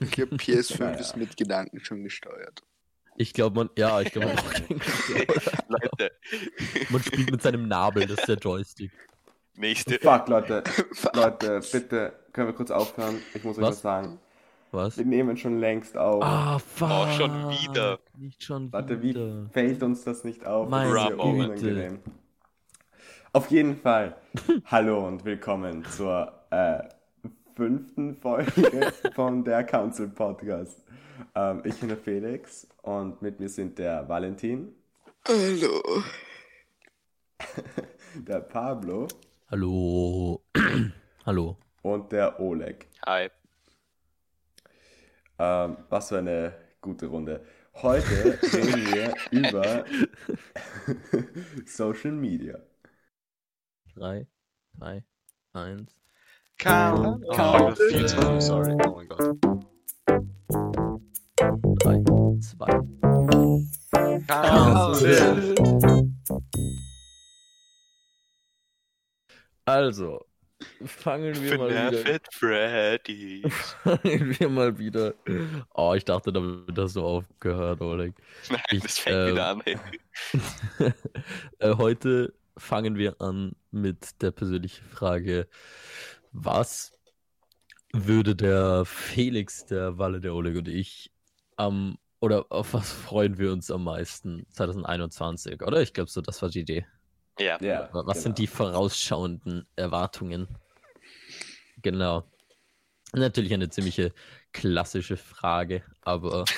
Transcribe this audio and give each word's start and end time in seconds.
Ich 0.00 0.10
glaube, 0.12 0.36
PS5 0.36 0.98
ist 0.98 1.16
mit 1.16 1.36
Gedanken 1.36 1.78
schon 1.80 2.02
gesteuert. 2.02 2.62
Ich 3.16 3.34
glaube, 3.34 3.56
man, 3.56 3.70
ja, 3.76 4.00
ich 4.00 4.12
glaube, 4.12 4.28
man 4.28 4.36
braucht 4.36 4.54
keinen 4.54 4.80
Controller. 4.80 5.52
Leute, 5.68 6.10
Man 6.88 7.02
spielt 7.02 7.30
mit 7.30 7.42
seinem 7.42 7.68
Nabel, 7.68 8.06
das 8.06 8.18
ist 8.20 8.28
der 8.28 8.38
Joystick. 8.38 8.90
nächste. 9.56 9.98
Fuck, 9.98 10.28
Leute. 10.28 10.64
Leute, 11.14 11.60
bitte, 11.70 12.12
können 12.32 12.48
wir 12.48 12.54
kurz 12.54 12.70
aufhören? 12.70 13.20
Ich 13.34 13.44
muss 13.44 13.58
euch 13.58 13.62
Was? 13.62 13.70
was 13.70 13.82
sagen. 13.82 14.18
Was? 14.70 14.96
Wir 14.96 15.04
nehmen 15.04 15.36
schon 15.36 15.58
längst 15.58 15.98
auf. 15.98 16.22
Ah, 16.22 16.58
fuck. 16.58 16.88
Oh, 16.90 17.06
schon 17.18 17.50
wieder. 17.50 17.98
Nicht 18.16 18.42
schon 18.42 18.72
Warte, 18.72 19.02
wie 19.02 19.08
wieder. 19.08 19.50
fällt 19.52 19.82
uns 19.82 20.04
das 20.04 20.24
nicht 20.24 20.46
auf? 20.46 20.68
Meine 20.68 20.94
das 20.94 21.60
ist 21.60 21.62
ja. 21.66 21.90
Auf 23.32 23.50
jeden 23.50 23.76
Fall. 23.76 24.16
Hallo 24.64 25.06
und 25.06 25.24
willkommen 25.24 25.84
zur 25.84 26.32
äh, 26.50 26.84
fünften 27.54 28.16
Folge 28.16 28.92
von 29.14 29.44
der 29.44 29.64
Council 29.64 30.08
Podcast. 30.08 30.82
Ähm, 31.34 31.62
ich 31.64 31.78
bin 31.78 31.88
der 31.88 31.98
Felix 31.98 32.66
und 32.82 33.20
mit 33.22 33.40
mir 33.40 33.48
sind 33.48 33.78
der 33.78 34.08
Valentin, 34.08 34.74
Hallo. 35.28 36.02
der 38.14 38.40
Pablo 38.40 39.06
Hallo. 39.50 40.42
Hallo. 41.26 41.56
und 41.82 42.12
der 42.12 42.38
Oleg. 42.40 42.86
Hi. 43.06 43.28
Ähm, 45.38 45.76
was 45.88 46.08
für 46.08 46.18
eine 46.18 46.54
gute 46.80 47.06
Runde. 47.06 47.44
Heute 47.74 48.38
reden 48.42 48.86
wir 48.92 49.14
über 49.30 49.84
Social 51.66 52.12
Media. 52.12 52.58
Drei, 53.94 54.26
drei, 54.78 55.04
eins. 55.52 55.99
Count. 56.60 57.24
Count. 57.34 57.78
Oh, 57.78 57.84
viel 57.90 58.06
zu 58.06 58.16
früh, 58.16 58.38
sorry. 58.38 58.76
Oh 58.84 58.96
mein 58.96 59.08
Gott. 59.08 59.34
Drei, 61.78 62.04
zwei. 62.40 62.80
Also, 69.64 70.26
fangen 70.84 71.34
wir 71.42 71.56
mal 71.56 71.70
wieder. 71.70 72.20
Freddy. 72.30 73.42
Fangen 73.82 74.38
wir 74.38 74.48
mal 74.50 74.78
wieder. 74.78 75.14
Oh, 75.72 75.94
ich 75.94 76.04
dachte, 76.04 76.30
damit 76.30 76.76
hast 76.76 76.96
du 76.96 77.02
aufgehört, 77.02 77.80
Oleg. 77.80 78.12
Nein, 78.50 78.60
Ich, 78.70 78.82
das 78.82 78.98
fängt 78.98 79.16
ähm, 79.16 79.32
wieder 79.32 79.46
an. 79.46 79.62
Ey. 79.64 79.78
äh, 81.60 81.74
heute 81.76 82.34
fangen 82.58 82.96
wir 82.96 83.18
an 83.20 83.52
mit 83.70 84.20
der 84.20 84.30
persönlichen 84.30 84.84
Frage: 84.84 85.48
Was 86.32 86.92
würde 87.92 88.36
der 88.36 88.84
Felix, 88.84 89.66
der 89.66 89.98
Walle, 89.98 90.20
der 90.20 90.34
Oleg 90.34 90.56
und 90.56 90.68
ich 90.68 91.10
am 91.56 91.98
oder 92.20 92.46
auf 92.50 92.74
was 92.74 92.92
freuen 92.92 93.38
wir 93.38 93.52
uns 93.52 93.70
am 93.70 93.84
meisten 93.84 94.46
2021? 94.50 95.62
Oder? 95.62 95.80
Ich 95.80 95.94
glaube, 95.94 96.10
so, 96.10 96.20
das 96.20 96.42
war 96.42 96.50
die 96.50 96.60
Idee. 96.60 96.86
Ja. 97.38 97.58
Ja, 97.62 97.88
Was 97.92 98.22
sind 98.22 98.36
genau. 98.36 98.36
die 98.36 98.46
vorausschauenden 98.46 99.66
Erwartungen? 99.74 100.46
Genau. 101.80 102.30
Natürlich 103.12 103.54
eine 103.54 103.70
ziemliche 103.70 104.12
klassische 104.52 105.16
Frage, 105.16 105.82
aber. 106.02 106.44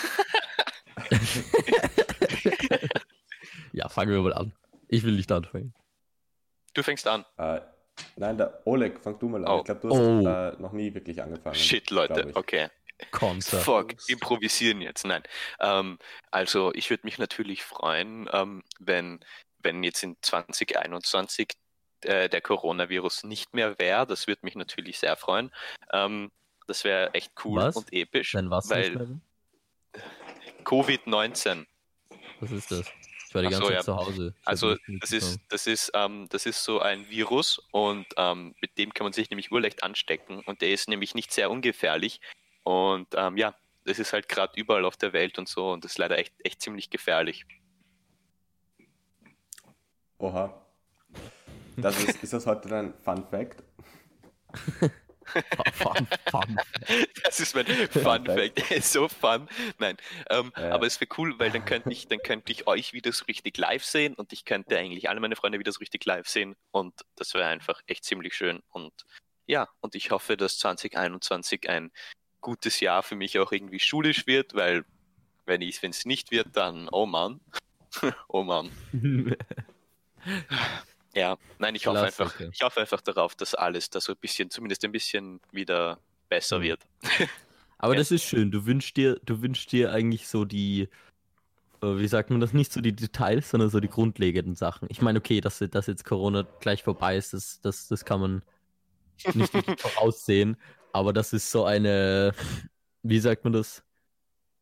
ja, 3.73 3.89
fangen 3.89 4.11
wir 4.11 4.21
mal 4.21 4.35
an. 4.35 4.53
Ich 4.89 5.05
will 5.05 5.15
nicht 5.15 5.31
anfangen. 5.31 5.73
Du 6.75 6.83
fängst 6.83 7.07
an. 7.07 7.25
Äh, 7.37 7.61
nein, 8.17 8.37
der 8.39 8.61
Oleg, 8.67 9.01
fang 9.01 9.19
du 9.19 9.29
mal 9.29 9.45
an. 9.45 9.51
Oh. 9.53 9.59
Ich 9.59 9.65
glaube, 9.65 9.81
du 9.81 9.91
hast 9.91 9.99
Oh. 9.99 10.29
äh, 10.29 10.61
noch 10.63 10.73
nie 10.73 10.93
wirklich 10.95 11.23
angefangen. 11.23 11.55
Shit, 11.55 11.91
Leute. 11.91 12.31
Okay. 12.35 12.69
Konter. 13.11 13.59
Fuck, 13.59 13.95
improvisieren 14.09 14.81
jetzt. 14.81 15.05
Nein. 15.05 15.23
Ähm, 15.61 15.99
also 16.31 16.73
ich 16.75 16.89
würde 16.89 17.05
mich 17.05 17.19
natürlich 17.19 17.65
freuen, 17.65 18.29
ähm, 18.33 18.63
wenn, 18.79 19.21
wenn 19.59 19.83
jetzt 19.83 20.03
in 20.05 20.17
2021 20.23 21.49
äh, 22.03 22.29
der 22.29 22.41
Coronavirus 22.41 23.25
nicht 23.25 23.55
mehr 23.55 23.79
wäre. 23.79 24.07
Das 24.07 24.27
würde 24.27 24.41
mich 24.45 24.55
natürlich 24.55 24.99
sehr 24.99 25.17
freuen. 25.17 25.53
Ähm, 25.93 26.31
das 26.69 26.85
wäre 26.85 27.13
echt 27.15 27.33
cool 27.45 27.61
Was? 27.61 27.77
und 27.77 27.93
episch. 27.93 28.33
Dann 28.33 28.51
was 28.51 28.71
weil 28.71 28.91
nicht 28.91 28.99
mehr? 28.99 29.21
Covid-19. 30.65 31.67
Was 32.41 32.51
ist 32.51 32.71
das? 32.71 32.87
Ich 33.33 33.35
war 33.35 33.41
die 33.41 33.49
Ach 33.49 33.53
ganze 33.53 33.63
so, 33.63 33.69
Zeit 33.69 33.77
ja. 33.77 33.83
zu 33.83 33.97
Hause. 33.97 34.35
Ich 34.39 34.47
Also 34.47 34.77
das 35.01 35.11
ist, 35.11 35.41
das 35.49 35.67
ist, 35.67 35.91
ähm, 35.95 36.27
das 36.29 36.45
ist 36.45 36.63
so 36.63 36.81
ein 36.81 37.09
Virus 37.09 37.63
und 37.71 38.05
ähm, 38.19 38.55
mit 38.61 38.77
dem 38.77 38.93
kann 38.93 39.07
man 39.07 39.15
sich 39.15 39.31
nämlich 39.31 39.51
urleicht 39.51 39.83
anstecken 39.83 40.41
und 40.41 40.61
der 40.61 40.71
ist 40.71 40.87
nämlich 40.87 41.15
nicht 41.15 41.33
sehr 41.33 41.51
ungefährlich 41.51 42.21
und 42.63 43.09
ähm, 43.15 43.39
ja, 43.39 43.55
das 43.87 43.99
ist 43.99 44.13
halt 44.13 44.29
gerade 44.29 44.53
überall 44.61 44.85
auf 44.85 44.99
der 44.99 45.15
Welt 45.15 45.39
und 45.39 45.49
so 45.49 45.73
und 45.73 45.83
das 45.83 45.93
ist 45.93 45.99
leider 45.99 46.19
echt, 46.19 46.35
echt 46.45 46.61
ziemlich 46.61 46.91
gefährlich. 46.91 47.47
Oha. 50.19 50.53
Das 51.79 51.99
ist, 52.05 52.23
ist 52.23 52.35
das 52.35 52.45
heute 52.45 52.69
dein 52.69 52.93
Fun 53.03 53.25
Fact? 53.31 53.63
Fun, 55.75 56.07
fun. 56.31 56.61
Das 57.25 57.41
ist 57.41 57.55
mein 57.55 57.67
Fun 57.67 57.91
Fact. 58.03 58.27
Fact, 58.29 58.71
der 58.71 58.77
ist 58.79 58.93
so 58.93 59.09
fun. 59.09 59.49
Nein, 59.79 59.97
ähm, 60.31 60.53
Ja. 60.57 60.71
aber 60.73 60.87
es 60.87 61.01
wäre 61.01 61.11
cool, 61.19 61.39
weil 61.39 61.51
dann 61.51 61.65
könnte 61.65 61.91
ich, 61.91 62.09
dann 62.09 62.21
könnte 62.21 62.53
ich 62.53 62.67
euch 62.67 62.93
wieder 62.93 63.13
so 63.13 63.25
richtig 63.27 63.57
live 63.59 63.85
sehen 63.85 64.15
und 64.15 64.33
ich 64.33 64.45
könnte 64.45 64.79
eigentlich 64.79 65.09
alle 65.09 65.21
meine 65.21 65.37
Freunde 65.37 65.59
wieder 65.59 65.73
so 65.73 65.79
richtig 65.79 66.05
live 66.05 66.29
sehen 66.29 66.57
und 66.71 66.95
das 67.17 67.35
wäre 67.35 67.47
einfach 67.47 67.81
echt 67.87 68.05
ziemlich 68.05 68.35
schön 68.35 68.63
und 68.71 68.93
ja, 69.47 69.69
und 69.81 69.95
ich 69.95 70.11
hoffe, 70.11 70.37
dass 70.37 70.59
2021 70.59 71.69
ein 71.69 71.91
gutes 72.41 72.81
Jahr 72.81 73.03
für 73.03 73.17
mich 73.17 73.39
auch 73.39 73.53
irgendwie 73.53 73.81
schulisch 73.81 74.27
wird, 74.27 74.55
weil 74.55 74.85
wenn 75.47 75.63
es 75.63 76.05
nicht 76.05 76.31
wird, 76.31 76.49
dann 76.57 76.89
oh 76.91 77.07
Mann, 77.07 77.41
oh 78.29 78.43
Mann. 78.43 78.71
Ja, 81.15 81.37
nein, 81.59 81.75
ich 81.75 81.87
hoffe 81.87 82.01
einfach, 82.01 82.35
Klassiker. 82.35 82.51
ich 82.53 82.63
hoffe 82.63 82.81
einfach 82.81 83.01
darauf, 83.01 83.35
dass 83.35 83.55
alles 83.55 83.91
da 83.91 84.01
so 84.01 84.13
ein 84.13 84.19
bisschen, 84.19 84.51
zumindest 84.51 84.85
ein 84.85 84.93
bisschen 84.93 85.41
wieder 85.51 85.99
besser 86.29 86.59
Mhm. 86.59 86.63
wird. 86.63 86.81
Aber 87.79 87.93
Ja. 87.95 87.99
das 87.99 88.11
ist 88.11 88.25
schön. 88.25 88.51
Du 88.51 88.65
wünschst 88.65 88.97
dir, 88.97 89.21
du 89.25 89.43
wünschst 89.43 89.73
dir 89.73 89.93
eigentlich 89.93 90.29
so 90.29 90.45
die, 90.45 90.89
äh, 91.83 91.87
wie 91.99 92.09
sagt 92.09 92.31
man 92.31 92.41
das, 92.41 92.53
nicht 92.53 92.73
so 92.73 92.81
die 92.81 92.95
Details, 92.95 93.51
sondern 93.51 93.71
so 93.71 93.81
die 93.81 93.89
grundlegenden 93.89 94.55
Sachen. 94.55 94.87
Ich 94.91 95.03
meine, 95.03 95.19
okay, 95.19 95.41
dass, 95.41 95.59
dass 95.59 95.87
jetzt 95.87 96.05
Corona 96.05 96.47
gleich 96.61 96.83
vorbei 96.83 97.17
ist, 97.17 97.35
das, 97.35 97.61
das, 97.61 97.89
das 97.89 98.05
kann 98.05 98.21
man 98.21 98.43
nicht 99.35 99.53
voraussehen. 99.81 100.57
Aber 100.93 101.13
das 101.13 101.33
ist 101.33 101.51
so 101.51 101.65
eine, 101.65 102.35
wie 103.03 103.19
sagt 103.19 103.45
man 103.45 103.53
das? 103.53 103.83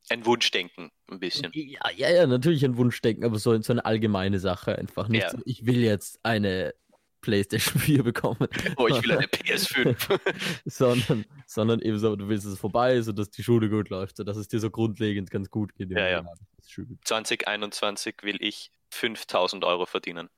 Ein 0.09 0.27
Wunschdenken, 0.27 0.91
ein 1.09 1.21
bisschen. 1.21 1.53
Ja, 1.55 1.89
ja, 1.95 2.11
ja, 2.11 2.27
natürlich 2.27 2.65
ein 2.65 2.77
Wunschdenken, 2.77 3.25
aber 3.25 3.39
so, 3.39 3.61
so 3.63 3.73
eine 3.73 3.85
allgemeine 3.85 4.41
Sache 4.41 4.77
einfach. 4.77 5.07
Nicht 5.09 5.23
Ja. 5.23 5.31
so, 5.31 5.39
ich 5.45 5.67
will 5.67 5.81
jetzt 5.81 6.19
eine 6.25 6.75
PlayStation 7.21 7.81
4 7.81 8.03
bekommen, 8.03 8.49
Oh, 8.77 8.89
ich 8.89 9.03
will 9.03 9.13
eine 9.13 9.27
PS5. 9.27 10.19
sondern, 10.65 11.25
sondern 11.47 11.81
eben 11.81 11.99
so, 11.99 12.17
du 12.17 12.29
willst, 12.29 12.47
dass 12.47 12.55
es 12.55 12.59
vorbei 12.59 12.95
ist 12.95 13.09
und 13.09 13.19
dass 13.19 13.31
die 13.31 13.43
Schule 13.45 13.69
gut 13.69 13.89
läuft, 13.91 14.17
so 14.17 14.25
dass 14.25 14.37
es 14.37 14.49
dir 14.49 14.59
so 14.59 14.71
grundlegend 14.71 15.31
ganz 15.31 15.51
gut 15.51 15.75
geht. 15.75 15.91
Ja, 15.91 16.09
ja. 16.09 16.17
Leben. 16.21 16.29
Das 16.57 16.67
ist 16.67 16.73
schön. 16.73 16.99
2021 17.05 18.17
will 18.23 18.39
ich 18.41 18.73
5000 18.91 19.65
Euro 19.65 19.87
verdienen. 19.87 20.29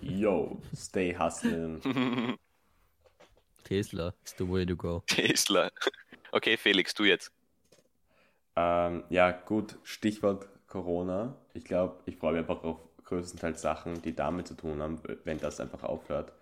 Yo, 0.00 0.60
stay 0.76 1.16
hustling. 1.16 1.80
Tesla 3.64 4.12
is 4.24 4.34
the 4.38 4.46
way 4.48 4.66
to 4.66 4.76
go. 4.76 5.02
Tesla. 5.06 5.70
Okay, 6.32 6.56
Felix, 6.56 6.92
du 6.94 7.04
jetzt. 7.04 7.32
Ähm, 8.56 9.04
ja, 9.08 9.30
gut, 9.32 9.78
Stichwort 9.82 10.48
Corona. 10.66 11.36
Ich 11.54 11.64
glaube, 11.64 11.96
ich 12.06 12.16
freue 12.16 12.32
mich 12.32 12.40
einfach 12.40 12.62
auf 12.64 12.78
größtenteils 13.04 13.60
Sachen, 13.60 14.00
die 14.02 14.14
damit 14.14 14.48
zu 14.48 14.54
tun 14.54 14.82
haben, 14.82 15.00
wenn 15.24 15.38
das 15.38 15.60
einfach 15.60 15.82
aufhört. 15.82 16.32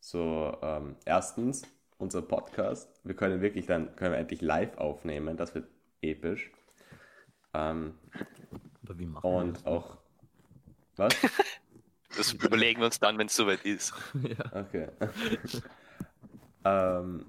So, 0.00 0.56
ähm, 0.62 0.96
erstens, 1.04 1.62
unser 1.98 2.22
Podcast. 2.22 2.88
Wir 3.04 3.14
können 3.14 3.40
wirklich 3.40 3.66
dann, 3.66 3.94
können 3.96 4.12
wir 4.12 4.18
endlich 4.18 4.40
live 4.40 4.76
aufnehmen. 4.78 5.36
Das 5.36 5.54
wird 5.54 5.68
episch. 6.02 6.50
Ähm, 7.54 7.94
Aber 8.84 8.98
wie 8.98 9.06
machen 9.06 9.30
wir 9.30 9.36
und 9.38 9.56
das? 9.56 9.66
auch, 9.66 9.98
was? 10.96 11.14
Das 12.16 12.32
überlegen 12.32 12.80
wir 12.80 12.86
uns 12.86 12.98
dann, 12.98 13.18
wenn 13.18 13.28
es 13.28 13.36
soweit 13.36 13.64
ist. 13.64 13.94
ja. 14.14 14.44
Okay. 14.52 14.88
ähm, 16.64 17.24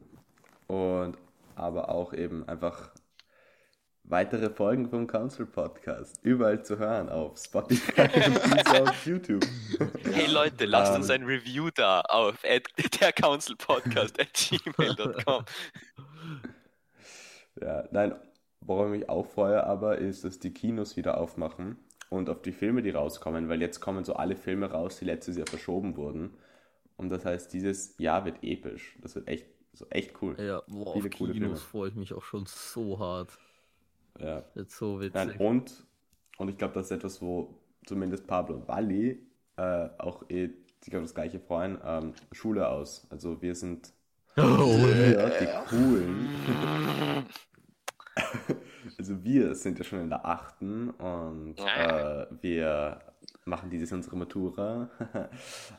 und 0.66 1.18
aber 1.54 1.90
auch 1.90 2.14
eben 2.14 2.48
einfach 2.50 2.90
weitere 4.12 4.50
Folgen 4.50 4.90
vom 4.90 5.08
Council 5.08 5.46
Podcast 5.46 6.20
überall 6.22 6.64
zu 6.66 6.78
hören 6.78 7.08
auf 7.08 7.38
Spotify 7.38 8.02
und 8.26 8.82
auf 8.82 9.06
YouTube. 9.06 9.46
Hey 10.04 10.28
Leute, 10.30 10.66
lasst 10.66 10.94
uns 10.94 11.10
Ähm. 11.10 11.22
ein 11.22 11.24
Review 11.28 11.70
da 11.74 12.02
auf 12.02 12.42
der 13.02 13.14
Council 13.14 13.56
Podcast 13.56 14.20
at 14.20 14.34
gmail.com. 14.34 15.46
Ja, 17.62 17.84
nein, 17.92 18.16
worauf 18.62 18.86
ich 18.92 19.00
mich 19.02 19.10
auch 19.10 19.26
freue, 19.26 19.64
aber 19.66 19.98
ist, 19.98 20.24
dass 20.24 20.40
die 20.40 20.54
Kinos 20.54 20.96
wieder 20.96 21.18
aufmachen 21.20 21.78
und 22.10 22.30
auf 22.30 22.42
die 22.42 22.54
Filme, 22.54 22.82
die 22.82 22.92
rauskommen, 22.92 23.50
weil 23.50 23.62
jetzt 23.62 23.82
kommen 23.82 24.04
so 24.06 24.14
alle 24.14 24.36
Filme 24.38 24.72
raus, 24.72 24.98
die 24.98 25.06
letztes 25.06 25.38
Jahr 25.38 25.48
verschoben 25.48 25.96
wurden. 25.98 26.34
Und 26.96 27.10
das 27.10 27.26
heißt, 27.26 27.52
dieses 27.54 27.98
Jahr 27.98 28.24
wird 28.26 28.38
episch. 28.42 28.96
Das 29.02 29.16
wird 29.16 29.28
echt 29.28 29.48
So 29.74 29.86
echt 29.90 30.22
cool. 30.22 30.36
Ja, 30.40 30.62
boah, 30.68 30.94
Viele 30.94 31.10
auf 31.10 31.18
coole 31.18 31.34
Kinos 31.34 31.62
Filme. 31.62 31.70
freue 31.72 31.90
ich 31.90 31.96
mich 31.96 32.14
auch 32.14 32.24
schon 32.24 32.46
so 32.46 33.00
hart. 33.00 33.38
Ja. 34.20 34.44
Jetzt 34.56 34.78
so 34.78 35.00
witzig. 35.00 35.14
Nein, 35.14 35.38
und, 35.38 35.86
und 36.38 36.50
ich 36.50 36.58
glaube, 36.58 36.74
das 36.74 36.86
ist 36.86 36.92
etwas, 36.92 37.22
wo 37.22 37.60
zumindest 37.86 38.28
Pablo 38.28 38.56
und 38.56 38.68
Wally 38.68 39.26
äh, 39.58 39.90
auch 39.98 40.30
eh 40.30 40.50
sich 40.82 40.96
auf 40.96 41.04
das 41.04 41.14
gleiche 41.14 41.40
freuen. 41.40 41.78
Ähm, 41.84 42.14
Schule 42.32 42.70
aus. 42.70 43.08
Also 43.10 43.42
wir 43.42 43.56
sind 43.56 43.94
Oh, 44.38 44.78
wir, 44.78 45.32
die 45.40 45.70
coolen. 45.70 46.30
Also 48.98 49.24
wir 49.24 49.56
sind 49.56 49.78
ja 49.78 49.86
schon 49.86 50.02
in 50.02 50.10
der 50.10 50.26
achten 50.26 50.90
und 50.90 51.56
äh, 51.60 52.26
wir 52.42 53.00
machen 53.46 53.70
dieses 53.70 53.92
unsere 53.92 54.18
Matura 54.18 54.90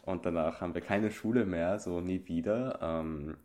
und 0.02 0.25
danach 0.25 0.61
haben 0.61 0.75
wir 0.75 0.81
keine 0.81 1.11
Schule 1.11 1.44
mehr, 1.44 1.79
so 1.79 2.00
nie 2.00 2.26
wieder. 2.26 2.79
Ähm, 2.81 3.37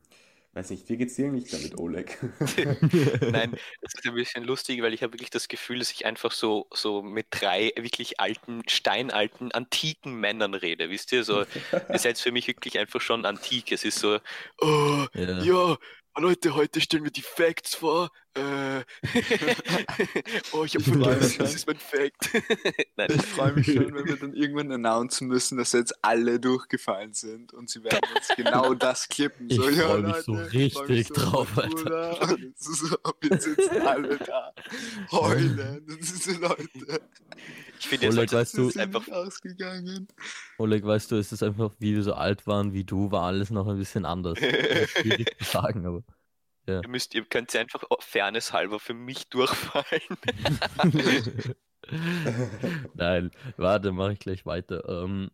weiß 0.58 0.72
nicht, 0.72 0.90
wie 0.90 0.98
geht's 0.98 1.16
dir 1.16 1.32
nicht 1.32 1.54
damit, 1.54 1.78
Oleg? 1.78 2.18
Nein, 3.32 3.52
das 3.82 3.94
ist 3.94 4.06
ein 4.06 4.16
bisschen 4.16 4.44
lustig, 4.44 4.82
weil 4.82 4.94
ich 4.94 5.04
habe 5.04 5.14
wirklich 5.14 5.30
das 5.30 5.48
Gefühl, 5.48 5.80
dass 5.80 5.92
ich 5.92 6.06
einfach 6.06 6.32
so, 6.32 6.68
so 6.74 7.02
mit 7.04 7.28
drei 7.30 7.72
wirklich 7.78 8.20
alten, 8.20 8.62
steinalten, 8.68 9.52
antiken 9.52 10.16
Männern 10.20 10.54
rede. 10.56 10.90
Wisst 10.90 11.12
ihr, 11.12 11.24
so, 11.24 11.42
ihr 11.94 12.00
seid 12.00 12.18
für 12.18 12.32
mich 12.32 12.48
wirklich 12.48 12.80
einfach 12.80 13.02
schon 13.02 13.26
antik. 13.26 13.72
Es 13.72 13.86
ist 13.86 14.00
so, 14.00 14.20
oh, 14.60 15.06
Ja. 15.14 15.42
ja, 15.42 15.78
Leute, 16.18 16.56
heute 16.56 16.82
stellen 16.82 17.04
wir 17.04 17.12
die 17.12 17.22
Facts 17.22 17.76
vor. 17.76 18.10
Äh, 18.38 18.84
oh, 20.52 20.64
ich 20.64 20.76
habe 20.76 20.84
Ich 20.84 20.84
vergessen, 20.84 21.40
das 21.40 21.56
ist 21.56 21.68
mein 21.68 21.78
Fact. 21.78 22.30
Nein, 22.98 23.10
Ich 23.16 23.26
freue 23.26 23.54
mich 23.54 23.66
schon, 23.66 23.94
wenn 23.96 24.06
wir 24.06 24.18
dann 24.18 24.34
irgendwann 24.34 24.72
announcen 24.72 25.28
müssen, 25.28 25.58
dass 25.58 25.72
jetzt 25.72 25.94
alle 26.04 26.40
durchgefallen 26.40 27.14
sind 27.14 27.54
und 27.54 27.70
sie 27.70 27.84
werden 27.84 28.00
jetzt 28.16 28.36
genau 28.36 28.74
das 28.76 29.08
klippen. 29.08 29.50
Ich 29.50 29.58
So, 29.58 29.70
ja, 29.70 29.88
freu 29.88 30.02
mich 30.02 30.16
so 30.18 30.34
Leute, 30.34 30.58
ich 30.58 30.74
freu 30.74 30.82
mich 30.82 30.90
richtig 30.90 31.16
drauf, 31.16 31.36
auf 31.36 31.56
Matura. 31.56 32.12
Und 32.30 32.56
es 32.60 32.66
so, 32.66 32.98
jetzt 33.24 33.44
sitzen 33.44 33.82
alle 33.82 34.18
da, 34.18 34.54
heulen. 35.12 35.84
Und 35.88 36.02
es 36.02 36.12
ist 36.12 36.24
so, 36.26 36.40
Leute, 36.40 37.02
ich 37.80 37.88
finde, 37.88 38.12
solltet 38.12 38.38
weißt 38.38 38.58
du, 38.58 38.72
einfach 38.80 39.08
ausgegangen. 39.10 40.08
Oleg, 40.58 40.84
weißt 40.84 41.12
du, 41.12 41.16
es 41.16 41.32
ist 41.32 41.44
einfach, 41.44 41.72
wie 41.80 41.96
wir 41.96 42.04
so 42.04 42.14
alt 42.14 42.46
waren 42.48 42.74
wie 42.74 42.84
du, 42.84 43.12
war 43.12 43.24
alles 43.24 43.50
noch 43.50 43.68
ein 43.68 43.78
bisschen 43.78 44.06
anders. 44.06 44.40
Das 44.40 44.52
ist 44.52 44.90
Schwierig 44.92 45.36
zu 45.40 45.46
sagen, 45.46 45.86
aber. 45.86 46.04
Ihr 46.68 46.90
müsst, 46.90 47.14
ihr 47.16 47.24
könnt 47.26 47.56
einfach 47.56 47.84
Fairness 48.00 48.52
halber 48.54 48.80
für 48.80 48.94
mich 48.94 49.28
durchfallen. 49.30 50.02
Nein, 52.94 53.32
warte, 53.56 53.92
mache 53.94 54.14
ich 54.14 54.20
gleich 54.20 54.46
weiter. 54.46 54.88
Ähm, 54.88 55.32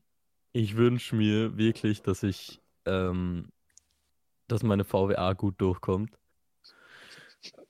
ich 0.51 0.75
wünsche 0.75 1.15
mir 1.15 1.57
wirklich, 1.57 2.03
dass 2.03 2.21
ich, 2.21 2.61
ähm, 2.85 3.49
dass 4.47 4.61
meine 4.61 4.83
VWA 4.83 5.33
gut 5.33 5.59
durchkommt. 5.59 6.11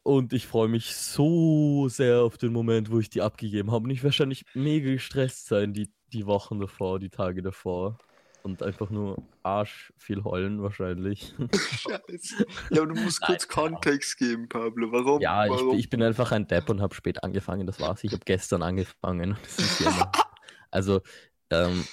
Und 0.03 0.33
ich 0.33 0.47
freue 0.47 0.67
mich 0.67 0.95
so 0.95 1.87
sehr 1.87 2.21
auf 2.21 2.37
den 2.37 2.51
Moment, 2.51 2.91
wo 2.91 2.99
ich 2.99 3.09
die 3.09 3.21
abgegeben 3.21 3.71
habe. 3.71 3.85
Und 3.85 3.89
ich 3.91 3.99
werde 3.99 4.07
wahrscheinlich 4.07 4.45
mega 4.53 4.91
gestresst 4.91 5.47
sein, 5.47 5.73
die, 5.73 5.89
die 6.07 6.25
Wochen 6.25 6.59
davor, 6.59 6.99
die 6.99 7.09
Tage 7.09 7.41
davor. 7.41 7.97
Und 8.43 8.61
einfach 8.61 8.89
nur 8.89 9.23
Arsch 9.41 9.93
viel 9.97 10.23
heulen 10.23 10.61
wahrscheinlich. 10.61 11.33
Scheiße. 11.53 12.45
Ja, 12.71 12.81
aber 12.81 12.93
du 12.93 13.01
musst 13.01 13.21
Nein, 13.21 13.31
kurz 13.31 13.47
Kontext 13.47 14.17
geben, 14.17 14.49
Pablo. 14.49 14.91
Warum? 14.91 15.21
Ja, 15.21 15.45
ich, 15.45 15.51
Warum? 15.51 15.69
bin- 15.69 15.79
ich 15.79 15.89
bin 15.89 16.03
einfach 16.03 16.31
ein 16.33 16.45
Depp 16.47 16.69
und 16.69 16.81
habe 16.81 16.93
spät 16.93 17.23
angefangen, 17.23 17.65
das 17.65 17.79
war's. 17.79 18.03
Ich 18.03 18.11
habe 18.11 18.23
gestern 18.25 18.61
angefangen. 18.61 19.37
Ja 19.79 20.11
also, 20.71 21.01
ähm, 21.49 21.85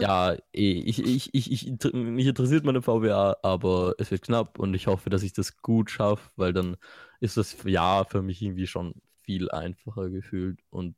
ja, 0.00 0.34
eh, 0.34 0.38
ich, 0.52 1.02
ich, 1.02 1.34
ich, 1.34 1.52
ich, 1.52 1.92
mich 1.94 2.26
interessiert 2.26 2.64
meine 2.64 2.82
VWA, 2.82 3.36
aber 3.42 3.94
es 3.98 4.10
wird 4.10 4.22
knapp 4.22 4.58
und 4.58 4.74
ich 4.74 4.86
hoffe, 4.86 5.08
dass 5.10 5.22
ich 5.22 5.32
das 5.32 5.56
gut 5.62 5.90
schaffe, 5.90 6.30
weil 6.36 6.52
dann 6.52 6.76
ist 7.20 7.36
das 7.36 7.56
Jahr 7.64 8.04
für 8.04 8.22
mich 8.22 8.42
irgendwie 8.42 8.66
schon 8.66 8.94
viel 9.22 9.50
einfacher 9.50 10.10
gefühlt 10.10 10.60
und, 10.70 10.96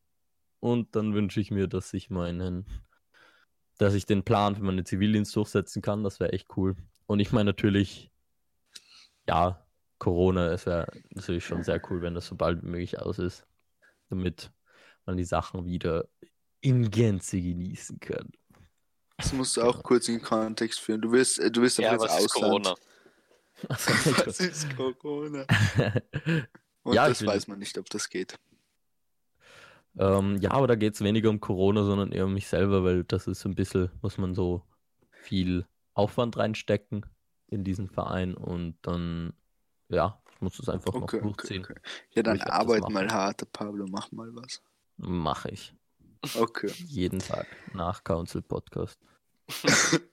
und 0.60 0.96
dann 0.96 1.14
wünsche 1.14 1.40
ich 1.40 1.50
mir, 1.50 1.68
dass 1.68 1.94
ich 1.94 2.10
meinen, 2.10 2.66
dass 3.82 3.94
ich 3.94 4.06
den 4.06 4.22
Plan 4.22 4.54
für 4.56 4.62
meinen 4.62 4.86
Zivildienst 4.86 5.34
durchsetzen 5.34 5.82
kann, 5.82 6.04
das 6.04 6.20
wäre 6.20 6.32
echt 6.32 6.48
cool. 6.56 6.76
Und 7.06 7.20
ich 7.20 7.32
meine 7.32 7.46
natürlich, 7.46 8.10
ja, 9.28 9.66
Corona, 9.98 10.52
es 10.52 10.66
wäre 10.66 10.86
natürlich 11.10 11.44
schon 11.44 11.62
sehr 11.62 11.80
cool, 11.90 12.00
wenn 12.02 12.14
das 12.14 12.26
so 12.26 12.36
bald 12.36 12.62
wie 12.62 12.68
möglich 12.68 12.98
aus 13.00 13.18
ist, 13.18 13.46
damit 14.08 14.52
man 15.04 15.16
die 15.16 15.24
Sachen 15.24 15.64
wieder 15.64 16.08
in 16.60 16.90
Gänze 16.90 17.40
genießen 17.40 17.98
kann. 18.00 18.30
Das 19.16 19.32
musst 19.32 19.56
du 19.56 19.62
auch 19.62 19.82
kurz 19.82 20.08
in 20.08 20.18
den 20.18 20.24
Kontext 20.24 20.80
führen. 20.80 21.00
Du 21.00 21.12
wirst, 21.12 21.38
äh, 21.38 21.50
du 21.50 21.62
wirst 21.62 21.78
Ja, 21.78 21.92
einfach 21.92 22.06
was 22.06 22.14
ins 22.14 22.24
ist 22.26 22.36
Ausland. 22.36 22.64
Corona? 22.64 22.74
Was 23.68 24.40
ist 24.40 24.76
Corona? 24.76 25.46
Und 26.82 26.94
Ja, 26.94 27.08
das 27.08 27.24
weiß 27.24 27.46
man 27.46 27.60
nicht, 27.60 27.78
ob 27.78 27.88
das 27.90 28.08
geht. 28.08 28.38
Ähm, 29.98 30.36
ja, 30.40 30.52
aber 30.52 30.66
da 30.66 30.74
geht 30.76 30.94
es 30.94 31.02
weniger 31.02 31.30
um 31.30 31.40
Corona, 31.40 31.84
sondern 31.84 32.12
eher 32.12 32.26
um 32.26 32.34
mich 32.34 32.48
selber, 32.48 32.84
weil 32.84 33.04
das 33.04 33.26
ist 33.26 33.44
ein 33.46 33.54
bisschen, 33.54 33.90
muss 34.02 34.18
man 34.18 34.34
so 34.34 34.66
viel 35.10 35.66
Aufwand 35.94 36.36
reinstecken 36.36 37.06
in 37.48 37.64
diesen 37.64 37.88
Verein 37.88 38.34
und 38.34 38.76
dann, 38.82 39.34
ja, 39.88 40.22
ich 40.34 40.40
muss 40.40 40.56
das 40.56 40.68
einfach 40.68 40.94
Okay, 40.94 40.98
noch 40.98 41.20
okay, 41.20 41.20
durchziehen. 41.20 41.68
okay. 41.70 41.74
Ja, 42.14 42.22
dann 42.22 42.38
Ich 42.38 42.44
werd 42.44 42.60
das 42.60 42.60
arbeit 42.60 42.78
machen. 42.78 42.94
mal 42.94 43.10
hart, 43.12 43.50
Pablo, 43.52 43.86
mach 43.88 44.10
mal 44.12 44.34
was. 44.34 44.62
Mache 44.96 45.50
ich. 45.50 45.74
Okay. 46.34 46.72
Jeden 46.86 47.22
Tag 47.22 47.46
nach 47.74 48.04
Council 48.04 48.42
Podcast. 48.42 48.98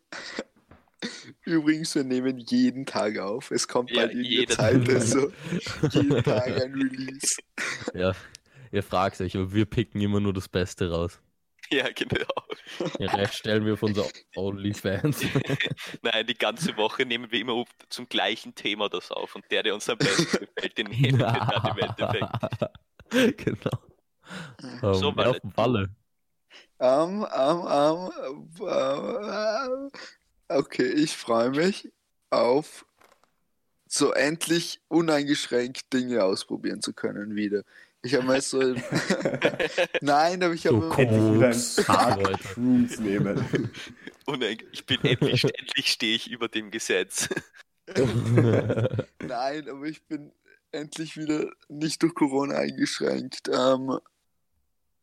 Übrigens, 1.45 1.95
wir 1.95 2.03
nehmen 2.03 2.37
jeden 2.39 2.85
Tag 2.85 3.17
auf. 3.19 3.51
Es 3.51 3.67
kommt 3.67 3.91
Ja, 3.91 3.95
bald 3.95 4.13
irgendeine 4.13 4.45
jeden 4.45 4.47
Zeit, 4.47 4.89
also 4.89 5.31
jeden 5.91 6.21
Tag 6.23 6.57
ein 6.57 6.73
Release. 6.73 7.37
Ja, 7.93 8.15
ihr 8.71 8.83
fragt 8.83 9.19
euch, 9.21 9.35
aber 9.35 9.53
wir 9.53 9.65
picken 9.65 10.01
immer 10.01 10.19
nur 10.19 10.33
das 10.33 10.47
Beste 10.47 10.91
raus. 10.91 11.21
Ja, 11.71 11.87
genau. 11.93 12.25
Den 12.97 13.09
Rest 13.09 13.35
stellen 13.35 13.63
wir 13.63 13.73
auf 13.73 13.83
unser 13.83 14.03
OnlyFans. 14.35 15.21
Nein, 16.01 16.25
die 16.25 16.33
ganze 16.33 16.75
Woche 16.77 17.05
nehmen 17.05 17.31
wir 17.31 17.39
immer 17.39 17.63
zum 17.89 18.09
gleichen 18.09 18.55
Thema 18.55 18.89
das 18.89 19.11
auf 19.11 19.35
und 19.35 19.45
der, 19.51 19.61
der 19.61 19.75
uns 19.75 19.87
am 19.87 19.99
besten 19.99 20.47
gefällt, 20.47 20.77
den 20.79 20.87
nehmen 20.89 21.19
wir 21.19 21.27
dann 21.27 21.77
im 21.77 21.77
Endeffekt. 21.77 23.45
genau. 23.45 23.79
Ähm, 24.81 24.93
So, 24.95 25.15
Walle, 25.15 25.29
auf 25.29 25.37
Walle. 25.43 25.89
Ähm, 26.79 27.27
ähm, 27.35 28.11
ähm, 28.61 29.91
äh, 30.49 30.57
okay, 30.57 30.91
ich 30.91 31.15
freue 31.15 31.51
mich 31.51 31.91
auf 32.31 32.85
so 33.87 34.11
endlich 34.13 34.81
uneingeschränkt 34.87 35.91
Dinge 35.93 36.23
ausprobieren 36.23 36.81
zu 36.81 36.93
können 36.93 37.35
wieder. 37.35 37.63
Ich 38.01 38.15
habe 38.15 38.25
mal 38.25 38.41
so. 38.41 38.59
Nein, 40.01 40.41
aber 40.41 40.53
ich 40.53 40.65
habe. 40.67 40.89
Tag 41.85 42.21
Leute. 42.21 42.43
Shrooms 42.43 42.99
nehmen. 42.99 43.71
Und 44.25 44.43
ich 44.43 44.85
bin 44.85 45.03
endlich, 45.03 45.43
endlich 45.43 45.87
stehe 45.87 46.15
ich 46.15 46.31
über 46.31 46.47
dem 46.47 46.71
Gesetz. 46.71 47.27
Nein, 47.97 49.69
aber 49.69 49.85
ich 49.85 50.03
bin 50.03 50.31
endlich 50.71 51.17
wieder 51.17 51.51
nicht 51.67 52.01
durch 52.03 52.13
Corona 52.13 52.57
eingeschränkt, 52.57 53.49
ähm, 53.51 53.99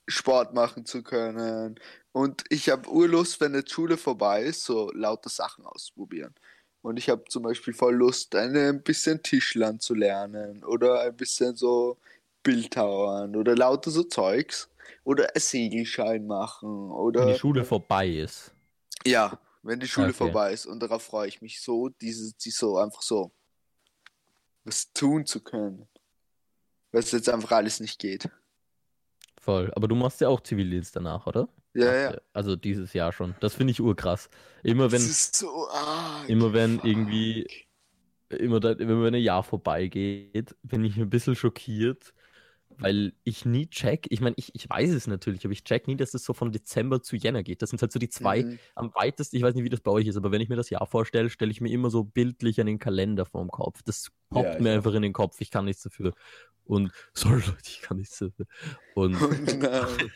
Sport 0.07 0.55
machen 0.55 0.87
zu 0.87 1.03
können. 1.03 1.79
Und 2.13 2.45
ich 2.49 2.71
habe 2.71 2.89
Urlust, 2.89 3.41
wenn 3.41 3.55
jetzt 3.55 3.73
Schule 3.73 3.97
vorbei 3.97 4.45
ist, 4.45 4.65
so 4.65 4.91
lauter 4.93 5.29
Sachen 5.29 5.67
auszuprobieren. 5.67 6.35
Und 6.83 6.99
ich 6.99 7.11
habe 7.11 7.25
zum 7.29 7.43
Beispiel 7.43 7.75
voll 7.75 7.97
Lust, 7.97 8.35
eine, 8.37 8.69
ein 8.69 8.83
bisschen 8.83 9.23
Tischlern 9.23 9.81
zu 9.81 9.95
lernen 9.95 10.63
oder 10.65 11.01
ein 11.01 11.17
bisschen 11.17 11.57
so 11.57 11.99
Bildhauern 12.47 13.37
oder 13.37 13.55
lauter 13.57 13.91
so 13.91 14.03
Zeugs. 14.05 14.71
Oder 15.05 15.25
einen 15.35 15.41
Segelschein 15.41 16.27
machen 16.27 16.89
Wenn 16.89 16.97
oder. 16.97 17.27
die 17.27 17.39
Schule 17.39 17.65
vorbei 17.65 18.09
ist. 18.09 18.53
Ja, 19.05 19.39
wenn 19.63 19.79
die 19.79 19.87
Schule 19.89 20.09
Okay. 20.09 20.17
vorbei 20.17 20.53
ist 20.53 20.67
und 20.67 20.81
darauf 20.81 21.03
freue 21.03 21.29
ich 21.29 21.41
mich 21.43 21.61
so, 21.61 21.89
diese, 21.89 22.35
die 22.35 22.51
so 22.51 22.77
einfach 22.79 23.03
so 23.03 23.31
was 24.65 24.93
tun 24.93 25.25
zu 25.27 25.41
können. 25.41 25.87
Weil 26.91 27.03
es 27.03 27.13
jetzt 27.13 27.29
einfach 27.29 27.53
alles 27.53 27.79
nicht 27.79 27.99
geht. 28.01 28.29
Voll. 29.41 29.73
Aber 29.77 29.87
du 29.87 29.95
machst 29.95 30.21
ja 30.21 30.29
auch 30.29 30.41
Zivildienst 30.41 30.97
danach, 30.97 31.27
oder? 31.27 31.49
Ja, 31.75 31.95
ja. 31.95 32.21
Also 32.33 32.57
dieses 32.57 32.93
Jahr 32.93 33.13
schon. 33.13 33.35
Das 33.41 33.55
finde 33.55 33.71
ich 33.73 33.81
urkrass. 33.81 34.29
Immer 34.65 34.85
Das 34.85 34.93
wenn, 34.93 35.03
ist 35.03 35.37
so 35.37 35.69
arg. 35.69 36.29
immer 36.29 36.53
wenn 36.53 36.77
Fuck. 36.77 36.85
irgendwie- 36.85 37.47
immer 38.31 38.59
da, 38.59 38.77
wenn 38.77 39.15
ein 39.15 39.23
Jahr 39.23 39.45
vorbeigeht, 39.45 40.57
bin 40.65 40.85
ich 40.85 40.97
ein 40.97 41.11
bisschen 41.11 41.37
schockiert, 41.37 42.13
weil 42.79 43.13
ich 43.25 43.45
nie 43.45 43.67
check. 43.69 44.07
Ich 44.11 44.21
meine, 44.21 44.35
ich, 44.39 44.55
ich 44.55 44.69
weiß 44.69 44.91
es 44.91 45.07
natürlich, 45.07 45.45
aber 45.45 45.53
ich 45.53 45.65
check 45.65 45.87
nie, 45.89 45.97
dass 45.97 46.15
es 46.15 46.25
so 46.25 46.33
von 46.35 46.53
Dezember 46.53 47.03
zu 47.03 47.17
Jänner 47.17 47.43
geht. 47.43 47.63
Das 47.63 47.71
sind 47.71 47.81
halt 47.83 47.93
so 47.93 47.99
die 47.99 48.09
zwei 48.09 48.43
Mhm. 48.45 48.59
am 48.75 48.95
weitesten, 48.95 49.37
ich 49.37 49.43
weiß 49.43 49.55
nicht, 49.55 49.65
wie 49.65 49.69
das 49.71 49.81
bei 49.81 49.91
euch 49.91 50.07
ist, 50.07 50.17
aber 50.17 50.31
wenn 50.33 50.41
ich 50.41 50.49
mir 50.49 50.57
das 50.57 50.71
Jahr 50.71 50.87
vorstelle, 50.87 51.31
stelle 51.31 51.51
ich 51.51 51.61
mir 51.61 51.71
immer 51.71 51.91
so 51.91 52.05
bildlich 52.05 52.61
einen 52.61 52.79
Kalender 52.79 53.25
vorm 53.27 53.49
Kopf. 53.49 53.83
Das 53.85 54.11
poppt 54.31 54.45
Ja, 54.47 54.55
ich 54.57 54.61
mir 54.61 54.71
auch. 54.73 54.77
einfach 54.77 54.95
in 54.95 55.03
den 55.03 55.13
Kopf, 55.13 55.41
ich 55.41 55.51
kann 55.51 55.65
nichts 55.65 55.83
dafür. 55.83 56.13
Und 56.65 56.91
sorry 57.15 57.43
Leute, 57.47 57.69
ich 57.69 57.81
kann 57.81 57.97
nichts 57.97 58.19
dafür. 58.19 58.47
Und 58.95 59.17
Oh 59.21 59.29
nein. 59.59 60.11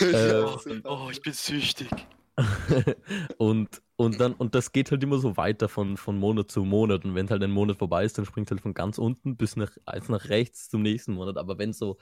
Äh, 0.00 0.32
Oh, 0.44 0.58
so- 0.58 0.70
oh, 0.84 1.08
ich 1.10 1.20
bin 1.22 1.32
süchtig. 1.32 1.88
und, 3.38 3.82
und 3.96 4.20
dann, 4.20 4.34
und 4.34 4.54
das 4.54 4.72
geht 4.72 4.90
halt 4.90 5.02
immer 5.02 5.18
so 5.18 5.36
weiter 5.36 5.68
von, 5.68 5.96
von 5.96 6.18
Monat 6.18 6.50
zu 6.50 6.64
Monat. 6.64 7.04
Und 7.04 7.14
wenn 7.14 7.30
halt 7.30 7.42
ein 7.42 7.50
Monat 7.50 7.78
vorbei 7.78 8.04
ist, 8.04 8.18
dann 8.18 8.26
springt 8.26 8.50
halt 8.50 8.60
von 8.60 8.74
ganz 8.74 8.98
unten 8.98 9.36
bis 9.36 9.56
nach, 9.56 9.70
also 9.84 10.12
nach 10.12 10.28
rechts 10.28 10.68
zum 10.68 10.82
nächsten 10.82 11.14
Monat. 11.14 11.38
Aber 11.38 11.58
wenn 11.58 11.72
so, 11.72 11.98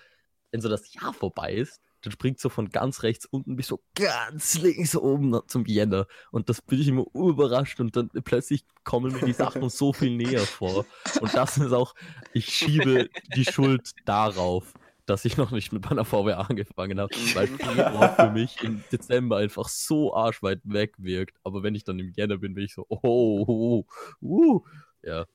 wenn 0.51 0.61
so 0.61 0.69
das 0.69 0.93
Jahr 0.93 1.13
vorbei 1.13 1.55
ist, 1.55 1.81
dann 2.05 2.13
springt 2.13 2.39
so 2.39 2.49
von 2.49 2.69
ganz 2.69 3.03
rechts 3.03 3.25
unten 3.25 3.57
bis 3.57 3.69
so 3.69 3.83
ganz 3.95 4.59
links 4.59 4.95
oben 4.95 5.41
zum 5.47 5.65
Jänner. 5.65 6.07
Und 6.31 6.49
das 6.49 6.61
bin 6.61 6.81
ich 6.81 6.89
immer 6.89 7.07
überrascht 7.15 7.81
und 7.81 7.97
dann 7.97 8.11
plötzlich 8.25 8.65
kommen 8.83 9.13
mir 9.13 9.25
die 9.25 9.33
Sachen 9.33 9.69
so 9.71 9.93
viel 9.93 10.17
näher 10.17 10.41
vor. 10.41 10.85
Und 11.21 11.35
das 11.35 11.57
ist 11.57 11.73
auch, 11.73 11.95
ich 12.33 12.47
schiebe 12.47 13.09
die 13.35 13.45
Schuld 13.45 13.93
darauf, 14.05 14.75
dass 15.07 15.25
ich 15.25 15.37
noch 15.37 15.51
nicht 15.51 15.73
mit 15.73 15.85
meiner 15.89 16.05
VWA 16.05 16.35
angefangen 16.49 16.99
habe, 17.01 17.15
weil 17.35 17.47
Februar 17.49 18.15
für 18.17 18.31
mich 18.31 18.63
im 18.63 18.83
Dezember 18.91 19.39
einfach 19.39 19.69
so 19.69 20.15
arschweit 20.15 20.61
weg 20.65 20.95
wirkt. 20.99 21.37
Aber 21.45 21.63
wenn 21.63 21.75
ich 21.75 21.85
dann 21.85 21.99
im 21.99 22.13
Jänner 22.13 22.39
bin, 22.39 22.55
bin 22.55 22.65
ich 22.65 22.75
so, 22.75 22.87
oh, 22.89 22.99
oh, 23.03 23.45
oh, 23.49 23.85
uh, 24.23 24.65
ja. 25.03 25.27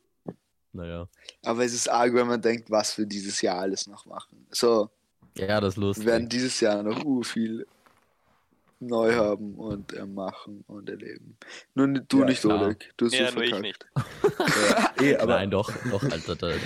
Naja. 0.72 1.08
Aber 1.44 1.64
es 1.66 1.74
ist 1.74 1.90
arg, 1.90 2.14
wenn 2.14 2.28
man 2.28 2.42
denkt, 2.42 2.70
was 2.70 2.98
wir 2.98 3.06
dieses 3.06 3.42
Jahr 3.42 3.60
alles 3.60 3.88
noch 3.88 4.06
machen. 4.06 4.46
So, 4.52 4.90
Ja, 5.36 5.60
das 5.62 5.76
ist 5.76 5.78
wir 5.78 5.84
lustig. 5.88 6.06
werden 6.06 6.30
dieses 6.30 6.60
Jahr 6.60 6.84
noch 6.84 7.04
uh, 7.04 7.24
viel 7.24 7.66
neu 8.80 9.14
haben 9.14 9.56
und 9.56 9.94
äh, 9.94 10.06
machen 10.06 10.64
und 10.68 10.90
erleben. 10.90 11.38
Nur 11.76 11.88
du 11.88 12.20
Ja, 12.20 12.26
nicht, 12.26 12.42
klar. 12.42 12.62
Oleg. 12.66 12.94
Du 12.98 13.06
hast 13.06 13.14
Ja, 13.14 13.28
so 13.28 13.36
nur 13.36 13.44
ich 13.44 13.50
verkackt. 13.50 13.62
nicht. 13.62 13.86
Ja, 14.40 14.94
eh, 15.02 15.18
aber 15.18 15.34
Nein, 15.36 15.52
doch, 15.52 15.72
doch, 15.90 16.04
Alter, 16.04 16.36
der. 16.36 16.58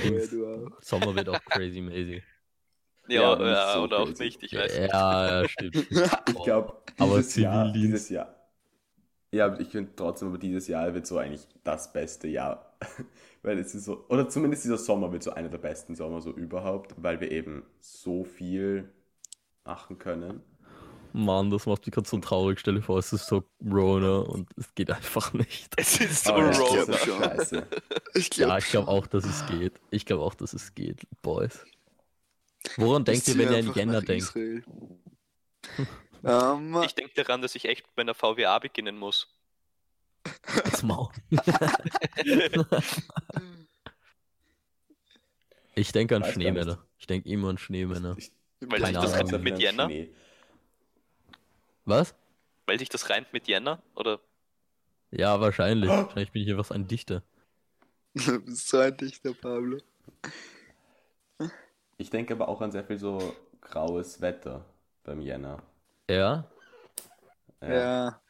Sommer 0.81 1.15
wird 1.15 1.29
auch 1.29 1.43
crazy 1.45 1.81
mäßig. 1.81 2.23
Ja, 3.07 3.35
Ja, 3.41 3.45
ja, 3.45 3.73
so 3.73 3.83
oder 3.83 3.99
auch 3.99 4.17
nicht, 4.19 4.43
ich 4.43 4.53
Ja, 4.53 4.57
weiß 4.57 4.79
nicht. 4.79 4.95
ja, 5.41 5.47
stimmt. 5.47 5.77
ich 6.27 6.41
glaube, 6.43 6.73
Aber 6.97 7.21
dieses 7.21 7.35
Jahr, 7.37 7.71
dieses 7.71 8.09
Jahr. 8.09 8.35
Ja, 9.31 9.57
ich 9.59 9.69
finde 9.69 9.95
trotzdem, 9.95 10.29
aber 10.29 10.37
dieses 10.37 10.67
Jahr 10.67 10.93
wird 10.93 11.07
so 11.07 11.17
eigentlich 11.17 11.47
das 11.63 11.91
beste 11.91 12.27
Jahr. 12.27 12.77
weil 13.43 13.57
es 13.59 13.73
ist 13.75 13.85
so, 13.85 14.05
oder 14.09 14.29
zumindest 14.29 14.63
dieser 14.65 14.77
Sommer 14.77 15.11
wird 15.11 15.23
so 15.23 15.31
einer 15.33 15.49
der 15.49 15.57
besten 15.57 15.95
Sommer 15.95 16.21
so 16.21 16.31
überhaupt, 16.31 16.93
weil 16.97 17.19
wir 17.19 17.31
eben 17.31 17.63
so 17.79 18.23
viel 18.23 18.89
machen 19.65 19.99
können. 19.99 20.43
Mann, 21.15 21.51
das 21.51 21.67
macht 21.67 21.85
mich 21.85 21.93
gerade 21.93 22.07
so 22.09 22.17
traurig. 22.17 22.59
Stell 22.59 22.75
dir 22.75 22.81
vor, 22.81 22.97
es 22.97 23.13
ist 23.13 23.27
so 23.27 23.43
Rona 23.63 24.19
und 24.19 24.49
es 24.57 24.73
geht 24.73 24.89
einfach 24.91 25.33
nicht. 25.33 25.73
Es 25.77 25.99
ist 25.99 26.25
so 26.25 26.33
ist 26.49 26.59
Rona. 26.59 26.97
Ich 28.13 28.29
glaube 28.29 28.53
Ja, 28.53 28.57
ich 28.57 28.67
glaube 28.69 28.87
auch, 28.89 29.07
dass 29.07 29.25
es 29.25 29.45
geht. 29.45 29.79
Ich 29.91 30.05
glaube 30.05 30.23
auch, 30.23 30.35
dass 30.35 30.53
es 30.53 30.73
geht, 30.75 31.07
Boys. 31.21 31.67
Woran 32.77 33.05
denkt 33.05 33.27
ihr, 33.27 33.37
wenn 33.37 33.51
ihr 33.51 33.59
an 33.59 33.73
Jänner 33.73 34.01
denkt? 34.01 34.35
ähm, 36.23 36.81
Ich 36.83 36.95
denke 36.95 37.13
daran, 37.15 37.41
dass 37.41 37.55
ich 37.55 37.65
echt 37.65 37.85
bei 37.95 38.01
einer 38.01 38.13
VWA 38.15 38.59
beginnen 38.59 38.97
muss. 38.97 39.27
Das 40.63 40.83
Maul. 40.83 41.09
Ich 45.75 45.91
denke 45.91 46.15
an 46.15 46.23
Schneemänner. 46.23 46.85
Ich 46.99 47.07
denke 47.07 47.27
immer 47.29 47.49
an 47.49 47.57
Schneemänner. 47.57 48.15
Ich, 48.17 48.31
Weil 48.59 48.85
sich 48.85 48.93
das 48.95 49.13
reimt 49.13 49.43
mit 49.43 49.59
Jänner? 49.59 49.85
Schnee. 49.85 50.13
Was? 51.85 52.15
Weil 52.65 52.79
sich 52.79 52.89
das 52.89 53.09
reimt 53.09 53.33
mit 53.33 53.47
Jänner? 53.47 53.81
Oder? 53.95 54.19
Ja, 55.11 55.39
wahrscheinlich. 55.41 55.89
Wahrscheinlich 55.89 56.31
bin 56.31 56.43
ich 56.43 56.49
einfach 56.51 56.71
ein 56.71 56.87
Dichter. 56.87 57.23
du 58.13 58.39
bist 58.39 58.69
so 58.69 58.77
ein 58.79 58.95
Dichter, 58.95 59.33
Pablo. 59.33 59.79
Ich 61.97 62.09
denke 62.09 62.33
aber 62.33 62.47
auch 62.47 62.61
an 62.61 62.71
sehr 62.71 62.83
viel 62.83 62.97
so 62.97 63.35
graues 63.61 64.21
Wetter 64.21 64.65
beim 65.03 65.21
Jänner. 65.21 65.61
Ja? 66.09 66.49
Ja. 67.61 68.21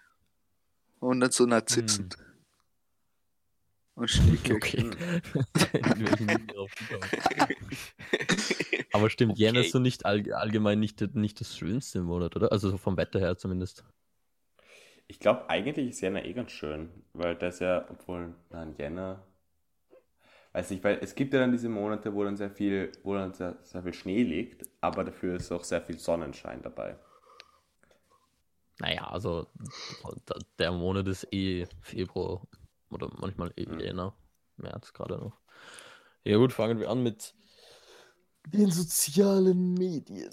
Und 1.00 1.20
dann 1.20 1.32
so 1.32 1.46
narzipsend. 1.46 2.17
Und 3.96 4.10
schnickig. 4.10 4.53
Okay. 4.55 4.89
Hätten 5.72 6.00
wir 6.00 6.38
nie 6.38 6.48
drauf 6.48 6.72
gekommen. 6.75 7.55
Aber 8.91 9.10
stimmt, 9.10 9.38
Jänner 9.38 9.60
Okay. 9.60 9.67
ist 9.67 9.74
so 9.74 9.79
nicht 9.79 10.05
all, 10.05 10.32
allgemein 10.34 10.79
nicht, 10.79 11.01
nicht 11.15 11.39
das 11.39 11.58
schönste 11.58 12.00
im 12.00 12.05
Monat, 12.05 12.36
oder? 12.36 12.51
Also 12.51 12.70
so 12.70 12.77
vom 12.77 12.98
Wetter 12.98 13.20
her 13.20 13.38
zumindest. 13.38 13.84
Ich 15.08 15.20
glaube, 15.20 15.50
eigentlich 15.50 15.89
ist 15.89 16.01
Jänner 16.01 16.25
eh 16.25 16.34
ganz 16.34 16.51
schön, 16.51 16.89
weil 17.13 17.36
das 17.36 17.60
ja, 17.60 17.86
obwohl, 17.89 18.34
nein, 18.50 18.74
Jänner, 18.77 19.24
weiß 20.53 20.69
nicht, 20.72 20.83
weil 20.83 21.00
es 21.01 21.15
gibt 21.15 21.33
ja 21.33 21.39
dann 21.39 21.51
diese 21.51 21.69
Monate, 21.69 22.13
wo 22.13 22.24
dann 22.24 22.38
sehr 22.38 22.51
viel, 22.51 22.91
wo 23.03 23.13
dann 23.15 23.33
sehr, 23.33 23.57
sehr 23.63 23.83
viel 23.83 23.93
Schnee 23.93 24.24
liegt, 24.24 24.65
aber 24.81 25.03
dafür 25.03 25.36
ist 25.36 25.51
auch 25.51 25.63
sehr 25.63 25.81
viel 25.81 26.00
Sonnenschein 26.00 26.62
dabei. 26.62 26.95
Naja, 28.79 29.07
also 29.07 29.48
der 30.60 30.72
Monat 30.72 31.07
ist 31.07 31.27
eh 31.31 31.67
Februar 31.81 32.48
oder 32.89 33.10
manchmal 33.19 33.51
eh 33.55 33.67
Hm. 33.67 33.77
Jänner, 33.77 34.15
März 34.57 34.93
gerade 34.93 35.17
noch. 35.17 35.39
Ja 36.24 36.38
gut, 36.38 36.53
fangen 36.53 36.79
wir 36.79 36.89
an 36.89 37.03
mit 37.03 37.36
den 38.48 38.72
sozialen 38.72 39.74
Medien. 39.74 40.31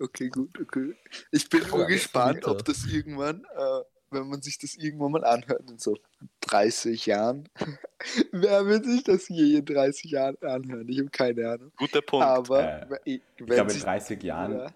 Okay, 0.00 0.28
gut, 0.28 0.58
okay. 0.60 0.94
Ich 1.30 1.48
bin 1.48 1.66
Ja, 1.70 1.74
nur 1.74 1.86
gespannt, 1.86 2.44
ob 2.44 2.64
das 2.64 2.84
irgendwann, 2.84 3.44
äh, 3.44 3.80
wenn 4.10 4.28
man 4.28 4.42
sich 4.42 4.58
das 4.58 4.76
irgendwann 4.76 5.12
mal 5.12 5.24
anhört, 5.24 5.70
in 5.70 5.78
so 5.78 5.96
30 6.42 7.06
Jahren. 7.06 7.48
Wer 8.32 8.66
wird 8.66 8.84
sich 8.84 9.04
das 9.04 9.28
je 9.28 9.58
in 9.58 9.64
30 9.64 10.10
Jahren 10.10 10.36
anhören? 10.42 10.88
Ich 10.88 10.98
habe 10.98 11.10
keine 11.10 11.50
Ahnung. 11.50 11.72
Guter 11.76 12.00
Punkt. 12.02 12.26
Aber 12.26 12.82
Äh, 12.90 13.00
Ich 13.04 13.22
glaube, 13.36 13.62
in 13.62 13.68
sich, 13.70 13.82
30 13.82 14.22
Jahren, 14.22 14.52
ja, 14.58 14.66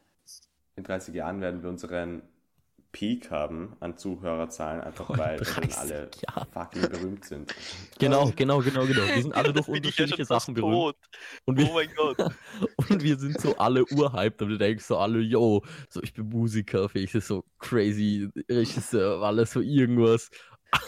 in 0.76 0.84
30 0.84 1.14
Jahren 1.14 1.40
werden 1.40 1.62
wir 1.62 1.70
unseren 1.70 2.22
Peak 2.92 3.30
haben 3.30 3.76
an 3.80 3.96
Zuhörerzahlen, 3.96 4.82
einfach 4.82 5.16
weil 5.16 5.44
wir 5.44 5.54
dann 5.54 5.68
30 5.68 5.76
alle 5.78 6.10
Jahre. 6.28 6.46
fucking 6.52 6.88
berühmt 6.88 7.24
sind. 7.24 7.54
Genau, 7.98 8.32
genau, 8.36 8.60
genau, 8.60 8.86
genau. 8.86 9.10
Wir 9.14 9.22
sind 9.22 9.34
alle 9.34 9.52
durch 9.54 9.68
Bin 9.70 9.84
ich 9.84 9.98
ja 9.98 10.06
unterschiedliche 10.06 10.24
Sachen 10.24 10.54
berühmt. 10.54 10.96
Und 11.44 11.56
Oh 11.56 11.56
wir, 11.58 11.72
mein 11.72 11.90
Gott. 11.94 12.18
und 12.90 13.02
wir 13.02 13.18
sind 13.18 13.40
so 13.40 13.56
alle 13.58 13.84
urhyped 13.86 14.42
und 14.42 14.50
du 14.50 14.58
denkst 14.58 14.84
so 14.84 14.98
alle, 14.98 15.20
yo, 15.20 15.62
so 15.88 16.02
ich 16.02 16.12
bin 16.14 16.28
Musiker, 16.28 16.88
ich 16.94 17.14
ist 17.14 17.28
so 17.28 17.44
crazy 17.58 18.28
Regisseur, 18.48 19.22
alles 19.22 19.52
so 19.52 19.60
irgendwas. 19.60 20.30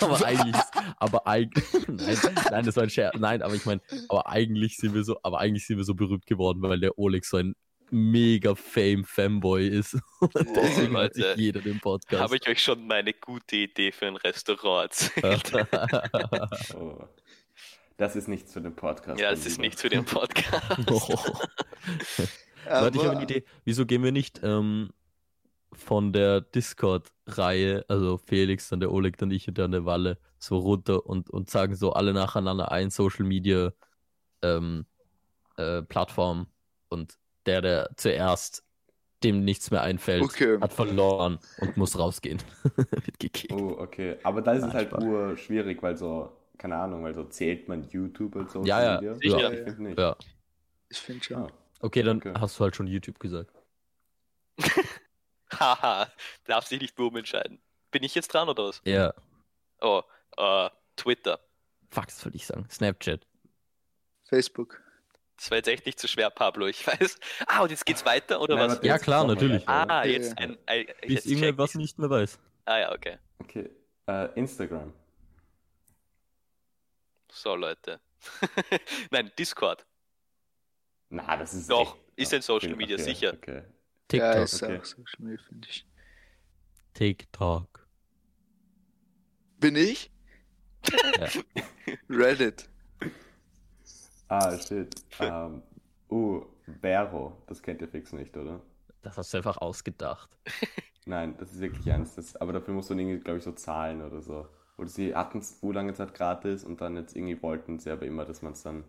Aber 0.01 0.25
eigentlich, 0.25 0.57
aber 0.99 1.27
eigentlich, 1.27 1.65
nein, 1.89 2.19
nein, 2.51 2.65
das 2.65 2.77
war 2.77 2.85
ein 2.85 2.91
Scherz, 2.91 3.15
nein, 3.19 3.43
aber 3.43 3.55
ich 3.55 3.67
meine, 3.67 3.83
aber 4.09 4.27
eigentlich 4.29 4.79
sind 4.79 4.95
wir 4.95 5.05
so, 5.05 5.19
aber 5.23 5.41
eigentlich 5.41 5.67
sind 5.67 5.77
wir 5.77 5.85
so 5.85 5.95
berühmt 5.95 6.27
geworden, 6.27 6.63
weil 6.63 6.81
der 6.81 6.99
Oleg 6.99 7.25
so 7.27 7.37
ein 7.37 7.55
mega 7.95 8.55
Fame 8.55 9.05
Fanboy 9.05 9.69
ist. 9.69 9.95
Und 10.21 10.35
deswegen 10.35 10.97
hört 10.97 11.15
sich 11.15 11.37
jeder 11.37 11.61
den 11.61 11.79
Podcast. 11.81 12.23
Habe 12.23 12.37
ich 12.37 12.49
euch 12.49 12.63
schon 12.63 12.87
meine 12.87 13.13
gute 13.15 13.57
Idee 13.57 13.93
für 13.93 14.07
ein 14.07 14.17
Restaurant 14.17 15.13
erzählt? 15.23 15.69
Oh. 16.75 16.99
Das 17.97 18.17
ist 18.17 18.27
nichts 18.27 18.53
für 18.53 18.61
den 18.61 18.75
Podcast. 18.75 19.21
ja, 19.21 19.31
es 19.31 19.47
ist 19.47 19.61
nichts 19.61 19.81
für 19.81 19.89
den 19.89 20.05
Podcast. 20.05 20.79
Leute, 22.69 22.99
ich 22.99 23.05
habe 23.05 23.11
eine 23.11 23.23
Idee. 23.23 23.45
Wieso 23.65 23.87
gehen 23.87 24.03
wir 24.03 24.11
nicht 24.11 24.41
ähm, 24.43 24.91
von 25.73 26.13
der 26.13 26.41
Discord-Reihe, 26.41 27.85
also 27.87 28.19
Felix, 28.19 28.69
dann 28.69 28.81
der 28.81 28.91
Oleg, 28.91 29.17
dann 29.19 29.31
ich 29.31 29.47
und 29.47 29.59
dann 29.59 29.71
der 29.71 29.85
Walle, 29.85 30.19
so 30.39 30.59
runter 30.59 31.07
und, 31.07 31.31
und 31.31 31.51
sagen 31.51 31.77
so 31.77 31.93
alle 31.93 32.13
nacheinander 32.13 32.73
ein 32.73 32.91
Social 32.91 33.25
Media 33.25 33.73
ähm, 34.43 34.87
äh, 35.57 35.83
Plattform 35.83 36.49
und 36.89 37.17
der, 37.47 37.61
der 37.63 37.91
zuerst 37.97 38.63
dem 39.23 39.45
nichts 39.45 39.71
mehr 39.71 39.83
einfällt, 39.83 40.23
Okay. 40.23 40.59
hat 40.61 40.73
verloren 40.73 41.39
und 41.59 41.77
muss 41.77 41.99
rausgehen. 41.99 42.43
Wird 42.77 43.19
gekickt. 43.19 43.53
Oh, 43.53 43.77
okay. 43.79 44.19
Aber 44.23 44.43
da 44.43 44.53
ist 44.53 44.65
es 44.65 44.73
halt 44.75 44.89
Spaß. 44.91 45.03
ur 45.03 45.37
schwierig, 45.39 45.83
weil 45.83 45.97
so, 45.97 46.31
keine 46.59 46.77
Ahnung, 46.77 47.05
weil 47.05 47.15
so 47.15 47.25
zählt 47.25 47.67
man 47.69 47.89
YouTube 47.89 48.37
als 48.37 48.53
Social 48.53 48.69
Ja, 48.69 49.01
ja, 49.03 49.15
sicher. 49.15 49.53
Ich 49.53 49.61
finde 49.65 49.83
nicht. 49.83 49.99
Ja. 49.99 50.17
Ich 50.91 50.99
finde 50.99 51.25
schon. 51.25 51.37
Ah. 51.39 51.47
Okay, 51.81 52.03
dann 52.03 52.19
Okay. 52.19 52.35
hast 52.39 52.59
du 52.59 52.65
halt 52.65 52.77
schon 52.77 52.87
YouTube 52.87 53.19
gesagt. 53.19 53.51
Haha, 55.59 56.09
darf 56.45 56.67
sich 56.67 56.81
nicht 56.81 56.95
Boom 56.97 57.17
entscheiden. 57.17 57.61
Bin 57.91 58.03
ich 58.03 58.15
jetzt 58.15 58.29
dran 58.29 58.49
oder 58.49 58.65
was? 58.65 58.81
Ja. 58.85 59.15
Oh, 59.81 60.03
äh, 60.37 60.69
Twitter. 60.97 61.41
Fuck, 61.91 62.07
das 62.07 62.25
wollte 62.25 62.37
ich 62.37 62.47
sagen. 62.47 62.67
Snapchat. 62.71 63.27
Facebook. 64.25 64.83
Das 65.37 65.51
war 65.51 65.59
jetzt 65.59 65.69
echt 65.69 65.85
nicht 65.87 65.99
so 65.99 66.07
schwer, 66.09 66.31
Pablo. 66.31 66.67
Ich 66.67 66.87
weiß. 66.87 67.19
Ah, 67.47 67.63
und 67.63 67.71
jetzt 67.71 67.85
geht's 67.87 68.05
weiter 68.05 68.41
oder 68.41 68.57
Nein, 68.57 68.71
was? 68.71 68.81
Ja, 68.83 68.99
klar, 68.99 69.27
natürlich. 69.27 69.69
Ah, 69.69 70.05
jetzt 70.05 70.39
ja. 70.39 70.47
ein. 70.47 70.59
Äh, 70.67 70.85
Bis 71.03 71.15
jetzt 71.15 71.27
irgendwer 71.27 71.59
was 71.59 71.75
nicht 71.75 71.99
mehr 71.99 72.11
weiß. 72.11 72.39
Ah 72.67 72.79
ja, 72.79 72.93
okay. 72.93 73.19
Okay. 73.41 73.71
Äh, 74.07 74.29
Instagram. 74.39 74.93
So, 77.31 77.55
Leute. 77.57 78.01
Nein, 79.11 79.33
Discord. 79.39 79.85
Na, 81.11 81.37
das 81.37 81.53
ist. 81.55 81.69
Doch, 81.69 81.97
echt- 81.97 82.05
ist 82.17 82.35
ein 82.35 82.43
Social 82.43 82.71
okay, 82.71 82.79
Media, 82.79 82.95
okay, 82.97 83.05
sicher. 83.05 83.33
Okay. 83.35 83.63
TikTok. 84.09 84.35
Ja, 84.35 84.43
ist 84.43 84.63
okay. 84.63 84.79
auch 84.79 84.85
Social 84.85 85.19
Media, 85.19 85.45
finde 85.47 85.69
ich. 85.69 85.87
TikTok. 86.95 87.89
Bin 89.59 89.77
ich? 89.77 90.11
Ja. 91.19 91.29
Reddit. 92.09 92.69
Ah, 94.39 94.59
shit. 94.59 94.95
ähm, 95.21 95.63
uh, 96.11 96.43
Vero. 96.81 97.37
Das 97.47 97.63
kennt 97.63 97.81
ihr 97.83 97.89
fix 97.89 98.13
nicht, 98.13 98.37
oder? 98.37 98.61
Das 99.03 99.17
hast 99.19 99.33
du 99.33 99.37
einfach 99.39 99.59
ausgedacht. 99.59 100.31
Nein, 101.07 101.37
das 101.39 101.53
ist 101.53 101.61
wirklich 101.61 101.87
ernst. 101.87 102.17
Das, 102.17 102.37
aber 102.37 102.53
dafür 102.55 102.73
musst 102.75 102.89
du 102.91 102.95
irgendwie, 102.95 103.19
glaube 103.21 103.39
ich, 103.39 103.45
so 103.45 103.53
zahlen 103.53 104.01
oder 104.03 104.21
so. 104.23 104.47
Oder 104.79 104.89
sie 104.89 105.15
hatten 105.15 105.39
es 105.39 105.61
so 105.61 105.71
lange 105.73 105.93
Zeit 105.95 106.15
gratis 106.15 106.65
und 106.65 106.81
dann 106.81 106.97
jetzt 106.97 107.15
irgendwie 107.15 107.41
wollten 107.43 107.79
sie 107.79 107.91
aber 107.91 108.07
immer, 108.07 108.25
dass 108.25 108.43
man 108.43 108.53
es 108.55 108.63
dann, 108.63 108.85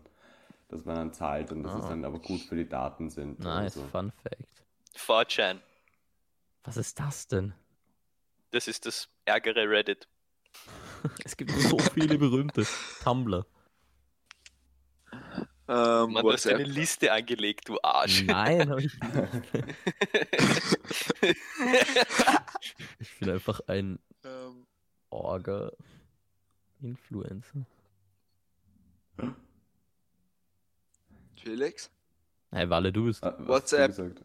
dass 0.68 0.84
man 0.84 0.96
dann 0.96 1.12
zahlt 1.12 1.52
und 1.52 1.62
dass 1.62 1.74
es 1.74 1.84
Ah. 1.84 1.88
dann 1.90 2.04
aber 2.04 2.18
gut 2.18 2.40
für 2.40 2.56
die 2.56 2.68
Daten 2.68 3.10
sind. 3.10 3.38
Nice, 3.40 3.74
so. 3.74 3.84
Fun 3.84 4.10
Fact. 4.22 4.64
4chan, 4.96 5.58
Was 6.64 6.76
ist 6.78 6.98
das 6.98 7.28
denn? 7.28 7.54
das 8.50 8.66
ist 8.68 8.86
das 8.86 9.08
ärgere 9.26 9.68
Reddit. 9.68 10.08
Es 11.24 11.36
gibt 11.36 11.50
so 11.52 11.78
viele 11.78 12.16
berühmte. 12.18 12.66
Tumblr. 13.04 13.44
Ähm, 15.68 16.12
Man, 16.12 16.22
du 16.22 16.32
hast 16.32 16.46
eine. 16.46 16.62
Liste 16.62 17.10
angelegt, 17.12 17.68
du 17.68 17.76
Arsch. 17.82 18.22
Nein, 18.24 18.70
hab 18.70 18.78
ich 18.78 18.96
nicht. 19.14 19.14
Ich 23.00 23.18
bin 23.18 23.30
einfach 23.30 23.60
ein 23.66 23.98
Ähm, 24.24 24.64
Orga-Influencer. 25.10 27.66
Felix? 31.36 31.90
Hey, 32.50 32.68
Walle, 32.70 32.92
du 32.92 33.04
bist. 33.06 33.22
Ah, 33.24 33.30
du 33.30 33.48
WhatsApp. 33.48 33.88
gesagt? 33.88 34.22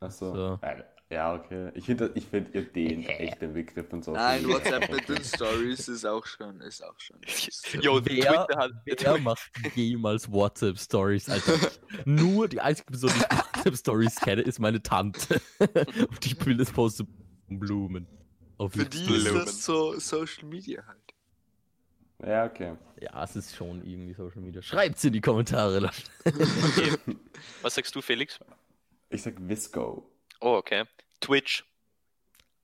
Achso. 0.00 0.34
So. 0.34 0.58
Ja, 1.12 1.34
okay. 1.34 1.70
Ich 1.74 1.84
finde 1.84 2.10
ich 2.14 2.24
find 2.26 2.54
ihr 2.54 2.62
den 2.62 3.04
echt 3.06 3.42
den 3.42 3.52
Begriff 3.52 3.92
und 3.92 4.02
so. 4.02 4.12
Nein, 4.12 4.48
WhatsApp 4.48 4.90
mit 4.90 5.06
den 5.08 5.22
Stories 5.22 5.86
ist 5.88 6.06
auch 6.06 6.24
schon, 6.24 6.60
ist 6.62 6.82
auch 6.82 6.98
schon. 6.98 7.18
Jo, 7.82 8.00
Wer, 8.02 8.46
Twitter 8.46 8.56
hat. 8.58 8.72
wer 8.86 9.18
macht 9.18 9.50
jemals 9.74 10.30
WhatsApp-Stories, 10.32 11.28
Alter? 11.28 11.52
Nur 12.06 12.48
die 12.48 12.60
einzige 12.60 12.86
Person, 12.86 13.10
die 13.10 13.18
ich 13.20 13.56
WhatsApp-Stories 13.56 14.16
kenne, 14.20 14.40
ist 14.42 14.58
meine 14.58 14.82
Tante. 14.82 15.40
Und 15.58 16.24
ich 16.24 16.46
will 16.46 16.56
das 16.56 16.72
Blumen. 17.48 18.06
Auf 18.56 18.72
Für 18.72 18.86
die 18.86 18.98
Instagram. 19.04 19.36
ist 19.40 19.46
das 19.48 19.64
so 19.64 19.98
Social 19.98 20.46
Media 20.48 20.82
halt. 20.86 20.98
Ja, 22.24 22.46
okay. 22.46 22.76
Ja, 23.00 23.24
es 23.24 23.36
ist 23.36 23.54
schon 23.54 23.84
irgendwie 23.84 24.14
Social 24.14 24.40
Media. 24.40 24.62
Schreibt's 24.62 25.02
in 25.04 25.12
die 25.12 25.20
Kommentare. 25.20 25.90
Okay. 26.24 26.96
Was 27.62 27.74
sagst 27.74 27.94
du, 27.94 28.00
Felix? 28.00 28.38
Ich 29.10 29.22
sag 29.22 29.34
Visco. 29.46 30.08
Oh, 30.42 30.56
okay. 30.56 30.84
Twitch. 31.20 31.64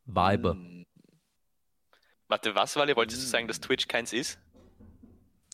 Viber. 0.04 0.52
Hm. 0.54 0.85
Warte, 2.26 2.54
was, 2.54 2.75
Wally? 2.76 2.97
Wolltest 2.97 3.23
du 3.23 3.26
sagen, 3.26 3.47
dass 3.47 3.61
Twitch 3.61 3.87
keins 3.88 4.12
ist? 4.12 4.38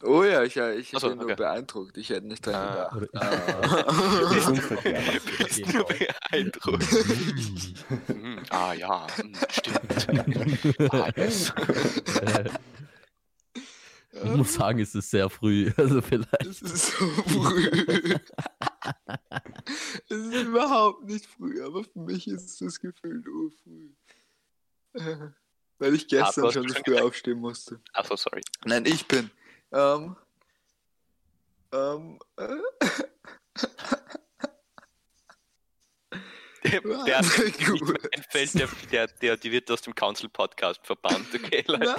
Oh 0.02 0.24
ja, 0.24 0.42
ich, 0.42 0.56
ich 0.56 0.90
so, 0.90 1.08
bin 1.08 1.18
nur 1.18 1.26
okay. 1.26 1.36
beeindruckt. 1.36 1.96
Ich 1.96 2.10
hätte 2.10 2.26
nicht 2.26 2.44
dran 2.44 2.54
Ah. 2.54 2.90
gedacht. 2.92 3.10
Ah. 3.14 3.82
Bist 5.38 5.72
du 5.72 5.84
beeindruckt? 5.84 6.84
Hm, 8.06 8.42
ah 8.50 8.72
ja, 8.72 9.06
hm, 9.16 9.34
stimmt. 9.50 10.92
Ah, 10.92 11.10
yes. 11.16 11.52
Ich 14.12 14.30
muss 14.30 14.54
sagen, 14.54 14.80
es 14.80 14.94
ist 14.94 15.10
sehr 15.10 15.28
früh. 15.28 15.70
Also 15.76 16.00
vielleicht. 16.02 16.42
Es 16.42 16.62
ist 16.62 16.86
so 16.96 17.06
früh. 17.06 18.16
Es 20.08 20.16
ist 20.16 20.42
überhaupt 20.42 21.04
nicht 21.04 21.26
früh, 21.26 21.62
aber 21.62 21.84
für 21.84 21.98
mich 21.98 22.26
ist 22.28 22.60
das 22.60 22.80
Gefühl 22.80 23.26
urfrüh. 23.28 23.90
Äh, 24.94 25.16
Weil 25.78 25.94
ich 25.94 26.06
gestern 26.06 26.44
hast 26.44 26.54
schon 26.54 26.68
so 26.68 26.74
früh 26.74 26.98
aufstehen 26.98 27.40
musste. 27.40 27.80
Achso, 27.92 28.16
sorry. 28.16 28.42
Nein, 28.64 28.86
ich 28.86 29.06
bin. 29.08 29.30
Ähm. 29.72 30.16
Ähm. 31.72 32.18
Äh, 32.36 32.56
Der, 36.64 36.80
der 36.80 37.18
einfällt, 38.16 38.54
der, 38.54 38.68
der, 38.90 39.06
der, 39.06 39.36
die 39.36 39.52
wird 39.52 39.70
aus 39.70 39.82
dem 39.82 39.94
Council-Podcast 39.94 40.80
verbannt, 40.86 41.26
okay, 41.34 41.62
Leute? 41.66 41.94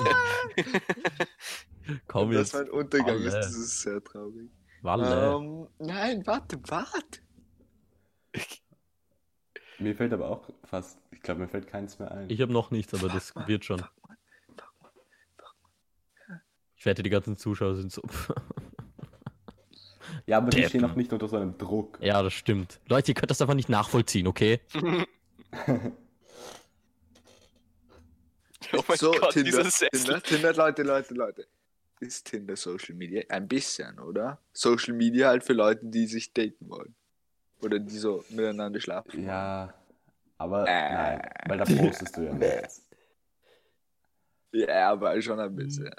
Komm 2.08 2.32
das 2.32 2.52
jetzt. 2.52 2.54
mein 2.54 2.70
Untergang 2.72 3.18
ist, 3.20 3.34
Alle. 3.36 3.44
das 3.44 3.56
ist 3.56 3.82
sehr 3.82 4.04
traurig. 4.04 4.50
Walle. 4.86 5.36
Ähm, 5.36 5.68
nein, 5.80 6.26
warte, 6.26 6.58
warte. 6.68 7.20
Mir 9.80 9.96
fällt 9.96 10.14
aber 10.14 10.30
auch 10.30 10.50
fast, 10.64 11.00
ich 11.12 11.22
glaube, 11.22 11.42
mir 11.42 11.48
fällt 11.48 11.68
keins 11.68 12.00
mehr 12.00 12.12
ein. 12.12 12.30
Ich 12.30 12.40
habe 12.40 12.54
noch 12.54 12.72
nichts, 12.72 12.94
aber 12.94 13.10
das 13.10 13.34
wird 13.48 13.66
schon. 13.66 13.84
Ich 16.78 16.86
wette, 16.86 17.04
die 17.04 17.10
ganzen 17.10 17.36
Zuschauer 17.36 17.76
sind 17.76 17.92
so. 17.92 18.02
ja, 20.28 20.38
aber 20.38 20.52
die 20.52 20.58
Deppen. 20.58 20.70
stehen 20.70 20.82
noch 20.82 20.96
nicht 20.96 21.12
unter 21.12 21.28
so 21.28 21.38
einem 21.38 21.58
Druck. 21.58 21.98
ja, 22.00 22.22
das 22.22 22.34
stimmt. 22.34 22.80
Leute, 22.88 23.12
ihr 23.12 23.16
könnt 23.16 23.32
das 23.32 23.42
einfach 23.42 23.56
nicht 23.56 23.70
nachvollziehen, 23.70 24.28
okay? 24.28 24.62
Oh 28.74 28.84
mein 28.88 28.98
so, 28.98 29.12
Gott, 29.12 29.34
Tinder, 29.34 29.46
dieser 29.46 29.64
Sessel. 29.66 29.90
Tinder, 29.92 30.24
Tinder, 30.24 30.54
Leute, 30.54 30.82
Leute, 30.82 31.14
Leute. 31.14 31.46
Ist 32.00 32.26
Tinder 32.28 32.56
Social 32.56 32.96
Media? 32.96 33.24
Ein 33.30 33.48
bisschen, 33.48 34.00
oder? 34.00 34.40
Social 34.54 34.94
Media 34.94 35.30
halt 35.30 35.44
für 35.44 35.54
Leute, 35.54 35.86
die 35.86 36.06
sich 36.08 36.34
daten 36.34 36.70
wollen. 36.70 36.94
Oder 37.62 37.80
die 37.80 37.98
so 37.98 38.24
miteinander 38.30 38.80
schlafen. 38.82 39.24
Ja, 39.24 39.74
aber 40.38 40.68
Äh. 40.68 40.94
nein, 40.94 41.30
weil 41.48 41.58
da 41.58 41.64
postest 41.66 42.18
du 42.18 42.22
ja 42.24 42.34
nichts. 42.34 42.82
Ja, 44.52 44.92
aber 44.92 45.22
schon 45.22 45.40
ein 45.40 45.54
bisschen. 45.56 45.90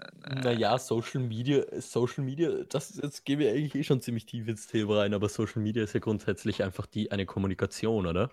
Naja, 0.42 0.78
Social 0.78 1.20
Media, 1.20 1.62
Social 1.80 2.24
Media, 2.24 2.64
das 2.64 2.96
jetzt 3.02 3.24
gehen 3.24 3.38
wir 3.38 3.50
eigentlich 3.50 3.74
eh 3.74 3.84
schon 3.84 4.00
ziemlich 4.00 4.24
tief 4.24 4.48
ins 4.48 4.66
Thema 4.66 5.00
rein, 5.00 5.12
aber 5.12 5.28
Social 5.28 5.60
Media 5.62 5.82
ist 5.84 5.92
ja 5.92 6.00
grundsätzlich 6.00 6.62
einfach 6.62 6.86
die 6.86 7.10
eine 7.10 7.26
Kommunikation, 7.26 8.06
oder? 8.06 8.30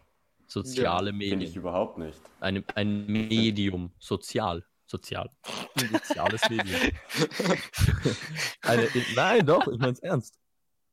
Soziale 0.48 1.10
Finde 1.12 1.26
ich 1.26 1.32
Medien. 1.40 1.56
überhaupt 1.56 1.98
nicht. 1.98 2.20
Eine, 2.40 2.64
ein 2.76 3.06
Medium, 3.06 3.92
sozial. 4.00 4.64
Sozial. 4.94 5.28
Ein 5.76 5.90
soziales 5.90 6.48
Medium. 6.52 6.80
Eine, 8.62 8.88
nein, 9.16 9.44
doch, 9.44 9.68
ich 9.68 9.80
meine 9.80 9.94
es 9.94 10.00
ernst. 10.00 10.38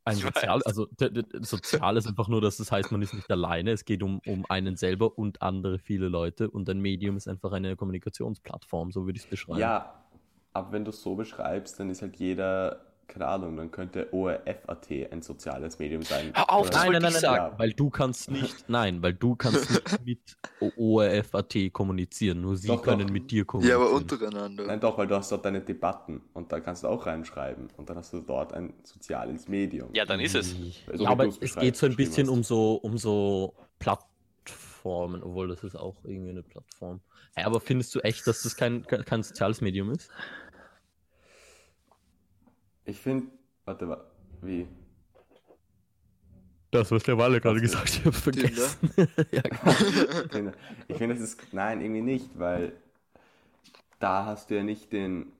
Ein 0.07 0.17
Ich 0.17 0.23
sozial, 0.23 0.57
weiß. 0.57 0.67
also 0.67 0.89
sozial 1.41 1.99
ist 1.99 2.07
einfach 2.07 2.29
nur, 2.29 2.41
dass 2.41 2.57
das 2.57 2.73
heißt, 2.73 2.91
man 2.93 3.03
ist 3.03 3.13
nicht 3.13 3.31
alleine. 3.31 3.73
Es 3.73 3.85
geht 3.85 4.03
um, 4.03 4.23
um 4.27 4.47
einen 4.49 4.77
selber 4.77 5.19
und 5.19 5.43
andere 5.43 5.79
viele 5.79 6.09
Leute 6.09 6.51
und 6.51 6.67
ein 6.71 6.81
Medium 6.81 7.19
ist 7.19 7.29
einfach 7.29 7.53
eine 7.53 7.77
Kommunikationsplattform, 7.77 8.91
so 8.91 9.05
würde 9.05 9.19
ich 9.19 9.25
es 9.25 9.29
beschreiben. 9.29 9.61
Ja, 9.61 10.03
aber 10.55 10.73
wenn 10.73 10.87
du 10.87 10.91
es 10.93 11.03
so 11.03 11.15
beschreibst, 11.15 11.79
dann 11.79 11.91
ist 11.91 12.01
halt 12.01 12.17
jeder, 12.17 12.90
keine 13.11 13.27
Ahnung, 13.27 13.57
dann 13.57 13.71
könnte 13.71 14.09
ORF.at 14.13 14.89
ein 15.11 15.21
soziales 15.23 15.79
Medium 15.79 16.03
sein. 16.03 16.33
Hör 16.35 16.51
auf, 16.51 16.71
das 16.71 16.81
Nein, 16.81 16.93
nein, 16.93 17.03
nein, 17.03 17.13
nein, 17.13 17.21
sagen. 17.21 17.45
nein, 17.51 17.59
weil 17.59 17.73
du 17.73 17.91
kannst 17.91 18.31
nicht, 18.31 18.65
nein, 18.69 19.03
weil 19.03 19.15
du 19.15 19.37
kannst 19.37 19.71
nicht 19.71 20.05
mit 20.07 20.37
ORF.at 20.77 21.55
kommunizieren, 21.73 22.41
nur 22.41 22.57
sie 22.57 22.69
Doch, 22.69 22.83
können 22.83 23.07
doch. 23.07 23.13
mit 23.13 23.31
dir 23.31 23.39
Ja, 23.39 23.45
kommunizieren. 23.45 23.83
aber 23.83 23.93
untereinander. 23.93 24.67
Nein, 24.67 24.81
doch, 24.81 24.97
weil 24.97 25.07
du 25.07 25.17
hast 25.17 25.31
dort 25.33 25.45
deine 25.45 25.61
Debatten 25.61 26.23
und 26.33 26.51
da 26.53 26.61
kannst 26.61 26.85
du 26.85 26.89
auch 26.89 27.05
reinschreiben 27.07 27.69
und 27.77 27.91
dann 27.91 27.97
hast 27.97 28.13
du 28.13 28.21
dort 28.21 28.53
ein 28.55 28.73
soziales 28.85 29.49
Medium. 29.49 29.91
Ja, 29.93 30.05
dann 30.05 30.21
ist 30.21 30.35
es. 30.35 30.51
So 30.51 30.57
wie 30.59 31.03
ja, 31.03 31.11
aber 31.11 31.27
es 31.41 31.57
geht 31.57 31.77
so 31.77 31.87
ein 31.87 31.97
bisschen 31.97 32.27
hast. 32.29 32.33
um 32.33 32.43
so, 32.43 32.75
um 32.77 32.97
so 32.97 33.55
Plattformen, 33.79 35.23
obwohl 35.23 35.49
das 35.49 35.63
ist 35.65 35.77
auch 35.77 35.97
irgendwie 36.05 36.31
eine 36.31 36.43
Plattform. 36.43 37.01
Ja, 37.37 37.47
aber 37.47 37.61
findest 37.61 37.95
du 37.95 38.01
echt, 38.01 38.27
dass 38.27 38.43
das 38.43 38.57
kein, 38.57 38.85
kein 38.87 39.23
soziales 39.23 39.61
Medium 39.61 39.91
ist? 39.93 40.11
Ich 42.91 42.99
finde, 42.99 43.29
warte, 43.65 43.89
wa- 43.89 44.05
wie? 44.43 44.67
Das, 46.73 46.91
was 46.91 47.05
der 47.05 47.17
Walle 47.19 47.41
gerade 47.41 47.61
gesagt 47.61 47.85
hat, 47.89 47.95
ich 47.99 48.05
hab's 48.05 48.21
vergessen. 48.21 48.91
ja, 49.31 49.43
genau. 49.43 49.73
Finde- 50.31 50.53
Ich 50.89 50.97
finde, 50.97 51.15
das 51.15 51.23
ist, 51.23 51.41
nein, 51.53 51.81
irgendwie 51.81 52.03
nicht, 52.03 52.37
weil 52.39 52.73
da 54.01 54.25
hast 54.27 54.51
du 54.51 54.57
ja 54.57 54.65
nicht 54.65 54.93
den, 54.93 55.31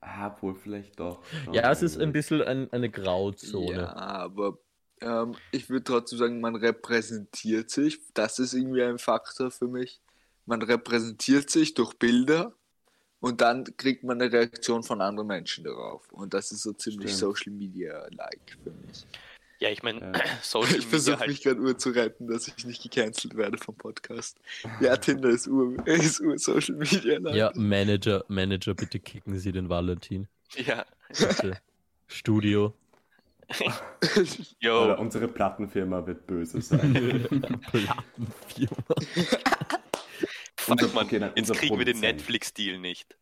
ah, 0.00 0.34
wohl 0.40 0.56
vielleicht 0.56 0.98
doch. 0.98 1.22
ja, 1.52 1.70
es 1.70 1.82
ist 1.82 1.96
ein 1.98 2.12
bisschen 2.12 2.42
ein, 2.42 2.72
eine 2.72 2.90
Grauzone. 2.90 3.82
Ja, 3.82 3.94
aber 3.94 4.58
ähm, 5.00 5.36
ich 5.52 5.70
würde 5.70 5.84
trotzdem 5.84 6.18
sagen, 6.18 6.40
man 6.40 6.56
repräsentiert 6.56 7.70
sich. 7.70 8.00
Das 8.14 8.40
ist 8.40 8.52
irgendwie 8.52 8.82
ein 8.82 8.98
Faktor 8.98 9.52
für 9.52 9.68
mich. 9.68 10.00
Man 10.44 10.60
repräsentiert 10.62 11.50
sich 11.50 11.74
durch 11.74 11.94
Bilder 12.00 12.52
und 13.20 13.40
dann 13.40 13.64
kriegt 13.76 14.02
man 14.04 14.20
eine 14.20 14.32
Reaktion 14.32 14.82
von 14.82 15.00
anderen 15.00 15.28
Menschen 15.28 15.64
darauf. 15.64 16.10
Und 16.12 16.34
das 16.34 16.52
ist 16.52 16.62
so 16.62 16.72
ziemlich 16.72 17.10
Stimmt. 17.14 17.34
Social 17.36 17.52
Media-like 17.52 18.56
für 18.62 18.70
mich. 18.70 19.06
Ja, 19.58 19.68
ich 19.68 19.82
meine, 19.82 20.00
Ja. 20.00 20.12
Social 20.42 20.68
Ich 20.70 20.76
Media 20.78 20.88
versuche 20.90 21.18
halt. 21.20 21.28
mich 21.28 21.42
gerade 21.42 21.60
ur 21.60 21.76
zu 21.76 21.90
retten, 21.90 22.26
dass 22.28 22.48
ich 22.48 22.64
nicht 22.64 22.82
gecancelt 22.82 23.36
werde 23.36 23.58
vom 23.58 23.74
Podcast. 23.76 24.38
Ja, 24.80 24.96
Tinder 24.98 25.28
ist 25.28 25.46
ur, 25.48 25.86
ist 25.86 26.20
ur 26.20 26.38
Social 26.38 26.76
Media. 26.76 27.18
like. 27.18 27.34
Ja, 27.34 27.52
Manager, 27.54 28.24
Manager, 28.28 28.74
bitte 28.74 28.98
kicken 28.98 29.38
Sie 29.38 29.52
den 29.52 29.68
Valentin. 29.68 30.26
Ja, 30.56 30.84
Bitte. 31.08 31.58
Studio. 32.06 32.74
yo, 34.60 34.84
Oder 34.84 34.98
unsere 34.98 35.26
Plattenfirma 35.28 36.06
wird 36.06 36.26
böse 36.26 36.60
sein. 36.62 36.92
Plattenfirma. 37.70 38.84
Fuck, 40.60 40.80
unser- 40.82 40.94
man, 40.94 41.06
okay, 41.06 41.18
dann 41.18 41.32
jetzt 41.36 41.52
kriegen 41.54 41.78
wir 41.78 41.84
den. 41.84 42.00
Netflix-Deal 42.00 42.78
nicht. 42.78 43.16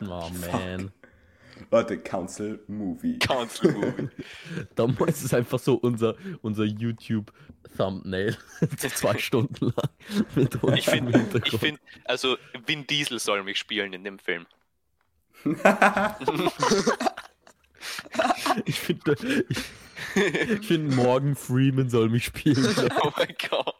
Oh 0.00 0.30
man. 0.52 0.92
Warte, 1.70 1.98
Council 1.98 2.62
Movie. 2.68 3.18
Council 3.18 3.72
Movie. 3.72 4.08
Damals 4.74 5.18
ist 5.18 5.24
es 5.24 5.34
einfach 5.34 5.58
so 5.58 5.74
unser, 5.76 6.14
unser 6.42 6.64
YouTube-Thumbnail. 6.64 8.36
zwei 8.94 9.16
Stunden 9.16 9.66
lang. 9.74 10.26
Mit 10.34 10.62
uns 10.62 10.78
Ich 10.78 10.84
finde, 10.84 11.12
Hintergrund. 11.18 11.46
ich 11.54 11.58
find, 11.60 11.80
also 12.04 12.36
Vin 12.66 12.86
Diesel 12.86 13.18
soll 13.18 13.42
mich 13.42 13.58
spielen 13.58 13.94
in 13.94 14.04
dem 14.04 14.18
Film. 14.18 14.46
Ich 18.64 18.80
finde, 18.80 19.16
ich, 19.48 19.58
ich 20.60 20.66
finde, 20.66 20.94
Morgan 20.96 21.36
Freeman 21.36 21.88
soll 21.90 22.08
mich 22.08 22.24
spielen. 22.24 22.66
Oh 23.02 23.10
mein 23.16 23.34
Gott. 23.48 23.74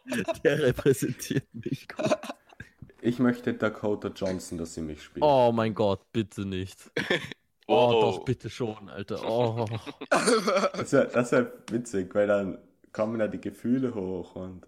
Der 0.45 0.63
repräsentiert 0.63 1.47
mich 1.53 1.89
gut. 1.89 2.07
Ich 3.07 3.21
möchte 3.21 3.55
Dakota 3.55 4.09
Johnson, 4.09 4.59
dass 4.59 4.75
sie 4.75 4.83
mich 4.83 5.01
spielt. 5.01 5.25
Oh 5.25 5.53
mein 5.55 5.75
Gott, 5.75 6.01
bitte 6.13 6.45
nicht. 6.45 6.79
Oh, 7.69 7.75
Wow. 7.91 8.01
doch, 8.17 8.25
bitte 8.25 8.49
schon, 8.49 8.89
Alter. 8.89 9.29
Oh. 9.29 9.67
Das 10.11 10.93
wäre 10.93 11.09
das 11.13 11.33
wär 11.33 11.53
witzig, 11.73 12.15
weil 12.15 12.29
dann 12.29 12.59
kommen 12.93 13.19
da 13.19 13.27
die 13.27 13.41
Gefühle 13.41 13.93
hoch 13.93 14.37
und. 14.37 14.65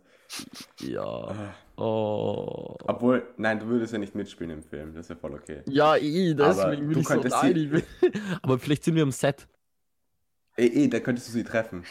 Ja. 0.81 1.05
Ah. 1.05 1.55
Oh. 1.81 2.77
Obwohl, 2.89 3.23
nein, 3.37 3.61
du 3.61 3.67
würdest 3.67 3.93
ja 3.93 4.01
nicht 4.01 4.17
mitspielen 4.17 4.51
im 4.51 4.63
Film, 4.65 4.95
das 4.97 5.09
wäre 5.11 5.19
voll 5.21 5.35
okay. 5.35 5.63
Ja, 5.69 5.95
eh, 5.97 6.33
Aber 6.33 6.47
deswegen 6.49 6.89
will 6.89 6.95
du 6.95 7.01
ich 7.03 7.09
so 7.09 7.15
nein, 7.23 7.55
sie- 7.55 7.65
ich 7.67 7.71
will. 7.71 7.85
Aber 8.43 8.59
vielleicht 8.59 8.83
sind 8.83 8.97
wir 8.97 9.05
am 9.05 9.13
Set. 9.13 9.47
Ey, 10.59 10.73
ey, 10.75 10.91
da 10.91 10.99
könntest 10.99 11.29
du 11.29 11.33
sie 11.33 11.45
treffen. 11.45 11.85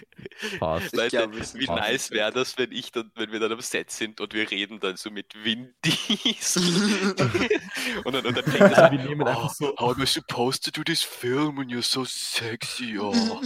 Passt. 0.58 0.86
Ich 0.88 0.92
Leute, 0.92 1.16
glaub, 1.16 1.34
wir 1.34 1.42
sind 1.42 1.58
wie 1.58 1.66
fast. 1.66 1.80
nice 1.80 2.10
wäre 2.10 2.30
das, 2.30 2.58
wenn 2.58 2.70
ich 2.70 2.92
dann, 2.92 3.10
wenn 3.14 3.32
wir 3.32 3.40
dann 3.40 3.52
am 3.52 3.62
Set 3.62 3.90
sind 3.90 4.20
und 4.20 4.34
wir 4.34 4.50
reden 4.50 4.78
dann 4.78 4.98
so 4.98 5.10
mit 5.10 5.34
Vin 5.42 5.72
Diesel. 5.82 6.62
und 8.04 8.14
dann, 8.14 8.26
und 8.26 8.36
dann 8.36 8.44
fängt 8.44 8.72
das 8.72 8.78
an, 8.78 8.92
wir 8.92 9.04
nehmen 9.04 9.26
einfach 9.26 9.48
so. 9.54 9.74
How 9.78 9.96
am 9.96 10.02
I 10.02 10.06
supposed 10.06 10.62
to 10.64 10.70
do 10.70 10.84
this 10.84 11.02
film 11.02 11.56
when 11.56 11.70
you're 11.70 11.80
so 11.80 12.04
sexy? 12.04 12.98
Oh. 12.98 13.14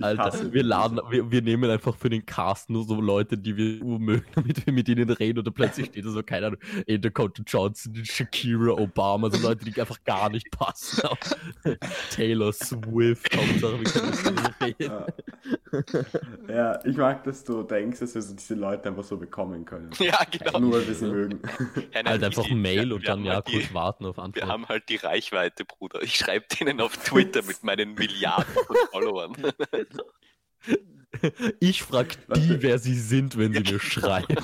Alter, 0.00 0.52
wir 0.52 0.62
laden, 0.62 1.00
wir, 1.10 1.30
wir 1.30 1.42
nehmen 1.42 1.70
einfach 1.70 1.96
für 1.96 2.10
den 2.10 2.24
Cast 2.26 2.68
nur 2.70 2.84
so 2.84 3.00
Leute, 3.00 3.38
die 3.38 3.56
wir 3.56 3.82
mögen, 3.84 4.26
damit 4.34 4.66
wir 4.66 4.72
mit 4.72 4.88
ihnen 4.88 5.08
reden 5.08 5.38
oder 5.38 5.50
plötzlich 5.50 5.86
steht 5.86 6.04
da 6.04 6.10
so, 6.10 6.22
keine 6.22 6.48
Ahnung, 6.48 6.60
Dakota 6.86 7.42
Johnson, 7.46 8.04
Shakira, 8.04 8.72
Obama, 8.72 9.30
so 9.30 9.38
Leute, 9.38 9.64
die 9.64 9.72
einfach 9.86 10.02
gar 10.04 10.28
nicht 10.30 10.50
passen. 10.50 11.08
Taylor 12.10 12.52
Swift, 12.52 13.36
Hauptsache 13.36 13.80
wir 13.80 13.90
können 13.90 14.12
denen 14.24 14.54
reden. 14.60 14.92
Ja. 16.48 16.84
ich 16.84 16.96
mag, 16.96 17.22
dass 17.24 17.44
du 17.44 17.62
denkst, 17.62 18.00
dass 18.00 18.14
wir 18.16 18.22
so 18.22 18.34
diese 18.34 18.54
Leute 18.54 18.88
einfach 18.88 19.04
so 19.04 19.16
bekommen 19.16 19.64
können. 19.64 19.90
ja, 19.98 20.18
genau. 20.30 20.58
Nur 20.58 20.72
weil 20.74 20.86
wir 20.88 20.94
sie 20.94 21.06
mögen. 21.06 21.40
Ja, 21.92 22.02
nein, 22.02 22.08
Halt 22.08 22.24
einfach 22.24 22.44
die- 22.44 22.50
ein 22.52 22.60
Mail 22.62 22.88
wir- 22.88 22.94
und 22.96 23.02
wir 23.02 23.06
dann 23.06 23.18
haben 23.20 23.24
ja 23.26 23.34
halt 23.34 23.44
kurz 23.46 23.68
die, 23.68 23.74
warten 23.74 24.06
auf 24.06 24.16
Wir 24.16 24.22
Antwort. 24.24 24.46
haben 24.48 24.66
halt 24.68 24.88
die 24.88 24.96
Reichweite, 24.96 25.64
Bruder. 25.64 26.02
Ich 26.02 26.16
schreibe 26.16 26.46
denen 26.58 26.80
auf 26.80 26.96
Twitter 26.96 27.42
mit 27.42 27.62
meinen 27.62 27.94
Milliarden 27.94 28.52
von 28.66 28.76
Followern. 28.90 29.36
Ich 31.60 31.82
frag 31.82 32.18
Was 32.26 32.38
die, 32.40 32.60
wer 32.60 32.78
sie 32.78 32.94
sind, 32.98 33.38
wenn 33.38 33.54
sie 33.54 33.60
mir 33.72 33.80
schreiben. 33.80 34.36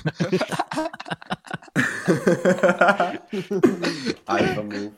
Alpha 4.24 4.62
Move. 4.62 4.92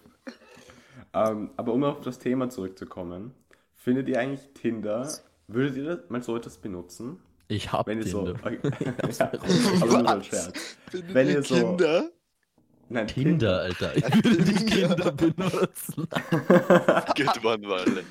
Ähm, 1.14 1.50
aber 1.56 1.72
um 1.72 1.84
auf 1.84 2.00
das 2.00 2.18
Thema 2.18 2.50
zurückzukommen, 2.50 3.32
findet 3.74 4.08
ihr 4.08 4.18
eigentlich 4.18 4.48
Tinder, 4.54 5.08
würdet 5.48 5.76
ihr 5.76 5.84
das- 5.96 6.10
mal 6.10 6.22
so 6.22 6.36
etwas 6.36 6.58
benutzen? 6.58 7.20
Ich 7.48 7.70
hab 7.72 7.86
Wenn 7.86 7.98
ihr 7.98 8.06
so. 8.06 8.32
Tinder. 8.32 8.52
ja, 8.52 9.32
aber 9.82 9.98
nur 10.02 10.08
als 10.08 10.26
Scherz. 10.26 10.76
Findet 10.90 11.14
Wenn 11.14 11.28
ihr 11.28 11.42
so- 11.42 11.54
Kinder? 11.54 11.76
Tinder, 11.76 12.10
Nein, 12.88 13.06
Tinder. 13.08 13.60
Alter. 13.60 13.96
Ich 13.96 14.04
würde 14.24 14.42
die 14.44 14.66
Kinder 14.66 15.12
benutzen. 15.12 16.06
Good 17.16 17.44
one, 17.44 17.66
Wallen. 17.68 18.04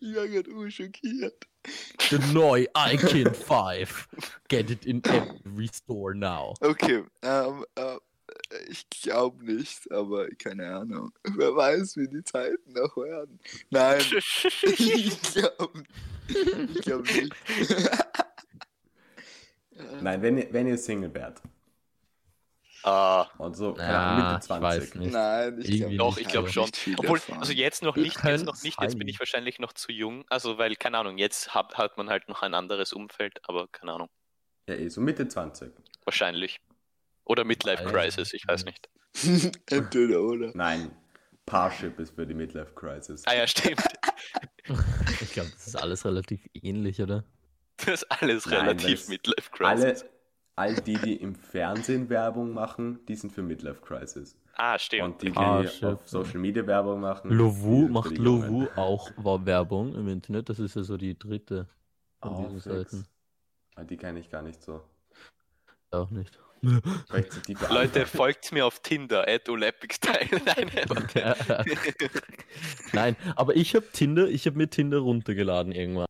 Ich 0.00 0.16
war 0.16 0.26
gerade 0.26 0.50
urschockiert. 0.50 1.34
The 2.08 2.18
neu 2.32 2.66
iKind 2.76 3.36
5. 3.36 4.08
Get 4.48 4.70
it 4.70 4.86
in 4.86 5.02
every 5.04 5.68
store 5.72 6.14
now. 6.14 6.54
Okay, 6.60 7.04
ähm, 7.22 7.64
äh, 7.76 7.96
ich 8.68 8.88
glaube 8.90 9.44
nicht, 9.44 9.90
aber 9.90 10.28
keine 10.30 10.76
Ahnung. 10.76 11.12
Wer 11.24 11.54
weiß, 11.54 11.96
wie 11.96 12.08
die 12.08 12.24
Zeiten 12.24 12.72
noch 12.72 12.96
werden. 12.96 13.38
Nein, 13.70 14.00
ich 14.00 15.22
glaube 15.34 15.82
ich 16.28 16.82
glaub 16.82 17.04
nicht. 17.04 17.32
Nein, 20.02 20.22
wenn 20.22 20.38
ihr, 20.38 20.52
wenn 20.52 20.66
ihr 20.66 20.78
Single 20.78 21.12
wärt 21.14 21.40
Ah, 22.82 23.28
und 23.36 23.56
so, 23.56 23.74
keine 23.74 23.92
Ja, 23.92 24.10
Ahnung, 24.10 24.26
Mitte 24.26 24.38
ich 24.40 24.46
20. 24.46 24.62
weiß 24.62 24.94
nicht. 24.94 25.12
Nein, 25.12 25.60
ich 25.60 25.80
glaube 25.80 25.96
doch, 25.96 26.18
ich 26.18 26.28
glaube 26.28 26.50
schon. 26.50 26.70
Obwohl, 26.96 27.18
erfahren. 27.18 27.40
also 27.40 27.52
jetzt 27.52 27.82
noch 27.82 27.96
nicht, 27.96 28.24
jetzt 28.24 28.46
noch 28.46 28.62
nicht, 28.62 28.80
jetzt 28.80 28.98
bin 28.98 29.06
ich 29.06 29.18
wahrscheinlich 29.18 29.58
noch 29.58 29.74
zu 29.74 29.92
jung. 29.92 30.24
Also, 30.30 30.56
weil, 30.56 30.74
keine 30.76 30.96
Ahnung, 30.96 31.18
jetzt 31.18 31.54
hat, 31.54 31.76
hat 31.76 31.98
man 31.98 32.08
halt 32.08 32.28
noch 32.28 32.40
ein 32.42 32.54
anderes 32.54 32.94
Umfeld, 32.94 33.38
aber 33.42 33.68
keine 33.68 33.92
Ahnung. 33.92 34.08
Ja, 34.66 34.76
eh, 34.76 34.88
so 34.88 35.02
Mitte 35.02 35.28
20. 35.28 35.72
Wahrscheinlich. 36.04 36.60
Oder 37.30 37.44
Midlife 37.44 37.84
Crisis, 37.84 38.32
ich 38.34 38.44
weiß 38.48 38.64
nicht. 38.64 38.88
Entweder 39.70 40.20
oder. 40.20 40.50
Nein, 40.54 40.90
Parship 41.46 42.00
ist 42.00 42.16
für 42.16 42.26
die 42.26 42.34
Midlife 42.34 42.74
Crisis. 42.74 43.22
Ah 43.26 43.34
ja, 43.36 43.46
stimmt. 43.46 43.82
Ich 45.20 45.32
glaube, 45.32 45.50
das 45.50 45.66
ist 45.66 45.76
alles 45.76 46.04
relativ 46.04 46.48
ähnlich, 46.54 47.00
oder? 47.02 47.24
Das 47.78 48.02
ist 48.02 48.04
alles 48.22 48.46
Nein, 48.46 48.60
relativ 48.60 49.08
Midlife 49.08 49.50
Alle, 49.60 49.80
Crisis. 49.82 50.04
all 50.54 50.74
die, 50.74 50.94
die 50.94 51.16
im 51.16 51.34
Fernsehen 51.34 52.08
Werbung 52.08 52.52
machen, 52.52 53.00
die 53.06 53.16
sind 53.16 53.32
für 53.32 53.42
Midlife 53.42 53.80
Crisis. 53.80 54.36
Ah, 54.54 54.78
stimmt. 54.78 55.02
Und 55.04 55.22
die, 55.22 55.26
die 55.26 55.32
Parship. 55.32 55.84
auf 55.84 56.08
Social 56.08 56.38
Media 56.38 56.64
Werbung 56.66 57.00
machen. 57.00 57.30
Lovu 57.30 57.88
macht. 57.88 58.16
Lovu 58.18 58.66
auch 58.76 59.10
Werbung 59.44 59.94
im 59.94 60.08
Internet. 60.08 60.48
Das 60.48 60.58
ist 60.58 60.76
ja 60.76 60.82
so 60.82 60.96
die 60.96 61.18
dritte 61.18 61.66
von 62.20 62.32
Oh, 62.34 62.42
diesen 62.48 62.60
fix. 62.60 62.90
Seiten. 62.92 63.06
Ah, 63.76 63.84
Die 63.84 63.96
kenne 63.96 64.20
ich 64.20 64.30
gar 64.30 64.42
nicht 64.42 64.62
so. 64.62 64.82
Auch 65.90 66.10
nicht. 66.10 66.38
Leute, 66.62 68.06
folgt 68.06 68.52
mir 68.52 68.66
auf 68.66 68.80
Tinder, 68.80 69.26
at 69.26 69.48
Olympic-Style. 69.48 70.40
Nein. 70.44 70.70
Nein, 72.92 73.16
aber 73.36 73.56
ich 73.56 73.74
habe 73.74 73.86
Tinder, 73.92 74.28
ich 74.28 74.46
habe 74.46 74.56
mir 74.56 74.68
Tinder 74.68 74.98
runtergeladen 74.98 75.72
irgendwann. 75.72 76.06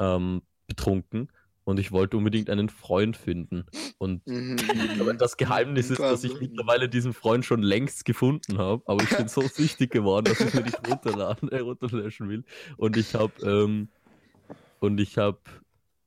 Ähm, 0.00 0.42
betrunken. 0.66 1.28
Und 1.64 1.78
ich 1.78 1.92
wollte 1.92 2.16
unbedingt 2.16 2.50
einen 2.50 2.68
Freund 2.68 3.16
finden. 3.16 3.66
Und 3.98 4.26
Mhm. 4.26 4.56
aber 5.00 5.14
das 5.14 5.36
Geheimnis 5.36 5.90
ist, 5.90 6.00
dass 6.00 6.24
ich 6.24 6.40
mittlerweile 6.40 6.88
diesen 6.88 7.12
Freund 7.12 7.44
schon 7.44 7.62
längst 7.62 8.04
gefunden 8.04 8.58
habe. 8.58 8.82
Aber 8.86 9.02
ich 9.02 9.16
bin 9.16 9.28
so 9.28 9.42
süchtig 9.42 9.92
geworden, 9.92 10.24
dass 10.24 10.40
ich 10.40 10.52
mir 10.54 10.62
nicht 10.62 10.88
runterladen, 10.88 11.50
äh, 11.50 11.60
runterlöschen 11.60 12.28
will. 12.28 12.44
Und 12.76 12.96
ich 12.96 13.14
habe, 13.14 13.32
ähm, 13.48 13.88
und 14.80 14.98
ich 14.98 15.18
habe, 15.18 15.38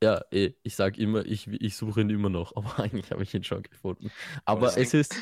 ja, 0.02 0.22
eh, 0.32 0.54
ich 0.64 0.76
sag 0.76 0.98
immer, 0.98 1.26
ich, 1.26 1.48
ich 1.48 1.76
suche 1.76 2.02
ihn 2.02 2.10
immer 2.10 2.30
noch. 2.30 2.56
Aber 2.56 2.80
eigentlich 2.80 3.12
habe 3.12 3.24
ich 3.24 3.34
ihn 3.34 3.44
schon 3.44 3.64
gefunden. 3.64 4.12
Aber 4.46 4.78
es 4.78 4.94
ist, 4.94 5.16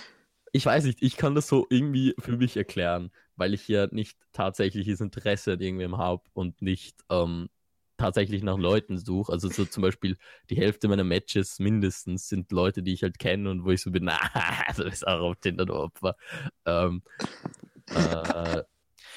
ich 0.52 0.66
weiß 0.66 0.86
nicht, 0.86 1.02
ich 1.02 1.18
kann 1.18 1.36
das 1.36 1.48
so 1.48 1.66
irgendwie 1.70 2.16
für 2.20 2.38
mich 2.38 2.58
erklären, 2.58 3.12
weil 3.36 3.54
ich 3.54 3.68
ja 3.68 3.88
nicht 3.92 4.18
tatsächliches 4.34 5.02
Interesse 5.02 5.54
an 5.54 5.60
irgendwem 5.60 5.98
habe 5.98 6.24
und 6.34 6.62
nicht 6.62 7.02
ähm, 7.10 7.50
tatsächlich 7.98 8.44
nach 8.44 8.58
Leuten 8.58 8.98
suche. 8.98 9.32
Also 9.32 9.50
so 9.50 9.66
zum 9.66 9.82
Beispiel 9.82 10.18
die 10.50 10.58
Hälfte 10.58 10.88
meiner 10.88 11.04
Matches 11.04 11.60
mindestens 11.60 12.28
sind 12.28 12.52
Leute, 12.52 12.84
die 12.84 12.94
ich 12.94 13.04
halt 13.04 13.20
kenne 13.20 13.50
und 13.50 13.64
wo 13.66 13.72
ich 13.72 13.82
so 13.82 13.92
bin, 13.92 14.04
na, 14.06 14.20
du 14.76 14.84
bist 14.84 15.08
auch 15.08 15.22
auf 15.22 15.36
Tinder 15.38 15.66
du 15.66 15.74
Opfer. 15.74 16.16
Ähm, 16.66 17.04
äh, 17.88 18.64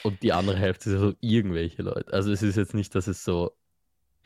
und 0.03 0.23
die 0.23 0.33
andere 0.33 0.57
Hälfte 0.57 0.91
sind 0.91 1.01
so 1.01 1.15
irgendwelche 1.21 1.83
Leute. 1.83 2.13
Also 2.13 2.31
es 2.31 2.43
ist 2.43 2.57
jetzt 2.57 2.75
nicht, 2.75 2.95
dass 2.95 3.09
es 3.09 3.25
so, 3.25 3.53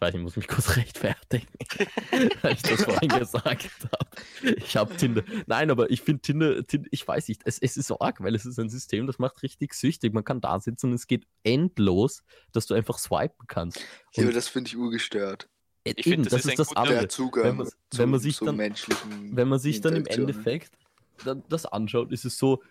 ich 0.01 0.07
weiß, 0.07 0.15
ich 0.15 0.21
muss 0.23 0.37
mich 0.37 0.49
kurz 0.49 0.77
rechtfertigen, 0.77 1.47
weil 2.43 2.55
ich 2.55 2.63
das 2.63 2.85
vorhin 2.85 3.11
gesagt 3.11 3.69
habe. 3.93 4.57
Ich 4.57 4.75
habe 4.79 4.97
Tinder. 4.97 5.23
Nein, 5.47 5.71
aber 5.71 5.91
ich 5.91 6.01
finde 6.01 6.23
Tinder, 6.23 6.67
Tinder, 6.67 6.89
ich 6.91 7.07
weiß 7.07 7.29
nicht, 7.29 7.43
es, 7.45 7.59
es 7.59 7.77
ist 7.77 7.87
so 7.89 8.01
arg, 8.01 8.23
weil 8.23 8.35
es 8.35 8.47
ist 8.47 8.59
ein 8.59 8.71
System, 8.71 9.07
das 9.07 9.19
macht 9.19 9.43
richtig 9.43 9.75
süchtig. 9.75 10.15
Man 10.15 10.25
kann 10.25 10.41
da 10.41 10.59
sitzen 10.59 10.87
und 10.87 10.95
es 10.95 11.07
geht 11.07 11.27
endlos, 11.43 12.23
dass 12.53 12.65
du 12.67 12.73
einfach 12.73 12.97
swipen 12.99 13.47
kannst. 13.47 13.79
Ja, 14.15 14.23
aber 14.23 14.29
Und- 14.29 14.37
das 14.37 14.49
finde 14.49 14.69
ich 14.69 14.77
urgestört. 14.79 15.51
Äh, 15.85 15.93
Ich 15.97 16.05
find, 16.05 16.15
Eben, 16.15 16.23
das 16.25 16.33
das 16.33 16.47
ist 16.47 16.59
das 16.59 16.77
andere. 16.77 17.01
Der 17.01 17.09
Zugang 17.11 17.45
wenn 17.45 17.57
man- 17.57 17.67
zu, 17.67 17.75
wenn 17.99 18.09
man 18.11 18.21
sich 18.21 18.39
dann- 18.39 18.59
Wenn 18.59 19.49
man 19.49 19.59
sich 19.59 19.81
dann 19.83 19.97
im. 19.97 20.07
Endeffekt 20.07 20.73
dann 21.25 21.43
das 21.51 21.67
anschaut, 21.67 22.11
ist 22.11 22.25
es 22.25 22.39
so, 22.39 22.63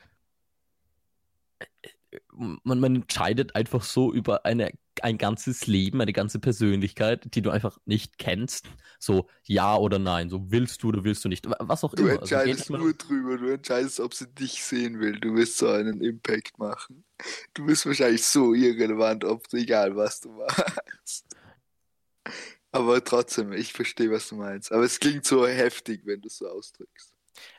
man, 2.33 2.79
man 2.79 2.95
entscheidet 2.95 3.55
einfach 3.55 3.83
so 3.83 4.11
über 4.13 4.45
eine, 4.45 4.71
ein 5.03 5.17
ganzes 5.17 5.67
Leben, 5.67 6.01
eine 6.01 6.13
ganze 6.13 6.39
Persönlichkeit, 6.39 7.33
die 7.35 7.41
du 7.41 7.49
einfach 7.49 7.77
nicht 7.85 8.17
kennst. 8.17 8.67
So 8.99 9.27
ja 9.43 9.75
oder 9.77 9.99
nein, 9.99 10.29
so 10.29 10.51
willst 10.51 10.83
du 10.83 10.89
oder 10.89 11.03
willst 11.03 11.23
du 11.25 11.29
nicht, 11.29 11.45
was 11.47 11.83
auch 11.83 11.93
Du 11.93 12.03
immer. 12.03 12.19
Also 12.21 12.25
geht 12.25 12.31
entscheidest 12.39 12.69
mal- 12.69 12.77
nur 12.79 12.93
drüber, 12.93 13.38
du 13.38 13.53
entscheidest, 13.53 13.99
ob 13.99 14.13
sie 14.13 14.27
dich 14.27 14.63
sehen 14.63 14.99
will. 14.99 15.19
Du 15.19 15.33
wirst 15.35 15.57
so 15.57 15.69
einen 15.69 16.01
Impact 16.01 16.57
machen. 16.59 17.03
Du 17.53 17.65
bist 17.65 17.85
wahrscheinlich 17.85 18.25
so 18.25 18.53
irrelevant, 18.53 19.23
ob 19.25 19.51
egal 19.53 19.95
was 19.95 20.19
du 20.21 20.31
machst. 20.31 21.25
Aber 22.71 23.03
trotzdem, 23.03 23.51
ich 23.53 23.73
verstehe, 23.73 24.12
was 24.12 24.29
du 24.29 24.35
meinst. 24.35 24.71
Aber 24.71 24.83
es 24.83 24.99
klingt 24.99 25.25
so 25.25 25.47
heftig, 25.47 26.01
wenn 26.05 26.21
du 26.21 26.27
es 26.27 26.38
so 26.38 26.47
ausdrückst. 26.47 27.13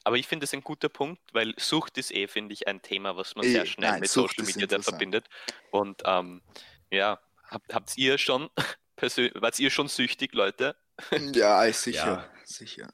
Aber 0.05 0.17
ich 0.17 0.27
finde 0.29 0.45
es 0.45 0.53
ein 0.53 0.61
guter 0.63 0.89
Punkt, 0.89 1.21
weil 1.33 1.55
Sucht 1.59 1.97
ist 1.99 2.13
eh, 2.13 2.29
finde 2.29 2.53
ich, 2.53 2.69
ein 2.69 2.83
Thema, 2.83 3.17
was 3.17 3.35
man 3.35 3.45
Eh, 3.47 3.51
sehr 3.53 3.67
schnell 3.67 3.91
nein, 3.93 4.01
mit 4.01 4.11
Sucht 4.11 4.37
Social 4.37 4.55
Media 4.61 4.83
verbindet. 4.83 5.27
Und 5.71 6.03
ähm, 6.05 6.43
ja, 6.91 7.19
habt, 7.51 7.75
habt 7.75 7.99
ihr 7.99 8.19
schon 8.19 8.49
persönlich, 8.97 9.35
wart 9.41 9.59
ihr 9.59 9.71
schon 9.71 9.89
süchtig, 9.89 10.35
Leute? 10.35 10.77
Ja, 11.33 11.73
sicher. 11.73 12.07
Ja. 12.07 12.25
Sicher. 12.45 12.93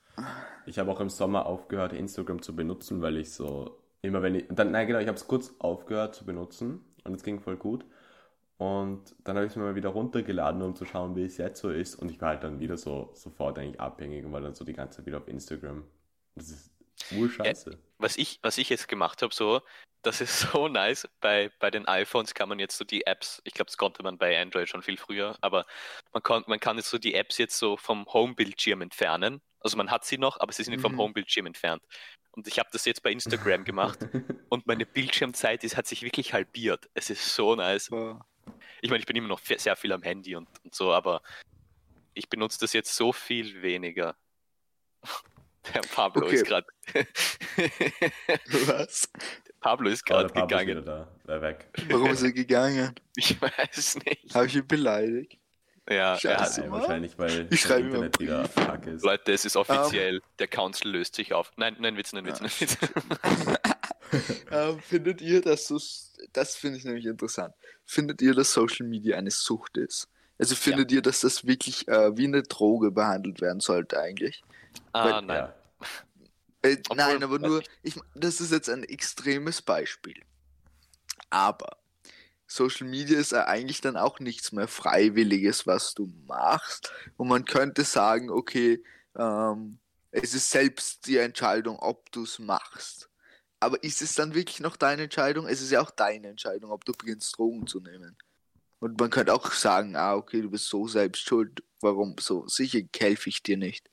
Ich 0.67 0.79
habe 0.79 0.93
auch 0.93 1.01
im 1.01 1.11
Sommer 1.11 1.47
aufgehört, 1.47 1.93
Instagram 1.93 2.43
zu 2.43 2.55
benutzen, 2.55 3.03
weil 3.03 3.17
ich 3.17 3.33
so 3.33 3.83
immer 4.03 4.23
wenn 4.23 4.35
ich 4.37 4.45
dann 4.51 4.71
nein 4.71 4.87
genau, 4.87 5.01
ich 5.01 5.09
habe 5.09 5.17
es 5.17 5.27
kurz 5.27 5.55
aufgehört 5.59 6.15
zu 6.15 6.25
benutzen 6.25 6.85
und 7.05 7.15
es 7.15 7.23
ging 7.23 7.41
voll 7.41 7.57
gut. 7.57 7.85
Und 8.59 9.15
dann 9.25 9.37
habe 9.37 9.45
ich 9.45 9.53
es 9.53 9.57
mir 9.57 9.65
mal 9.65 9.75
wieder 9.75 9.91
runtergeladen, 9.91 10.63
um 10.63 10.75
zu 10.75 10.87
schauen, 10.87 11.15
wie 11.15 11.25
es 11.25 11.37
jetzt 11.37 11.61
so 11.61 11.71
ist. 11.71 11.95
Und 11.95 12.11
ich 12.11 12.21
war 12.23 12.31
halt 12.31 12.43
dann 12.43 12.59
wieder 12.59 12.79
so 12.79 13.11
sofort 13.13 13.59
eigentlich 13.59 13.81
abhängig 13.81 14.25
und 14.25 14.33
war 14.33 14.41
dann 14.41 14.55
so 14.55 14.65
die 14.65 14.73
ganze 14.73 14.99
Zeit 14.99 15.07
wieder 15.07 15.19
auf 15.19 15.29
Instagram. 15.29 15.85
Das 16.35 16.51
ist 16.51 16.71
urscheiße. 17.15 17.79
was 17.99 18.17
ich, 18.17 18.39
was 18.43 18.57
ich 18.57 18.71
jetzt 18.71 18.89
gemacht 18.89 19.21
habe, 19.21 19.35
so, 19.35 19.61
das 20.07 20.21
ist 20.21 20.39
so 20.53 20.69
nice. 20.69 21.09
Bei, 21.21 21.51
bei 21.59 21.71
den 21.71 21.87
iPhones 21.87 22.35
kann 22.35 22.49
man 22.49 22.59
jetzt 22.59 22.77
so 22.79 22.85
die 22.85 23.07
Apps, 23.07 23.41
ich 23.45 23.55
glaube, 23.55 23.67
das 23.67 23.77
konnte 23.77 24.03
man 24.03 24.19
bei 24.19 24.41
Android 24.41 24.69
schon 24.69 24.83
viel 24.83 24.97
früher, 24.97 25.37
aber 25.41 25.67
man 26.13 26.23
kann, 26.23 26.45
man 26.47 26.61
kann 26.61 26.77
jetzt 26.77 26.91
so 26.91 26.99
die 26.99 27.15
Apps 27.15 27.39
jetzt 27.39 27.59
so 27.59 27.77
vom 27.77 28.07
Home-Bildschirm 28.13 28.81
entfernen. 28.83 29.41
Also 29.61 29.77
man 29.77 29.91
hat 29.91 30.05
sie 30.05 30.17
noch, 30.19 30.39
aber 30.41 30.53
sie 30.53 30.63
sind 30.63 30.81
vom 30.81 30.93
Mhm. 30.93 30.99
Home-Bildschirm 30.99 31.47
entfernt. 31.47 31.83
Und 32.31 32.47
ich 32.47 32.59
habe 32.59 32.69
das 32.73 32.85
jetzt 32.85 33.03
bei 33.03 33.11
Instagram 33.11 33.65
gemacht 33.65 33.99
und 34.51 34.67
meine 34.67 34.87
Bildschirmzeit 34.87 35.65
ist, 35.65 35.77
hat 35.77 35.87
sich 35.87 36.03
wirklich 36.03 36.33
halbiert. 36.35 36.89
Es 36.95 37.11
ist 37.11 37.35
so 37.35 37.57
nice. 37.57 37.91
Aber 37.91 38.25
Ich 38.81 38.91
meine, 38.91 39.01
ich 39.01 39.07
bin 39.07 39.17
immer 39.17 39.29
noch 39.29 39.41
sehr 39.41 39.75
viel 39.77 39.93
am 39.93 40.03
Handy 40.03 40.37
und, 40.37 40.49
und 40.63 40.75
so, 40.75 40.93
aber 40.93 41.23
ich 42.15 42.29
benutze 42.29 42.59
das 42.61 42.73
jetzt 42.75 42.95
so 42.95 43.13
viel 43.13 43.63
weniger. 43.63 44.17
Der 45.75 45.81
Pablo 45.81 46.27
Okay. 46.27 46.37
ist 46.37 46.45
gerade. 46.47 46.67
was? 48.67 49.09
Pablo 49.67 49.91
ist 49.91 50.05
gerade 50.07 50.27
ist 50.27 50.35
gegangen. 50.35 50.69
wieder 50.69 50.83
da. 50.83 51.09
War 51.25 51.43
weg. 51.43 51.67
Warum 51.91 52.11
ist 52.11 52.23
er 52.23 52.33
gegangen? 52.43 52.95
Ich 53.17 53.41
weiß 53.41 53.99
nicht. 54.05 54.35
Habe 54.35 54.47
ich 54.47 54.55
ihn 54.57 54.67
beleidigt? 54.67 55.39
Ja, 55.89 56.15
er 56.15 56.19
Scheiße. 56.19 56.63
Mann. 56.63 56.81
wahrscheinlich, 56.81 57.17
weil 57.19 57.43
Ich 57.51 57.63
das 57.63 57.71
schreibe 57.71 57.87
Internet 57.89 58.19
wieder 58.21 58.45
fuck 58.49 58.87
ist. 58.87 59.05
Leute, 59.05 59.33
es 59.33 59.45
ist 59.45 59.57
offiziell. 59.57 60.21
Der 60.39 60.49
Council 60.49 60.91
löst 60.91 61.15
sich 61.17 61.33
auf. 61.33 61.53
Nein, 61.57 61.77
nein, 61.79 61.97
Witz, 61.97 62.13
nein, 62.13 62.25
Witz, 62.27 62.41
Ja. 62.41 62.47
nein, 62.47 62.53
Witz. 62.59 62.77
Ähm, 64.53 64.79
findet 64.81 65.21
ihr, 65.21 65.41
dass 65.43 65.67
so, 65.67 65.81
das 66.33 66.55
finde 66.55 66.79
ich 66.79 66.85
nämlich 66.85 67.07
interessant, 67.07 67.53
findet 67.85 68.23
ihr, 68.23 68.35
dass 68.35 68.53
Social 68.53 68.87
Media 68.87 69.17
eine 69.19 69.33
Sucht 69.33 69.77
ist? 69.77 70.09
Also 70.39 70.55
findet 70.55 70.93
ihr, 70.93 71.03
dass 71.03 71.21
das 71.23 71.45
wirklich 71.45 71.89
äh, 71.89 72.17
wie 72.17 72.27
eine 72.27 72.43
Droge 72.45 72.93
behandelt 72.93 73.41
werden 73.41 73.59
sollte 73.61 73.99
eigentlich? 73.99 74.45
ah, 74.93 75.21
nein. 75.21 75.37
Ja. 75.37 75.55
Äh, 76.63 76.77
Obwohl, 76.89 76.97
nein, 76.97 77.23
aber 77.23 77.39
nur, 77.39 77.63
ich, 77.83 77.99
das 78.15 78.41
ist 78.41 78.53
jetzt 78.53 78.69
ein 78.69 78.85
extremes 78.85 79.63
Beispiel. 79.63 80.21
Aber 81.31 81.77
Social 82.47 82.87
Media 82.87 83.19
ist 83.19 83.33
ja 83.33 83.47
eigentlich 83.47 83.81
dann 83.81 83.97
auch 83.97 84.21
nichts 84.21 84.53
mehr 84.53 84.69
Freiwilliges, 84.69 85.67
was 85.67 85.95
du 85.95 86.13
machst. 86.27 86.93
Und 87.17 87.29
man 87.29 87.45
könnte 87.45 87.85
sagen, 87.85 88.31
okay, 88.31 88.83
ähm, 89.17 89.79
es 90.11 90.35
ist 90.35 90.51
selbst 90.51 91.07
die 91.07 91.19
Entscheidung, 91.19 91.79
ob 91.79 92.11
du 92.13 92.23
es 92.23 92.39
machst. 92.39 93.11
Aber 93.59 93.83
ist 93.83 94.03
es 94.03 94.15
dann 94.15 94.35
wirklich 94.35 94.61
noch 94.61 94.77
deine 94.77 95.05
Entscheidung? 95.05 95.47
Es 95.47 95.61
ist 95.61 95.71
ja 95.71 95.81
auch 95.81 95.91
deine 95.91 96.29
Entscheidung, 96.29 96.71
ob 96.71 96.85
du 96.85 96.93
beginnst, 96.93 97.37
Drogen 97.37 97.67
zu 97.67 97.81
nehmen. 97.81 98.17
Und 98.79 99.01
man 99.01 99.11
könnte 99.11 99.35
auch 99.35 99.51
sagen, 99.53 99.97
ah, 99.97 100.15
okay, 100.15 100.43
du 100.43 100.51
bist 100.51 100.69
so 100.69 100.87
selbst 100.87 101.27
schuld. 101.27 101.63
Warum 101.81 102.17
so? 102.21 102.47
Sicher 102.47 102.81
helfe 102.97 103.31
ich 103.31 103.43
dir 103.43 103.57
nicht. 103.57 103.89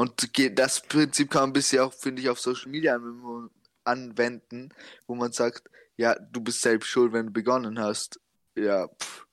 Und 0.00 0.30
das 0.58 0.80
Prinzip 0.80 1.30
kann 1.30 1.42
man 1.42 1.52
bisher 1.52 1.84
auch, 1.84 1.92
finde 1.92 2.22
ich, 2.22 2.30
auf 2.30 2.40
Social 2.40 2.70
Media 2.70 2.96
anw- 2.96 3.50
anwenden, 3.84 4.70
wo 5.06 5.14
man 5.14 5.30
sagt, 5.30 5.68
ja, 5.98 6.14
du 6.14 6.40
bist 6.40 6.62
selbst 6.62 6.88
schuld, 6.88 7.12
wenn 7.12 7.26
du 7.26 7.32
begonnen 7.32 7.78
hast. 7.78 8.18
Ja, 8.54 8.88
pff. 8.88 9.26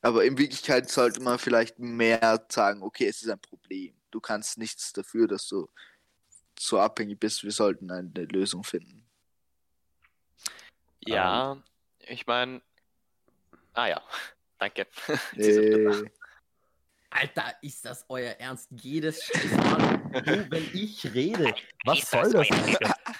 Aber 0.00 0.24
in 0.24 0.38
Wirklichkeit 0.38 0.88
sollte 0.88 1.20
man 1.20 1.38
vielleicht 1.38 1.78
mehr 1.78 2.42
sagen, 2.48 2.82
okay, 2.82 3.06
es 3.06 3.20
ist 3.20 3.28
ein 3.28 3.38
Problem. 3.38 3.92
Du 4.10 4.18
kannst 4.18 4.56
nichts 4.56 4.94
dafür, 4.94 5.28
dass 5.28 5.46
du 5.46 5.68
so 6.58 6.80
abhängig 6.80 7.20
bist. 7.20 7.44
Wir 7.44 7.52
sollten 7.52 7.90
eine 7.90 8.24
Lösung 8.24 8.64
finden. 8.64 9.04
Ja, 11.00 11.62
ich 11.98 12.26
meine. 12.26 12.62
Ah 13.74 13.88
ja, 13.88 14.02
danke. 14.58 14.86
Jetzt 15.34 15.48
ist 15.48 15.56
er 15.58 15.62
wieder 15.64 15.90
da. 15.90 15.98
Äh, 15.98 16.10
Alter, 17.10 17.54
ist 17.62 17.84
das 17.84 18.04
euer 18.08 18.32
Ernst? 18.32 18.68
Jedes 18.70 19.22
Scheiß 19.24 19.50
Mal, 19.56 19.98
du, 20.24 20.50
wenn 20.50 20.64
ich 20.74 21.04
rede. 21.14 21.54
Was 21.84 22.10
soll 22.10 22.30
das? 22.32 22.48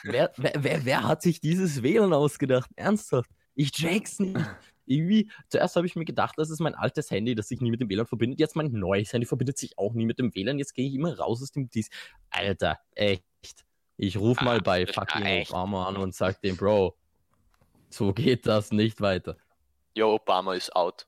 Wer, 0.03 0.31
wer, 0.37 0.53
wer, 0.59 0.85
wer 0.85 1.03
hat 1.05 1.23
sich 1.23 1.41
dieses 1.41 1.83
WLAN 1.83 2.13
ausgedacht? 2.13 2.71
Ernsthaft? 2.77 3.31
Ich 3.55 3.73
check's 3.73 4.19
nicht. 4.19 4.39
Irgendwie, 4.85 5.31
zuerst 5.49 5.77
habe 5.77 5.87
ich 5.87 5.97
mir 5.97 6.05
gedacht, 6.05 6.35
das 6.39 6.49
ist 6.51 6.61
mein 6.61 6.75
altes 6.75 7.11
Handy, 7.11 7.35
das 7.35 7.49
sich 7.49 7.61
nie 7.61 7.71
mit 7.71 7.81
dem 7.81 7.89
WLAN 7.89 8.07
verbindet. 8.07 8.39
Jetzt 8.41 8.57
mein 8.57 8.71
neues 8.73 9.13
Handy 9.13 9.27
verbindet 9.27 9.59
sich 9.59 9.77
auch 9.79 9.93
nie 9.95 10.07
mit 10.07 10.19
dem 10.19 10.35
WLAN. 10.35 10.59
Jetzt 10.59 10.75
gehe 10.75 10.87
ich 10.89 10.95
immer 10.95 11.17
raus 11.19 11.43
aus 11.43 11.51
dem 11.51 11.69
Dies. 11.71 11.89
Alter, 12.31 12.79
echt. 12.95 13.25
Ich 13.97 14.17
rufe 14.17 14.45
mal 14.45 14.59
Ah, 14.59 14.63
bei 14.63 14.87
fucking. 14.87 15.47
Obama 15.49 15.89
an 15.89 15.97
und 15.97 16.15
sag 16.15 16.41
dem, 16.43 16.57
Bro, 16.57 16.97
so 17.91 18.13
geht 18.13 18.47
das 18.47 18.71
nicht 18.71 19.01
weiter. 19.01 19.37
Jo, 19.97 20.15
Obama 20.15 20.55
ist 20.55 20.75
out. 20.77 21.07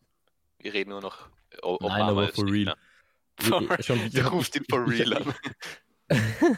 Wir 0.58 0.72
reden 0.74 0.90
nur 0.90 1.00
noch. 1.00 1.28
Obama 1.62 1.98
Nein, 1.98 2.08
aber 2.08 2.28
for 2.28 2.44
real. 2.46 2.64
mehr. 2.64 2.76
Ich- 3.40 3.46
For- 3.46 3.78
ich- 3.78 3.86
schon- 3.86 4.10
Der 4.10 4.26
ruft 4.26 4.56
ihn 4.56 4.64
for 4.68 4.86
real 4.88 5.14
an. 5.16 5.34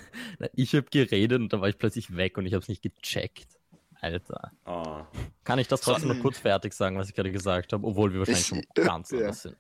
Ich 0.55 0.75
habe 0.75 0.87
geredet 0.91 1.39
und 1.41 1.53
dann 1.53 1.61
war 1.61 1.69
ich 1.69 1.77
plötzlich 1.79 2.17
weg 2.17 2.39
und 2.39 2.47
ich 2.47 2.55
habe 2.55 2.63
es 2.63 2.69
nicht 2.69 2.83
gecheckt. 2.83 3.59
Alter. 4.01 4.51
Oh. 4.65 5.05
Kann 5.45 5.59
ich 5.59 5.69
das 5.69 5.83
trotzdem 5.83 6.09
So- 6.09 6.15
noch 6.15 6.23
kurz 6.23 6.39
fertig 6.39 6.73
sagen, 6.73 6.97
was 6.99 7.09
ich 7.09 7.15
gerade 7.15 7.31
gesagt 7.31 7.73
habe, 7.73 7.87
obwohl 7.87 8.13
wir 8.13 8.21
wahrscheinlich 8.21 8.47
schon 8.47 8.63
ganz 8.75 9.11
ja. 9.11 9.19
anders 9.19 9.43
sind. 9.43 9.57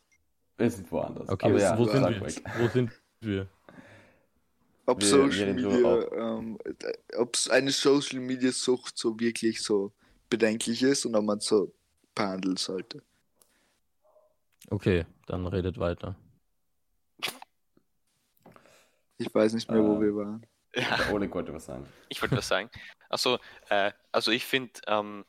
Wir 0.57 0.71
sind 0.71 0.91
woanders. 0.91 1.29
Okay, 1.29 1.47
Aber 1.47 1.55
wo, 1.55 1.59
ja, 1.59 1.79
wo, 1.79 1.85
sind 1.85 2.03
wir? 2.09 2.21
wo 2.59 2.69
sind 2.69 2.91
wir? 3.21 3.49
ob 4.87 5.01
Wir- 5.01 5.07
Social 5.07 5.57
wir 5.57 5.69
Media, 5.69 6.39
ähm, 6.39 6.59
ob 7.17 7.37
eine 7.51 7.71
Social 7.71 8.19
Media 8.21 8.51
Sucht 8.51 8.99
so 8.99 9.19
wirklich 9.21 9.63
so 9.63 9.93
bedenklich 10.29 10.83
ist 10.83 11.05
und 11.07 11.15
ob 11.15 11.25
man 11.25 11.39
es 11.39 11.45
so 11.47 11.73
behandeln 12.15 12.57
sollte. 12.57 13.03
Okay, 14.71 15.07
dann 15.27 15.47
redet 15.47 15.79
weiter. 15.79 16.17
Ich 19.19 19.33
weiß 19.33 19.53
nicht 19.55 19.71
mehr, 19.71 19.83
wo 19.83 19.97
Äh, 19.97 20.01
wir 20.01 20.17
waren. 20.17 20.47
Ja. 20.75 20.83
Oleg 21.13 21.35
wollte 21.35 21.53
was 21.53 21.67
sagen. 21.67 21.87
Ich 22.09 22.21
wollte 22.23 22.37
was 22.37 22.49
sagen. 22.49 22.71
Also, 23.09 23.39
äh, 23.69 23.93
also 24.11 24.31
ich 24.31 24.45
finde, 24.45 24.73
ähm, 24.87 25.25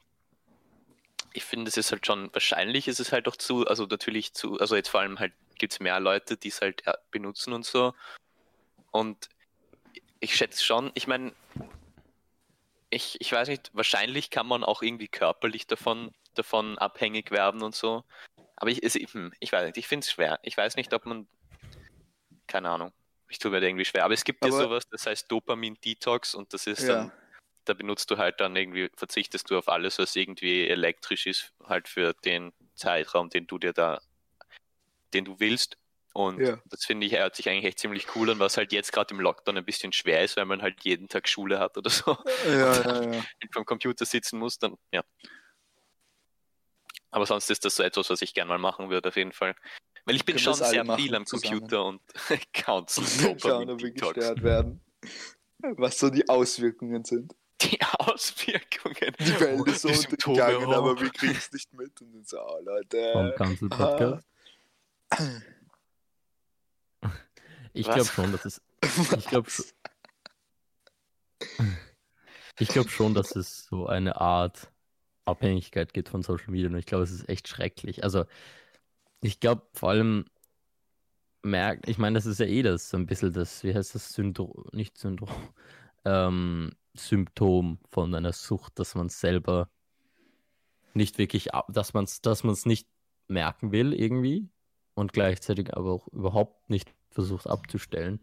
ich 1.34 1.43
finde, 1.43 1.69
es 1.69 1.78
ist 1.78 1.91
halt 1.91 2.06
schon, 2.06 2.30
wahrscheinlich 2.34 2.88
ist 2.88 3.00
es 3.00 3.12
halt 3.12 3.28
auch 3.28 3.36
zu, 3.36 3.67
also 3.67 3.86
natürlich 3.86 4.34
zu, 4.34 4.60
also 4.60 4.76
jetzt 4.76 4.89
vor 4.89 5.02
allem 5.02 5.19
halt 5.19 5.34
gibt 5.58 5.74
es 5.74 5.80
mehr 5.80 6.00
Leute, 6.00 6.38
die 6.38 6.48
es 6.48 6.62
halt 6.62 6.86
äh, 6.88 6.93
benutzen 7.12 7.54
und 7.54 7.65
so. 7.65 7.93
Und 8.91 9.30
ich 10.19 10.36
schätze 10.36 10.63
schon, 10.63 10.91
ich 10.93 11.08
meine, 11.08 11.34
ich, 12.89 13.19
ich 13.19 13.32
weiß 13.32 13.48
nicht, 13.48 13.72
wahrscheinlich 13.74 14.30
kann 14.30 14.48
man 14.48 14.63
auch 14.63 14.82
irgendwie 14.82 15.08
körperlich 15.08 15.67
davon, 15.67 16.13
davon 16.36 16.78
abhängig 16.78 17.32
werden 17.32 17.62
und 17.63 17.76
so. 17.76 18.04
Aber 18.63 18.71
ich, 18.71 18.82
es, 18.82 18.93
hm, 18.95 19.34
ich 19.41 19.52
weiß 19.52 19.65
nicht, 19.65 19.76
ich 19.76 19.89
finde 19.89 20.06
es 20.06 20.12
schwer. 20.13 20.39
Ich 20.41 20.56
weiß 20.56 20.78
nicht, 20.78 20.93
ob 20.93 21.06
man, 21.06 21.28
keine 22.47 22.69
Ahnung, 22.69 22.93
ich 23.28 23.38
tue 23.38 23.52
mir 23.52 23.60
da 23.60 23.67
irgendwie 23.67 23.84
schwer. 23.84 24.06
Aber 24.06 24.13
es 24.13 24.23
gibt 24.23 24.41
ja 24.45 24.52
sowas, 24.52 24.88
das 24.89 25.06
heißt 25.06 25.30
Dopamin-Detox 25.30 26.34
und 26.34 26.54
das 26.54 26.65
ist 26.65 26.88
Ja. 26.88 26.93
dann, 27.02 27.12
da 27.65 27.73
benutzt 27.73 28.10
du 28.10 28.17
halt 28.17 28.39
dann 28.39 28.56
irgendwie, 28.56 28.89
verzichtest 28.95 29.52
du 29.52 29.58
auf 29.58 29.67
alles, 29.67 29.99
was 29.99 30.15
irgendwie 30.15 30.65
elektrisch 30.65 31.28
ist, 31.28 31.52
halt 31.65 31.89
für 31.89 32.13
den 32.23 32.54
Zeitraum, 32.73 33.30
den 33.30 33.47
du 33.47 33.58
dir 33.60 33.73
da, 33.73 33.99
den 35.13 35.26
du 35.26 35.41
willst. 35.41 35.78
Und 36.13 36.39
Ja. 36.39 36.62
das 36.63 36.86
finde 36.86 37.06
ich, 37.06 37.17
hört 37.17 37.36
sich 37.36 37.49
eigentlich 37.49 37.65
echt 37.65 37.80
ziemlich 37.80 38.15
cool 38.15 38.30
an, 38.30 38.39
was 38.39 38.56
halt 38.56 38.71
jetzt 38.71 38.93
gerade 38.93 39.13
im 39.13 39.19
Lockdown 39.19 39.58
ein 39.58 39.65
bisschen 39.65 39.91
schwer 39.91 40.23
ist, 40.23 40.38
weil 40.38 40.45
man 40.45 40.62
halt 40.62 40.86
jeden 40.86 41.10
Tag 41.10 41.28
Schule 41.28 41.60
hat 41.60 41.76
oder 41.78 41.89
so 41.89 42.15
Ja, 42.45 42.82
ja, 42.82 43.13
ja. 43.17 43.23
vom 43.52 43.65
Computer 43.65 44.06
sitzen 44.06 44.39
muss, 44.39 44.58
dann 44.58 44.78
ja. 44.93 45.04
Aber 47.13 47.28
sonst 47.28 47.49
ist 47.52 47.63
das 47.63 47.76
so 47.76 47.84
etwas, 47.84 48.10
was 48.10 48.23
ich 48.23 48.34
gerne 48.34 48.49
mal 48.49 48.58
machen 48.58 48.89
würde, 48.89 49.10
auf 49.10 49.15
jeden 49.15 49.34
Fall. 49.34 49.56
Weil 50.06 50.15
ich 50.15 50.26
bin 50.26 50.39
schon 50.39 50.56
sehr 50.56 50.84
machen 50.84 50.99
viel 50.99 51.13
am 51.15 51.28
zusammen. 51.28 51.60
Computer 51.60 51.86
und 51.86 52.02
Counts 52.54 52.99
Schauen, 53.41 53.69
ob 53.69 53.82
wir 53.82 53.91
gestört 53.91 54.41
werden. 54.41 54.82
Was 55.60 55.99
so 55.99 56.10
die 56.10 56.28
Auswirkungen 56.28 57.06
sind. 57.06 57.36
Die 57.62 57.80
Auswirkungen. 57.99 59.15
Die 59.19 59.39
Welt 59.39 59.67
ist 59.67 59.82
so 59.84 59.89
untergegangen, 59.89 60.73
aber 60.73 60.93
oh. 60.93 60.99
wir 60.99 61.12
kriegen 61.12 61.36
es 61.38 61.52
nicht 61.52 61.71
mit. 61.73 62.02
Und 62.02 62.13
dann 62.13 62.26
so, 62.26 62.39
oh, 62.41 62.58
Vom 62.58 62.65
Leute. 62.65 63.36
Council 63.38 63.69
aha. 63.71 63.86
Podcast. 63.86 64.28
Ich 67.73 67.88
Was? 67.88 67.93
glaube 67.93 68.10
schon, 68.10 68.32
dass 68.32 68.45
es. 68.45 68.62
Ich 69.17 69.28
glaube 69.28 69.49
schon. 69.52 69.65
Ich 72.60 72.67
glaube 72.69 72.89
schon, 72.89 73.13
dass 73.13 73.36
es 73.36 73.65
so 73.65 73.86
eine 73.86 74.19
Art 74.19 74.72
Abhängigkeit 75.25 75.93
gibt 75.93 76.09
von 76.09 76.21
Social 76.21 76.51
Media 76.51 76.69
und 76.69 76.77
ich 76.77 76.86
glaube, 76.86 77.03
es 77.03 77.12
ist 77.12 77.29
echt 77.29 77.47
schrecklich. 77.47 78.03
Also, 78.03 78.25
ich 79.21 79.39
glaube 79.39 79.63
vor 79.73 79.89
allem, 79.89 80.25
merkt, 81.43 81.88
ich 81.89 81.97
meine, 81.97 82.15
das 82.15 82.25
ist 82.25 82.39
ja 82.39 82.45
eh 82.45 82.62
das, 82.63 82.89
so 82.89 82.97
ein 82.97 83.05
bisschen 83.05 83.33
das, 83.33 83.63
wie 83.63 83.73
heißt 83.73 83.95
das 83.95 84.13
Syndrom, 84.13 84.65
nicht 84.71 84.97
Syndrom, 84.97 85.29
ähm, 86.05 86.71
Symptom 86.95 87.79
von 87.91 88.13
einer 88.13 88.33
Sucht, 88.33 88.79
dass 88.79 88.95
man 88.95 89.09
selber 89.09 89.69
nicht 90.93 91.17
wirklich, 91.17 91.49
dass 91.69 91.93
man 91.93 92.03
es 92.05 92.21
dass 92.21 92.43
man's 92.43 92.65
nicht 92.65 92.88
merken 93.27 93.71
will 93.71 93.93
irgendwie 93.93 94.49
und 94.93 95.13
gleichzeitig 95.13 95.75
aber 95.75 95.91
auch 95.91 96.07
überhaupt 96.09 96.69
nicht 96.69 96.93
versucht 97.09 97.47
abzustellen. 97.47 98.19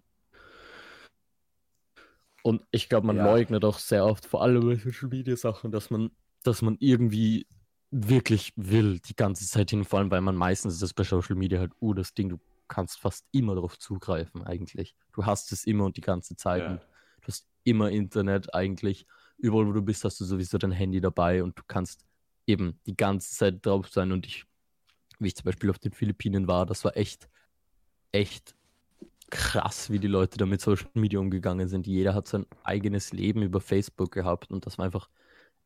Und 2.42 2.64
ich 2.70 2.88
glaube, 2.88 3.06
man 3.06 3.16
ja. 3.16 3.24
leugnet 3.24 3.64
auch 3.64 3.78
sehr 3.78 4.06
oft, 4.06 4.24
vor 4.24 4.42
allem 4.42 4.66
bei 4.66 4.76
Social 4.76 5.08
Media 5.08 5.36
Sachen, 5.36 5.70
dass 5.70 5.90
man, 5.90 6.10
dass 6.42 6.62
man 6.62 6.76
irgendwie 6.80 7.46
wirklich 7.90 8.52
will, 8.56 9.00
die 9.00 9.16
ganze 9.16 9.46
Zeit 9.46 9.70
hin, 9.70 9.84
vor 9.84 9.98
allem, 9.98 10.10
weil 10.10 10.20
man 10.20 10.36
meistens 10.36 10.74
ist 10.74 10.82
das 10.82 10.94
bei 10.94 11.02
Social 11.02 11.36
Media 11.36 11.58
halt, 11.58 11.72
uh, 11.80 11.92
das 11.92 12.14
Ding, 12.14 12.28
du 12.28 12.38
kannst 12.68 12.98
fast 13.00 13.26
immer 13.32 13.54
darauf 13.54 13.78
zugreifen, 13.78 14.44
eigentlich. 14.44 14.94
Du 15.12 15.26
hast 15.26 15.52
es 15.52 15.64
immer 15.64 15.84
und 15.84 15.96
die 15.96 16.02
ganze 16.02 16.36
Zeit. 16.36 16.62
Ja. 16.62 16.74
du 16.76 17.26
hast 17.26 17.46
immer 17.64 17.90
Internet 17.90 18.54
eigentlich. 18.54 19.06
Überall, 19.38 19.66
wo 19.66 19.72
du 19.72 19.82
bist, 19.82 20.04
hast 20.04 20.20
du 20.20 20.24
sowieso 20.24 20.56
dein 20.56 20.70
Handy 20.70 21.00
dabei 21.00 21.42
und 21.42 21.58
du 21.58 21.62
kannst 21.66 22.04
eben 22.46 22.78
die 22.86 22.96
ganze 22.96 23.34
Zeit 23.34 23.66
drauf 23.66 23.88
sein. 23.88 24.12
Und 24.12 24.24
ich, 24.24 24.44
wie 25.18 25.28
ich 25.28 25.36
zum 25.36 25.44
Beispiel 25.44 25.70
auf 25.70 25.78
den 25.78 25.92
Philippinen 25.92 26.46
war, 26.46 26.64
das 26.64 26.84
war 26.84 26.96
echt, 26.96 27.28
echt 28.12 28.54
krass, 29.30 29.90
wie 29.90 29.98
die 29.98 30.08
Leute 30.08 30.38
da 30.38 30.46
mit 30.46 30.60
Social 30.60 30.88
Media 30.94 31.18
umgegangen 31.18 31.68
sind. 31.68 31.86
Jeder 31.86 32.14
hat 32.14 32.28
sein 32.28 32.46
eigenes 32.62 33.12
Leben 33.12 33.42
über 33.42 33.60
Facebook 33.60 34.12
gehabt 34.12 34.50
und 34.50 34.66
das 34.66 34.78
war 34.78 34.84
einfach, 34.84 35.08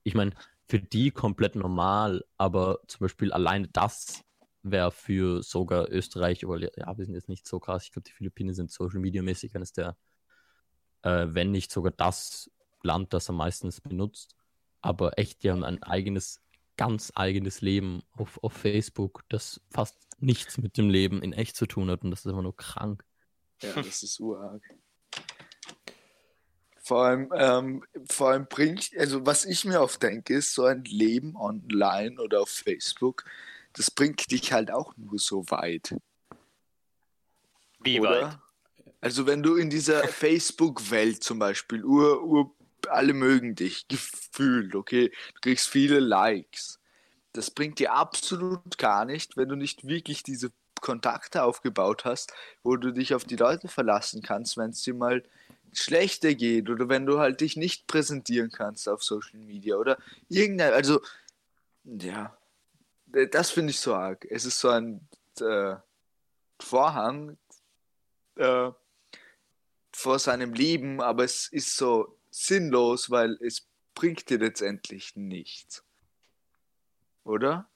ich 0.04 0.14
meine, 0.14 0.32
für 0.66 0.80
die 0.80 1.10
komplett 1.10 1.56
normal, 1.56 2.24
aber 2.36 2.80
zum 2.86 3.00
Beispiel 3.00 3.32
alleine 3.32 3.68
das 3.68 4.24
wäre 4.62 4.90
für 4.90 5.42
sogar 5.42 5.90
Österreich, 5.90 6.46
weil 6.48 6.70
ja, 6.76 6.96
wir 6.96 7.04
sind 7.04 7.14
jetzt 7.14 7.28
nicht 7.28 7.46
so 7.46 7.60
krass. 7.60 7.84
Ich 7.84 7.92
glaube, 7.92 8.04
die 8.04 8.12
Philippinen 8.12 8.54
sind 8.54 8.70
Social 8.70 8.98
Media 8.98 9.22
mäßig 9.22 9.54
eines 9.54 9.72
der, 9.72 9.96
äh, 11.02 11.26
wenn 11.28 11.50
nicht 11.50 11.70
sogar 11.70 11.92
das 11.92 12.50
Land, 12.82 13.12
das 13.12 13.28
am 13.28 13.36
meisten 13.36 13.70
benutzt. 13.82 14.34
Aber 14.80 15.18
echt, 15.18 15.42
die 15.42 15.50
haben 15.50 15.64
ein 15.64 15.82
eigenes, 15.82 16.40
ganz 16.76 17.12
eigenes 17.14 17.60
Leben 17.60 18.02
auf, 18.12 18.42
auf 18.42 18.54
Facebook, 18.54 19.24
das 19.28 19.60
fast 19.70 19.98
nichts 20.18 20.58
mit 20.58 20.76
dem 20.78 20.88
Leben 20.88 21.22
in 21.22 21.32
echt 21.32 21.56
zu 21.56 21.66
tun 21.66 21.90
hat 21.90 22.02
und 22.02 22.10
das 22.10 22.24
ist 22.24 22.32
immer 22.32 22.42
nur 22.42 22.56
krank. 22.56 23.04
Ja, 23.62 23.74
das 23.74 24.02
ist 24.02 24.18
urarg. 24.20 24.62
Vor 26.84 27.02
allem, 27.06 27.32
ähm, 27.34 27.82
vor 28.10 28.28
allem 28.28 28.46
bringt, 28.46 28.90
also 28.98 29.24
was 29.24 29.46
ich 29.46 29.64
mir 29.64 29.80
oft 29.80 30.02
denke, 30.02 30.34
ist 30.34 30.52
so 30.52 30.66
ein 30.66 30.84
Leben 30.84 31.34
online 31.34 32.20
oder 32.20 32.42
auf 32.42 32.50
Facebook, 32.50 33.24
das 33.72 33.90
bringt 33.90 34.30
dich 34.30 34.52
halt 34.52 34.70
auch 34.70 34.94
nur 34.98 35.18
so 35.18 35.50
weit. 35.50 35.96
Wie 37.80 38.00
oder? 38.00 38.10
weit? 38.10 38.38
Also 39.00 39.26
wenn 39.26 39.42
du 39.42 39.56
in 39.56 39.70
dieser 39.70 40.06
Facebook-Welt 40.08 41.24
zum 41.24 41.38
Beispiel, 41.38 41.82
ur, 41.84 42.22
ur, 42.22 42.54
alle 42.90 43.14
mögen 43.14 43.54
dich, 43.54 43.88
gefühlt, 43.88 44.74
okay, 44.74 45.08
du 45.08 45.40
kriegst 45.40 45.70
viele 45.70 46.00
Likes. 46.00 46.80
Das 47.32 47.50
bringt 47.50 47.78
dir 47.78 47.94
absolut 47.94 48.76
gar 48.76 49.06
nicht, 49.06 49.38
wenn 49.38 49.48
du 49.48 49.56
nicht 49.56 49.88
wirklich 49.88 50.22
diese 50.22 50.52
Kontakte 50.82 51.44
aufgebaut 51.44 52.04
hast, 52.04 52.34
wo 52.62 52.76
du 52.76 52.92
dich 52.92 53.14
auf 53.14 53.24
die 53.24 53.36
Leute 53.36 53.68
verlassen 53.68 54.20
kannst, 54.20 54.58
wenn 54.58 54.68
es 54.68 54.82
dir 54.82 54.92
mal 54.92 55.22
schlechter 55.74 56.34
geht 56.34 56.70
oder 56.70 56.88
wenn 56.88 57.06
du 57.06 57.18
halt 57.18 57.40
dich 57.40 57.56
nicht 57.56 57.86
präsentieren 57.86 58.50
kannst 58.50 58.88
auf 58.88 59.02
Social 59.02 59.38
Media 59.40 59.76
oder 59.76 59.98
irgendein, 60.28 60.72
also 60.72 61.00
ja, 61.84 62.36
das 63.06 63.50
finde 63.50 63.70
ich 63.70 63.80
so 63.80 63.94
arg. 63.94 64.26
Es 64.30 64.44
ist 64.44 64.58
so 64.58 64.70
ein 64.70 65.06
äh, 65.40 65.76
Vorhang 66.60 67.36
äh, 68.36 68.70
vor 69.92 70.18
seinem 70.18 70.54
Leben, 70.54 71.00
aber 71.00 71.24
es 71.24 71.48
ist 71.48 71.76
so 71.76 72.18
sinnlos, 72.30 73.10
weil 73.10 73.38
es 73.40 73.68
bringt 73.94 74.28
dir 74.30 74.38
letztendlich 74.38 75.14
nichts. 75.14 75.84
Oder? 77.24 77.68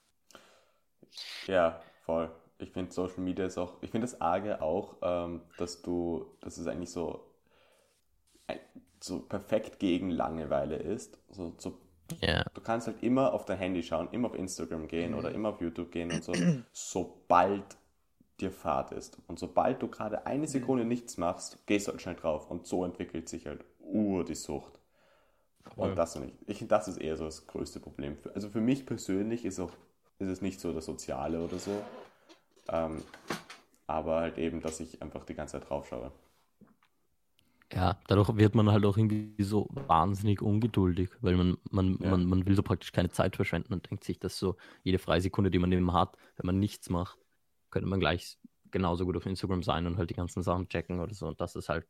Ja, 1.47 1.81
voll 2.05 2.31
ich 2.59 2.71
finde 2.71 2.91
Social 2.91 3.21
Media 3.21 3.45
ist 3.45 3.57
auch, 3.57 3.81
ich 3.81 3.89
finde 3.89 4.05
das 4.05 4.19
Arge 4.19 4.61
auch, 4.61 4.97
ähm, 5.01 5.41
dass 5.57 5.81
du, 5.81 6.25
dass 6.41 6.57
es 6.57 6.67
eigentlich 6.67 6.91
so, 6.91 7.25
so 9.01 9.19
perfekt 9.19 9.79
gegen 9.79 10.09
Langeweile 10.09 10.75
ist. 10.75 11.17
So, 11.31 11.53
so, 11.57 11.79
yeah. 12.21 12.45
Du 12.53 12.61
kannst 12.61 12.87
halt 12.87 13.01
immer 13.01 13.33
auf 13.33 13.45
dein 13.45 13.57
Handy 13.57 13.83
schauen, 13.83 14.09
immer 14.11 14.29
auf 14.29 14.35
Instagram 14.35 14.87
gehen 14.87 15.13
oder 15.13 15.31
immer 15.31 15.49
auf 15.49 15.61
YouTube 15.61 15.91
gehen 15.91 16.11
und 16.11 16.23
so, 16.23 16.33
sobald 16.71 17.63
dir 18.39 18.51
Fahrt 18.51 18.91
ist. 18.91 19.17
Und 19.27 19.39
sobald 19.39 19.81
du 19.81 19.87
gerade 19.87 20.25
eine 20.25 20.47
Sekunde 20.47 20.85
nichts 20.85 21.17
machst, 21.17 21.65
gehst 21.65 21.87
du 21.87 21.91
halt 21.91 22.01
schnell 22.01 22.15
drauf 22.15 22.49
und 22.49 22.67
so 22.67 22.85
entwickelt 22.85 23.29
sich 23.29 23.47
halt 23.47 23.63
ur 23.79 24.23
die 24.23 24.35
Sucht. 24.35 24.79
Und 25.75 25.95
das 25.95 26.15
nicht. 26.15 26.35
Ich 26.47 26.65
das 26.67 26.87
ist 26.87 26.97
eher 26.97 27.15
so 27.15 27.25
das 27.25 27.47
größte 27.47 27.79
Problem. 27.79 28.17
Also 28.33 28.49
für 28.49 28.61
mich 28.61 28.85
persönlich 28.85 29.45
ist 29.45 29.59
auch 29.59 29.71
ist 30.19 30.27
es 30.27 30.41
nicht 30.41 30.59
so 30.59 30.73
das 30.73 30.85
Soziale 30.85 31.41
oder 31.41 31.57
so, 31.57 31.81
ähm, 32.67 33.01
aber 33.87 34.19
halt 34.19 34.37
eben, 34.37 34.61
dass 34.61 34.79
ich 34.81 35.01
einfach 35.01 35.23
die 35.23 35.33
ganze 35.33 35.59
Zeit 35.59 35.69
drauf 35.69 35.87
schaue. 35.87 36.11
Ja, 37.71 37.99
dadurch 38.07 38.35
wird 38.35 38.55
man 38.55 38.71
halt 38.71 38.83
auch 38.85 38.97
irgendwie 38.97 39.43
so 39.43 39.67
wahnsinnig 39.71 40.41
ungeduldig, 40.41 41.09
weil 41.21 41.35
man, 41.35 41.57
man, 41.69 41.99
ja. 42.01 42.09
man, 42.09 42.25
man 42.25 42.45
will 42.45 42.55
so 42.55 42.63
praktisch 42.63 42.91
keine 42.91 43.09
Zeit 43.09 43.35
verschwenden 43.35 43.73
und 43.73 43.89
denkt 43.89 44.03
sich, 44.03 44.19
dass 44.19 44.39
so 44.39 44.55
jede 44.83 44.97
freie 44.97 45.21
Sekunde, 45.21 45.51
die 45.51 45.59
man 45.59 45.71
eben 45.71 45.93
hat, 45.93 46.17
wenn 46.37 46.47
man 46.47 46.59
nichts 46.59 46.89
macht, 46.89 47.19
könnte 47.69 47.87
man 47.87 47.99
gleich 47.99 48.37
genauso 48.71 49.05
gut 49.05 49.17
auf 49.17 49.25
Instagram 49.25 49.61
sein 49.61 49.85
und 49.85 49.97
halt 49.97 50.09
die 50.09 50.15
ganzen 50.15 50.41
Sachen 50.41 50.67
checken 50.67 50.99
oder 50.99 51.13
so. 51.13 51.27
Und 51.27 51.39
das 51.41 51.55
ist 51.55 51.69
halt 51.69 51.85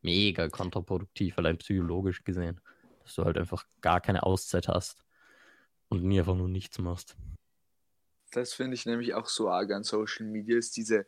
mega 0.00 0.48
kontraproduktiv, 0.48 1.36
allein 1.36 1.58
psychologisch 1.58 2.24
gesehen, 2.24 2.60
dass 3.02 3.14
du 3.14 3.24
halt 3.24 3.36
einfach 3.36 3.66
gar 3.82 4.00
keine 4.00 4.22
Auszeit 4.22 4.68
hast 4.68 5.04
und 5.88 6.04
nie 6.04 6.20
einfach 6.20 6.36
nur 6.36 6.48
nichts 6.48 6.78
machst 6.78 7.16
das 8.30 8.52
finde 8.52 8.74
ich 8.74 8.86
nämlich 8.86 9.14
auch 9.14 9.28
so 9.28 9.48
arg 9.48 9.70
an 9.72 9.84
Social 9.84 10.26
Media, 10.26 10.58
ist 10.58 10.76
diese, 10.76 11.06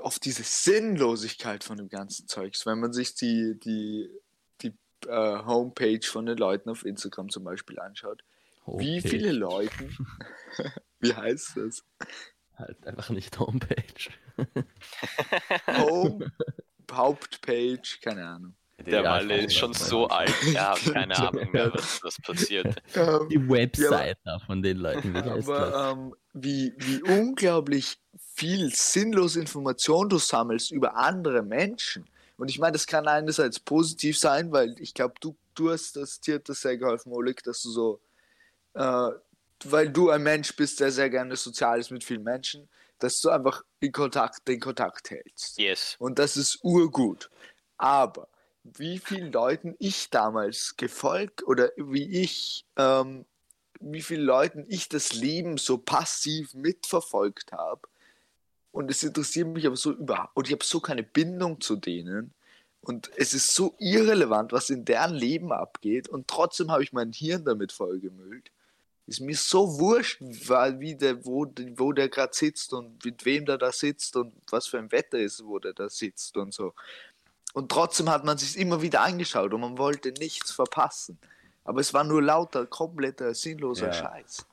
oft 0.00 0.24
diese 0.24 0.42
Sinnlosigkeit 0.42 1.64
von 1.64 1.76
dem 1.76 1.88
ganzen 1.88 2.28
Zeugs. 2.28 2.66
Wenn 2.66 2.80
man 2.80 2.92
sich 2.92 3.14
die, 3.14 3.58
die, 3.58 4.10
die 4.60 4.74
äh, 5.06 5.44
Homepage 5.44 6.04
von 6.04 6.26
den 6.26 6.38
Leuten 6.38 6.70
auf 6.70 6.84
Instagram 6.84 7.28
zum 7.30 7.44
Beispiel 7.44 7.78
anschaut, 7.80 8.22
okay. 8.64 8.84
wie 8.84 9.00
viele 9.00 9.32
Leute, 9.32 9.90
wie 11.00 11.14
heißt 11.14 11.56
das? 11.56 11.84
Halt 12.56 12.86
einfach 12.86 13.10
nicht 13.10 13.38
Homepage. 13.38 14.10
Home, 15.66 16.32
Hauptpage, 16.90 18.00
keine 18.00 18.26
Ahnung. 18.26 18.54
Der 18.78 19.04
Walle 19.04 19.42
ist 19.42 19.56
schon 19.56 19.74
so 19.74 20.08
alt, 20.08 20.34
ja, 20.52 20.74
keine 20.92 21.16
Ahnung 21.28 21.50
mehr, 21.52 21.72
was, 21.72 22.02
was 22.02 22.16
passiert. 22.20 22.82
Ähm, 22.94 23.28
die 23.30 23.48
Website 23.48 24.18
ja, 24.24 24.38
von 24.40 24.62
den 24.62 24.78
Leuten. 24.78 25.14
Wie 25.14 25.18
aber 25.18 25.92
ähm, 25.92 26.14
wie, 26.34 26.74
wie 26.78 27.02
unglaublich 27.02 27.98
viel 28.34 28.70
sinnlose 28.74 29.40
Information 29.40 30.08
du 30.08 30.18
sammelst 30.18 30.72
über 30.72 30.96
andere 30.96 31.42
Menschen. 31.42 32.06
Und 32.36 32.50
ich 32.50 32.58
meine, 32.58 32.72
das 32.72 32.86
kann 32.86 33.06
einerseits 33.06 33.60
positiv 33.60 34.18
sein, 34.18 34.52
weil 34.52 34.74
ich 34.78 34.94
glaube, 34.94 35.14
du, 35.20 35.36
du 35.54 35.70
hast 35.70 35.96
das 35.96 36.20
dir 36.20 36.38
das 36.38 36.60
sehr 36.60 36.76
geholfen, 36.76 37.12
Oleg, 37.12 37.42
dass 37.44 37.62
du 37.62 37.70
so, 37.70 38.00
äh, 38.74 39.10
weil 39.64 39.90
du 39.90 40.10
ein 40.10 40.22
Mensch 40.22 40.54
bist, 40.56 40.80
der 40.80 40.90
sehr 40.90 41.08
gerne 41.10 41.36
sozial 41.36 41.78
ist 41.78 41.90
mit 41.90 42.04
vielen 42.04 42.24
Menschen, 42.24 42.68
dass 42.98 43.20
du 43.20 43.30
einfach 43.30 43.62
in 43.80 43.92
Kontakt, 43.92 44.46
den 44.48 44.60
Kontakt 44.60 45.10
hältst. 45.10 45.58
Yes. 45.58 45.96
Und 45.98 46.18
das 46.18 46.36
ist 46.36 46.58
urgut. 46.62 47.30
Aber 47.76 48.28
wie 48.64 48.98
vielen 48.98 49.32
Leuten 49.32 49.74
ich 49.78 50.10
damals 50.10 50.76
gefolgt 50.76 51.42
oder 51.42 51.70
wie 51.76 52.22
ich, 52.22 52.64
ähm, 52.76 53.24
wie 53.80 54.02
vielen 54.02 54.24
Leuten 54.24 54.64
ich 54.68 54.88
das 54.88 55.12
Leben 55.12 55.58
so 55.58 55.78
passiv 55.78 56.54
mitverfolgt 56.54 57.52
habe. 57.52 57.82
Und 58.70 58.90
es 58.90 59.02
interessiert 59.02 59.48
mich 59.48 59.66
aber 59.66 59.76
so 59.76 59.92
überhaupt, 59.92 60.36
und 60.36 60.46
ich 60.46 60.52
habe 60.52 60.64
so 60.64 60.80
keine 60.80 61.02
Bindung 61.02 61.60
zu 61.60 61.76
denen. 61.76 62.32
Und 62.80 63.10
es 63.16 63.34
ist 63.34 63.54
so 63.54 63.74
irrelevant, 63.78 64.52
was 64.52 64.70
in 64.70 64.84
deren 64.84 65.14
Leben 65.14 65.52
abgeht. 65.52 66.08
Und 66.08 66.26
trotzdem 66.26 66.70
habe 66.70 66.82
ich 66.82 66.92
mein 66.92 67.12
Hirn 67.12 67.44
damit 67.44 67.70
vollgemüllt. 67.70 68.50
Ist 69.06 69.20
mir 69.20 69.36
so 69.36 69.78
wurscht, 69.78 70.20
weil 70.20 70.80
wie 70.80 70.96
der, 70.96 71.24
wo, 71.24 71.46
wo 71.76 71.92
der 71.92 72.08
gerade 72.08 72.34
sitzt 72.34 72.72
und 72.72 73.04
mit 73.04 73.24
wem 73.24 73.44
der 73.46 73.58
da 73.58 73.72
sitzt 73.72 74.16
und 74.16 74.32
was 74.50 74.66
für 74.66 74.78
ein 74.78 74.90
Wetter 74.90 75.18
ist, 75.18 75.44
wo 75.44 75.58
der 75.58 75.74
da 75.74 75.88
sitzt 75.88 76.36
und 76.36 76.54
so. 76.54 76.72
Und 77.52 77.70
trotzdem 77.70 78.08
hat 78.08 78.24
man 78.24 78.38
sich 78.38 78.58
immer 78.58 78.80
wieder 78.80 79.02
angeschaut 79.02 79.52
und 79.52 79.60
man 79.60 79.78
wollte 79.78 80.12
nichts 80.12 80.52
verpassen. 80.52 81.18
Aber 81.64 81.80
es 81.80 81.92
war 81.92 82.04
nur 82.04 82.22
lauter, 82.22 82.66
kompletter, 82.66 83.34
sinnloser 83.34 83.88
ja. 83.88 83.92
Scheiß. 83.92 84.46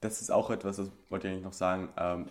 Das 0.00 0.20
ist 0.20 0.32
auch 0.32 0.50
etwas, 0.50 0.76
das 0.76 0.90
wollte 1.10 1.28
ich 1.28 1.32
eigentlich 1.32 1.44
noch 1.44 1.52
sagen. 1.52 1.92
Ähm, 1.96 2.28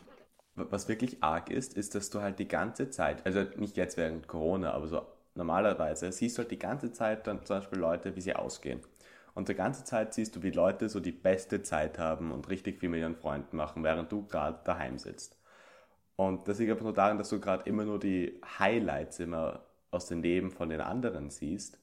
was 0.56 0.88
wirklich 0.90 1.24
arg 1.24 1.50
ist, 1.50 1.76
ist, 1.76 1.96
dass 1.96 2.10
du 2.10 2.22
halt 2.22 2.40
die 2.40 2.48
ganze 2.48 2.90
Zeit, 2.90 3.26
also 3.26 3.46
nicht 3.56 3.78
jetzt 3.78 3.98
während 3.98 4.28
Corona, 4.28 4.74
aber 4.74 4.88
so 4.88 5.06
normalerweise, 5.36 6.12
siehst 6.12 6.38
du 6.38 6.42
halt 6.42 6.52
die 6.52 6.60
ganze 6.60 6.92
Zeit 6.92 7.28
dann 7.28 7.46
zum 7.46 7.58
Beispiel 7.58 7.80
Leute, 7.80 8.16
wie 8.16 8.22
sie 8.22 8.36
ausgehen. 8.36 8.82
Und 9.34 9.48
die 9.48 9.56
ganze 9.56 9.86
Zeit 9.86 10.14
siehst 10.14 10.36
du, 10.36 10.44
wie 10.44 10.52
Leute 10.52 10.90
so 10.90 11.00
die 11.00 11.14
beste 11.14 11.64
Zeit 11.64 11.98
haben 11.98 12.32
und 12.34 12.50
richtig 12.50 12.80
viel 12.80 12.90
mit 12.90 13.00
ihren 13.00 13.16
Freunden 13.16 13.56
machen, 13.56 13.84
während 13.84 14.12
du 14.12 14.28
gerade 14.28 14.60
daheim 14.66 14.98
sitzt. 14.98 15.38
Und 16.22 16.48
das 16.48 16.60
liegt 16.60 16.72
aber 16.72 16.84
nur 16.84 16.94
daran, 16.94 17.18
dass 17.18 17.30
du 17.30 17.40
gerade 17.40 17.64
immer 17.70 17.86
nur 17.86 18.00
die 18.00 18.40
Highlights 18.60 19.20
immer 19.20 19.66
aus 19.92 20.08
dem 20.08 20.22
Leben 20.22 20.52
von 20.52 20.70
den 20.70 20.82
anderen 20.82 21.30
siehst. 21.30 21.80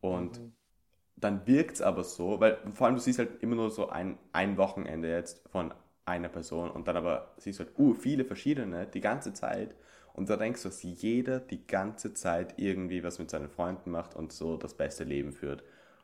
Und 0.00 0.40
Mhm. 0.40 0.52
dann 1.16 1.46
wirkt 1.46 1.74
es 1.76 1.82
aber 1.82 2.04
so, 2.04 2.40
weil 2.40 2.58
vor 2.74 2.86
allem 2.86 2.96
du 2.96 3.02
siehst 3.02 3.18
halt 3.18 3.42
immer 3.42 3.56
nur 3.56 3.70
so 3.70 3.90
ein, 3.90 4.18
ein 4.32 4.56
Wochenende 4.58 5.10
jetzt 5.10 5.48
von 5.50 5.74
einer 6.06 6.28
Person 6.28 6.70
und 6.70 6.88
dann 6.88 6.96
aber 6.98 7.34
siehst 7.38 7.60
du 7.60 7.64
halt, 7.64 7.78
uh, 7.78 7.94
viele 7.94 8.24
verschiedene 8.24 8.86
die 8.86 9.00
ganze 9.02 9.32
Zeit. 9.34 9.74
Und 10.14 10.30
da 10.30 10.36
denkst 10.36 10.62
du, 10.62 10.68
dass 10.68 10.82
jeder 10.82 11.40
die 11.40 11.66
ganze 11.66 12.14
Zeit 12.14 12.54
irgendwie 12.58 13.04
was 13.04 13.18
mit 13.18 13.30
seinen 13.30 13.48
Freunden 13.50 13.90
macht 13.90 14.16
und 14.16 14.32
so 14.32 14.56
das 14.56 14.74
beste 14.74 15.04
Leben 15.04 15.32
führt. 15.32 15.62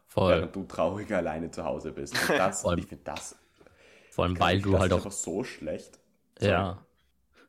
Voll. 0.08 0.30
Während 0.30 0.56
du 0.56 0.64
traurig 0.64 1.12
alleine 1.14 1.50
zu 1.50 1.64
Hause 1.64 1.92
bist. 1.92 2.14
Und 2.20 2.38
das, 2.38 2.62
Vor 2.62 2.70
allem- 2.72 2.80
ich 2.80 2.86
finde 2.86 3.04
das, 3.04 3.36
Vor 4.10 4.24
allem, 4.24 4.38
weil 4.40 4.60
du 4.62 4.72
das 4.72 4.80
halt 4.80 4.92
ist 4.92 4.92
auch 4.92 4.98
einfach 4.98 5.12
so 5.12 5.44
schlecht. 5.44 5.98
Sorry. 6.38 6.50
Ja. 6.50 6.86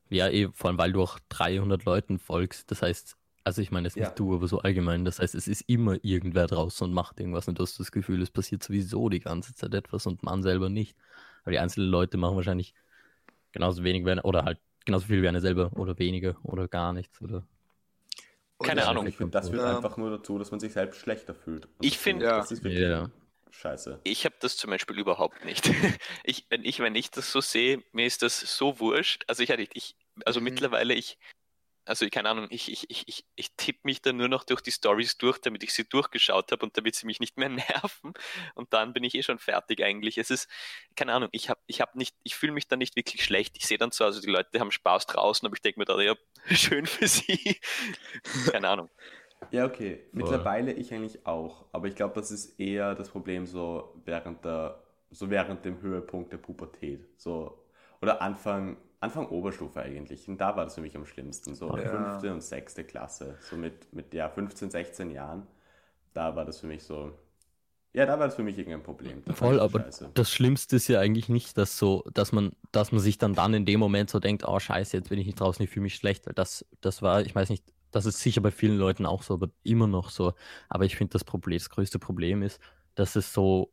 Ja, 0.10 0.28
eh, 0.30 0.50
vor 0.54 0.70
allem, 0.70 0.78
weil 0.78 0.92
du 0.94 1.02
auch 1.02 1.20
300 1.30 1.84
Leuten 1.86 2.20
folgst. 2.20 2.72
Das 2.72 2.82
heißt, 2.82 3.18
also 3.44 3.62
ich 3.62 3.72
meine 3.72 3.88
jetzt 3.88 3.96
nicht 3.96 4.06
Ja. 4.08 4.14
du, 4.14 4.36
aber 4.36 4.48
so 4.48 4.60
allgemein. 4.60 5.06
Das 5.06 5.20
heißt, 5.20 5.36
es 5.36 5.48
ist 5.48 5.62
immer 5.68 5.98
irgendwer 6.04 6.48
draußen 6.48 6.86
und 6.88 6.94
macht 6.94 7.20
irgendwas 7.20 7.48
und 7.48 7.60
du 7.60 7.64
hast 7.64 7.80
das 7.80 7.92
Gefühl, 7.92 8.22
es 8.22 8.32
passiert 8.32 8.64
sowieso 8.64 9.10
die 9.10 9.20
ganze 9.20 9.54
Zeit 9.56 9.74
etwas 9.74 10.06
und 10.06 10.24
man 10.24 10.44
selber 10.44 10.70
nicht. 10.70 10.96
Aber 11.44 11.52
die 11.52 11.60
einzelnen 11.60 11.90
Leute 11.90 12.18
machen 12.18 12.36
wahrscheinlich 12.36 12.74
genauso 13.52 13.84
wenig 13.84 14.06
wie 14.06 14.12
eine, 14.12 14.24
oder 14.24 14.44
halt 14.44 14.60
genauso 14.86 15.08
viel 15.08 15.22
wie 15.22 15.28
eine 15.28 15.42
selber 15.42 15.72
oder 15.74 15.98
weniger 16.00 16.38
oder 16.44 16.68
gar 16.68 16.94
nichts. 16.94 17.22
Oder 17.22 17.46
Keine 18.64 18.88
Ahnung. 18.88 19.06
Ich 19.08 19.18
finde, 19.18 19.32
das 19.32 19.50
führt 19.50 19.62
Ja. 19.62 19.76
einfach 19.78 19.98
nur 19.98 20.10
dazu, 20.10 20.38
dass 20.40 20.52
man 20.52 20.60
sich 20.60 20.74
selbst 20.74 21.00
schlechter 21.00 21.34
fühlt. 21.36 21.66
Und 21.66 21.72
Ich 21.86 21.94
das 21.94 22.02
find- 22.02 22.22
Ja. 22.22 22.38
Das 22.38 22.52
ist 22.52 22.64
wirklich 22.64 22.82
Ja. 22.82 23.10
Scheiße. 23.52 24.00
Ich 24.04 24.26
habe 24.26 24.36
das 24.40 24.58
zum 24.58 24.70
Beispiel 24.72 24.98
überhaupt 25.00 25.44
nicht. 25.46 25.66
Ich, 26.24 26.46
wenn, 26.50 26.66
ich, 26.66 26.80
wenn 26.80 26.96
ich 26.96 27.10
das 27.12 27.32
so 27.32 27.42
sehe, 27.42 27.84
mir 27.94 28.06
ist 28.06 28.22
das 28.22 28.40
so 28.40 28.80
wurscht. 28.80 29.24
Also 29.28 29.44
ich, 29.44 29.50
ich 29.74 29.96
also 30.26 30.40
Mhm. 30.40 30.44
mittlerweile, 30.46 30.94
ich, 30.94 31.18
also 31.86 32.08
keine 32.10 32.30
Ahnung, 32.30 32.48
ich, 32.50 32.70
ich, 32.72 32.90
ich, 32.90 33.08
ich, 33.08 33.26
ich 33.36 33.56
tippe 33.56 33.80
mich 33.84 34.02
dann 34.02 34.18
nur 34.18 34.28
noch 34.28 34.44
durch 34.44 34.62
die 34.62 34.72
Stories 34.72 35.18
durch, 35.18 35.40
damit 35.40 35.64
ich 35.64 35.74
sie 35.74 35.86
durchgeschaut 35.88 36.52
habe 36.52 36.66
und 36.66 36.78
damit 36.78 36.96
sie 36.96 37.06
mich 37.06 37.20
nicht 37.22 37.38
mehr 37.38 37.50
nerven. 38.04 38.14
Und 38.56 38.74
dann 38.74 38.94
bin 38.94 39.04
ich 39.06 39.16
eh 39.16 39.24
schon 39.24 39.40
fertig 39.40 39.82
eigentlich. 39.84 40.18
Es 40.18 40.30
ist, 40.30 40.50
keine 40.96 41.14
Ahnung, 41.14 41.30
ich 41.32 41.50
habe 41.50 41.62
ich 41.68 41.80
hab 41.82 41.96
nicht, 41.96 42.16
ich 42.24 42.36
fühle 42.36 42.52
mich 42.52 42.68
dann 42.68 42.80
nicht 42.80 42.96
wirklich 42.98 43.24
schlecht. 43.24 43.56
Ich 43.58 43.68
sehe 43.68 43.78
dann 43.78 43.92
so, 43.92 44.04
also 44.06 44.22
die 44.22 44.30
Leute 44.30 44.60
haben 44.60 44.72
Spaß 44.72 45.06
draußen, 45.08 45.46
aber 45.46 45.56
ich 45.56 45.62
denke 45.62 45.80
mir 45.80 45.86
da, 45.86 46.00
ja, 46.02 46.16
schön 46.52 46.86
für 46.86 47.08
sie. 47.08 47.60
Keine 48.52 48.70
Ahnung. 48.70 48.90
Ja, 49.52 49.66
okay. 49.66 50.02
Mittlerweile 50.12 50.74
ich 50.74 50.94
eigentlich 50.94 51.26
auch. 51.26 51.66
Aber 51.72 51.88
ich 51.88 51.96
glaube, 51.96 52.16
das 52.16 52.32
ist 52.32 52.60
eher 52.60 52.96
das 52.96 53.10
Problem 53.10 53.46
so 53.46 53.94
während 54.06 54.44
der, 54.44 54.82
so 55.12 55.30
während 55.30 55.64
dem 55.66 55.82
Höhepunkt 55.82 56.32
der 56.34 56.38
Pubertät. 56.38 57.08
So, 57.18 57.64
oder 58.02 58.22
Anfang, 58.22 58.78
Anfang 59.00 59.28
Oberstufe 59.30 59.82
eigentlich. 59.82 60.28
Und 60.28 60.40
da 60.40 60.56
war 60.56 60.66
das 60.66 60.76
für 60.76 60.82
mich 60.82 60.96
am 60.96 61.06
schlimmsten. 61.06 61.56
So 61.56 61.76
Ja. 61.78 61.90
fünfte 61.90 62.34
und 62.34 62.42
sechste 62.42 62.84
Klasse. 62.84 63.38
So 63.40 63.56
mit, 63.58 63.94
mit 63.94 64.14
ja, 64.14 64.30
15, 64.30 64.70
16 64.70 65.12
Jahren. 65.12 65.48
Da 66.14 66.36
war 66.36 66.46
das 66.46 66.60
für 66.60 66.68
mich 66.68 66.84
so. 66.84 67.14
Ja, 67.94 68.06
da 68.06 68.20
war 68.20 68.28
das 68.28 68.36
für 68.36 68.44
mich 68.44 68.58
irgendein 68.58 68.84
Problem. 68.84 69.24
Da 69.26 69.34
Voll, 69.34 69.60
aber 69.60 69.82
scheiße. 69.82 70.12
das 70.14 70.32
Schlimmste 70.32 70.76
ist 70.76 70.88
ja 70.88 71.00
eigentlich 71.00 71.30
nicht, 71.30 71.58
dass 71.58 71.78
so, 71.78 72.04
dass 72.14 72.32
man, 72.32 72.52
dass 72.72 72.92
man 72.92 73.00
sich 73.02 73.18
dann 73.18 73.34
dann 73.34 73.54
in 73.54 73.66
dem 73.66 73.80
Moment 73.80 74.10
so 74.10 74.20
denkt, 74.20 74.48
oh 74.48 74.60
scheiße, 74.60 74.98
jetzt 74.98 75.10
bin 75.10 75.20
ich 75.20 75.26
nicht 75.26 75.40
draußen, 75.40 75.64
ich 75.64 75.70
fühle 75.72 75.84
mich 75.84 75.96
schlecht, 75.96 76.28
weil 76.28 76.34
das, 76.34 76.66
das 76.82 77.02
war, 77.02 77.22
ich 77.22 77.34
weiß 77.34 77.50
nicht, 77.50 77.64
das 77.98 78.06
ist 78.06 78.20
sicher 78.22 78.42
bei 78.42 78.52
vielen 78.52 78.78
Leuten 78.78 79.06
auch 79.06 79.24
so, 79.24 79.34
aber 79.34 79.50
immer 79.64 79.88
noch 79.88 80.10
so. 80.12 80.34
Aber 80.70 80.86
ich 80.86 80.96
finde 80.96 81.14
das 81.14 81.26
das 81.26 81.70
größte 81.70 82.00
Problem 82.00 82.44
ist, 82.44 82.60
dass 82.96 83.16
es 83.16 83.34
so, 83.34 83.72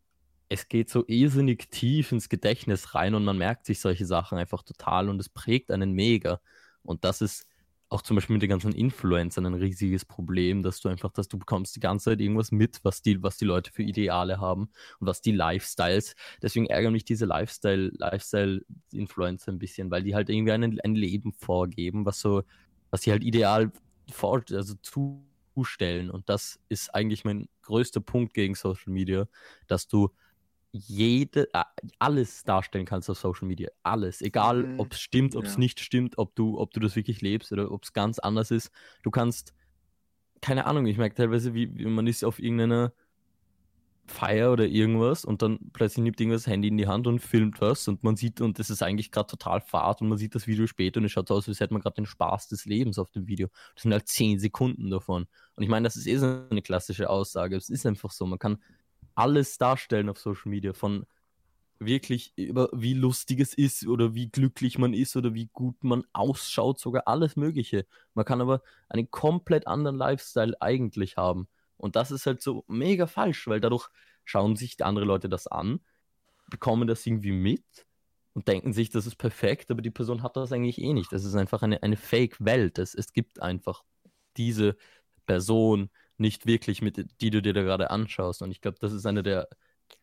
es 0.48 0.68
geht 0.68 0.90
so 0.90 1.04
irrsinnig 1.06 1.70
tief 1.70 2.10
ins 2.12 2.28
Gedächtnis 2.28 2.94
rein 2.94 3.14
und 3.14 3.24
man 3.24 3.38
merkt 3.38 3.66
sich 3.66 3.80
solche 3.80 4.06
Sachen 4.06 4.38
einfach 4.38 4.62
total 4.62 5.08
und 5.08 5.20
es 5.20 5.28
prägt 5.28 5.70
einen 5.70 5.92
mega. 5.92 6.40
Und 6.82 7.04
das 7.04 7.20
ist 7.20 7.46
auch 7.90 8.00
zum 8.02 8.16
Beispiel 8.16 8.34
mit 8.34 8.42
den 8.42 8.50
ganzen 8.50 8.72
Influencern 8.72 9.46
ein 9.46 9.54
riesiges 9.54 10.06
Problem, 10.06 10.62
dass 10.62 10.80
du 10.80 10.88
einfach, 10.88 11.12
dass 11.12 11.28
du 11.28 11.38
bekommst 11.38 11.76
die 11.76 11.80
ganze 11.80 12.10
Zeit 12.10 12.20
irgendwas 12.20 12.50
mit, 12.50 12.80
was 12.82 13.02
die, 13.02 13.22
was 13.22 13.36
die 13.36 13.44
Leute 13.44 13.70
für 13.72 13.82
Ideale 13.82 14.40
haben 14.40 14.70
und 15.00 15.06
was 15.06 15.20
die 15.20 15.32
Lifestyles. 15.32 16.16
Deswegen 16.42 16.66
ärgern 16.66 16.92
mich 16.92 17.04
diese 17.04 17.26
Lifestyle, 17.26 17.92
Lifestyle-Influencer 17.98 19.52
ein 19.52 19.58
bisschen, 19.58 19.90
weil 19.90 20.02
die 20.02 20.14
halt 20.14 20.30
irgendwie 20.30 20.52
ein, 20.52 20.80
ein 20.80 20.94
Leben 20.94 21.34
vorgeben, 21.34 22.06
was 22.06 22.20
so, 22.20 22.42
was 22.90 23.02
sie 23.02 23.12
halt 23.12 23.22
ideal 23.22 23.70
vor, 24.10 24.42
also 24.52 24.74
zustellen. 25.54 26.10
Und 26.10 26.28
das 26.28 26.60
ist 26.68 26.94
eigentlich 26.94 27.24
mein 27.24 27.48
größter 27.62 28.00
Punkt 28.00 28.34
gegen 28.34 28.54
Social 28.54 28.92
Media, 28.92 29.26
dass 29.66 29.88
du 29.88 30.10
jede, 30.72 31.52
äh, 31.54 31.64
alles 32.00 32.42
darstellen 32.44 32.86
kannst 32.86 33.08
auf 33.10 33.18
Social 33.18 33.46
Media. 33.48 33.70
Alles. 33.84 34.20
Egal, 34.22 34.64
Mhm. 34.64 34.80
ob 34.80 34.92
es 34.92 35.00
stimmt, 35.00 35.36
ob 35.36 35.46
es 35.46 35.54
Ja. 35.54 35.60
nicht 35.60 35.80
stimmt, 35.80 36.18
ob 36.18 36.34
du, 36.34 36.58
ob 36.58 36.72
du 36.72 36.80
das 36.80 36.96
wirklich 36.96 37.20
lebst 37.22 37.52
oder 37.52 37.70
ob 37.70 37.84
es 37.84 37.92
ganz 37.92 38.18
anders 38.18 38.50
ist. 38.50 38.70
Du 39.02 39.10
kannst, 39.10 39.54
keine 40.42 40.66
Ahnung, 40.66 40.86
ich 40.86 40.98
merke 40.98 41.14
teilweise, 41.16 41.54
wie, 41.54 41.76
wie 41.78 41.86
man 41.86 42.06
ist 42.06 42.24
auf 42.24 42.38
irgendeiner 42.38 42.92
Feier 44.06 44.52
oder 44.52 44.66
irgendwas 44.66 45.24
und 45.24 45.40
dann 45.40 45.58
plötzlich 45.72 46.02
nimmt 46.02 46.20
irgendwas 46.20 46.46
Handy 46.46 46.68
in 46.68 46.76
die 46.76 46.86
Hand 46.86 47.06
und 47.06 47.20
filmt 47.20 47.60
was 47.60 47.88
und 47.88 48.04
man 48.04 48.16
sieht, 48.16 48.40
und 48.40 48.58
das 48.58 48.68
ist 48.68 48.82
eigentlich 48.82 49.10
gerade 49.10 49.28
total 49.28 49.60
fad 49.60 50.02
und 50.02 50.08
man 50.08 50.18
sieht 50.18 50.34
das 50.34 50.46
Video 50.46 50.66
später 50.66 51.00
und 51.00 51.06
es 51.06 51.12
schaut 51.12 51.28
so 51.28 51.34
aus, 51.34 51.48
als 51.48 51.60
hätte 51.60 51.72
man 51.72 51.82
gerade 51.82 51.96
den 51.96 52.06
Spaß 52.06 52.48
des 52.48 52.66
Lebens 52.66 52.98
auf 52.98 53.10
dem 53.10 53.26
Video. 53.26 53.48
Das 53.74 53.82
sind 53.82 53.92
halt 53.92 54.06
zehn 54.06 54.38
Sekunden 54.38 54.90
davon. 54.90 55.26
Und 55.56 55.62
ich 55.62 55.70
meine, 55.70 55.84
das 55.84 55.96
ist 55.96 56.06
eh 56.06 56.18
so 56.18 56.26
eine 56.50 56.62
klassische 56.62 57.08
Aussage. 57.08 57.56
Es 57.56 57.70
ist 57.70 57.86
einfach 57.86 58.10
so, 58.10 58.26
man 58.26 58.38
kann 58.38 58.58
alles 59.14 59.56
darstellen 59.56 60.08
auf 60.08 60.18
Social 60.18 60.50
Media, 60.50 60.74
von 60.74 61.06
wirklich 61.78 62.32
über 62.36 62.68
wie 62.72 62.94
lustig 62.94 63.40
es 63.40 63.54
ist 63.54 63.86
oder 63.86 64.14
wie 64.14 64.28
glücklich 64.28 64.78
man 64.78 64.94
ist 64.94 65.16
oder 65.16 65.34
wie 65.34 65.48
gut 65.52 65.82
man 65.82 66.04
ausschaut, 66.12 66.78
sogar 66.78 67.08
alles 67.08 67.36
Mögliche. 67.36 67.86
Man 68.14 68.24
kann 68.24 68.40
aber 68.40 68.62
einen 68.88 69.10
komplett 69.10 69.66
anderen 69.66 69.96
Lifestyle 69.96 70.60
eigentlich 70.60 71.16
haben. 71.16 71.48
Und 71.84 71.96
das 71.96 72.10
ist 72.10 72.24
halt 72.24 72.40
so 72.40 72.64
mega 72.66 73.06
falsch, 73.06 73.46
weil 73.46 73.60
dadurch 73.60 73.88
schauen 74.24 74.56
sich 74.56 74.82
andere 74.82 75.04
Leute 75.04 75.28
das 75.28 75.46
an, 75.46 75.80
bekommen 76.50 76.88
das 76.88 77.04
irgendwie 77.06 77.32
mit 77.32 77.64
und 78.32 78.48
denken 78.48 78.72
sich, 78.72 78.88
das 78.88 79.06
ist 79.06 79.16
perfekt, 79.16 79.70
aber 79.70 79.82
die 79.82 79.90
Person 79.90 80.22
hat 80.22 80.36
das 80.36 80.50
eigentlich 80.50 80.78
eh 80.78 80.94
nicht. 80.94 81.12
Das 81.12 81.24
ist 81.24 81.34
einfach 81.34 81.62
eine, 81.62 81.82
eine 81.82 81.96
Fake-Welt. 81.98 82.78
Es, 82.78 82.94
es 82.94 83.12
gibt 83.12 83.42
einfach 83.42 83.84
diese 84.38 84.76
Person 85.26 85.90
nicht 86.16 86.46
wirklich, 86.46 86.80
mit 86.80 87.20
die 87.20 87.30
du 87.30 87.42
dir 87.42 87.52
da 87.52 87.62
gerade 87.62 87.90
anschaust. 87.90 88.40
Und 88.40 88.50
ich 88.50 88.62
glaube, 88.62 88.78
das 88.80 88.92
ist 88.94 89.04
eine 89.04 89.22
der 89.22 89.48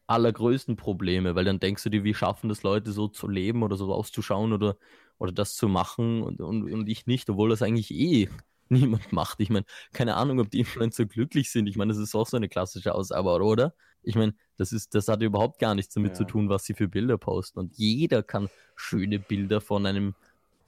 allergrößten 0.05 0.75
Probleme, 0.75 1.33
weil 1.33 1.45
dann 1.45 1.59
denkst 1.59 1.83
du 1.83 1.89
dir, 1.89 2.03
wie 2.03 2.13
schaffen 2.13 2.47
das 2.47 2.61
Leute 2.61 2.91
so 2.91 3.07
zu 3.07 3.27
leben 3.27 3.63
oder 3.63 3.75
so 3.75 3.91
auszuschauen 3.91 4.53
oder, 4.53 4.77
oder 5.17 5.31
das 5.31 5.55
zu 5.55 5.67
machen 5.67 6.21
und, 6.21 6.41
und, 6.41 6.71
und 6.71 6.89
ich 6.89 7.07
nicht, 7.07 7.27
obwohl 7.29 7.49
das 7.49 7.63
eigentlich 7.63 7.91
eh 7.91 8.29
niemand 8.71 9.11
macht. 9.11 9.39
Ich 9.39 9.49
meine, 9.49 9.65
keine 9.93 10.15
Ahnung, 10.15 10.39
ob 10.39 10.49
die 10.49 10.59
Influencer 10.59 11.05
glücklich 11.05 11.51
sind. 11.51 11.67
Ich 11.67 11.77
meine, 11.77 11.93
das 11.93 12.01
ist 12.01 12.15
auch 12.15 12.27
so 12.27 12.37
eine 12.37 12.49
klassische 12.49 12.95
Aussage, 12.95 13.27
oder? 13.27 13.73
Ich 14.03 14.15
meine, 14.15 14.33
das 14.57 14.71
ist, 14.71 14.95
das 14.95 15.07
hat 15.07 15.21
überhaupt 15.21 15.59
gar 15.59 15.75
nichts 15.75 15.93
damit 15.93 16.11
Ja. 16.13 16.15
zu 16.15 16.25
tun, 16.25 16.49
was 16.49 16.63
sie 16.65 16.73
für 16.73 16.87
Bilder 16.87 17.17
posten. 17.17 17.59
Und 17.59 17.77
jeder 17.77 18.23
kann 18.23 18.49
schöne 18.75 19.19
Bilder 19.19 19.61
von 19.61 19.85
einem 19.85 20.15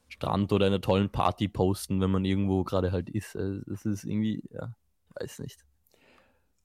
Strand 0.10 0.52
oder 0.54 0.68
einer 0.68 0.82
tollen 0.82 1.10
Party 1.10 1.48
posten, 1.48 2.00
wenn 2.02 2.12
man 2.12 2.26
irgendwo 2.26 2.64
gerade 2.64 2.92
halt 2.92 3.10
ist. 3.10 3.36
Also, 3.36 3.62
Es 3.72 3.86
ist 3.86 4.04
irgendwie, 4.04 4.44
ja, 4.52 4.76
ich 5.10 5.22
weiß 5.22 5.40
nicht. 5.40 5.66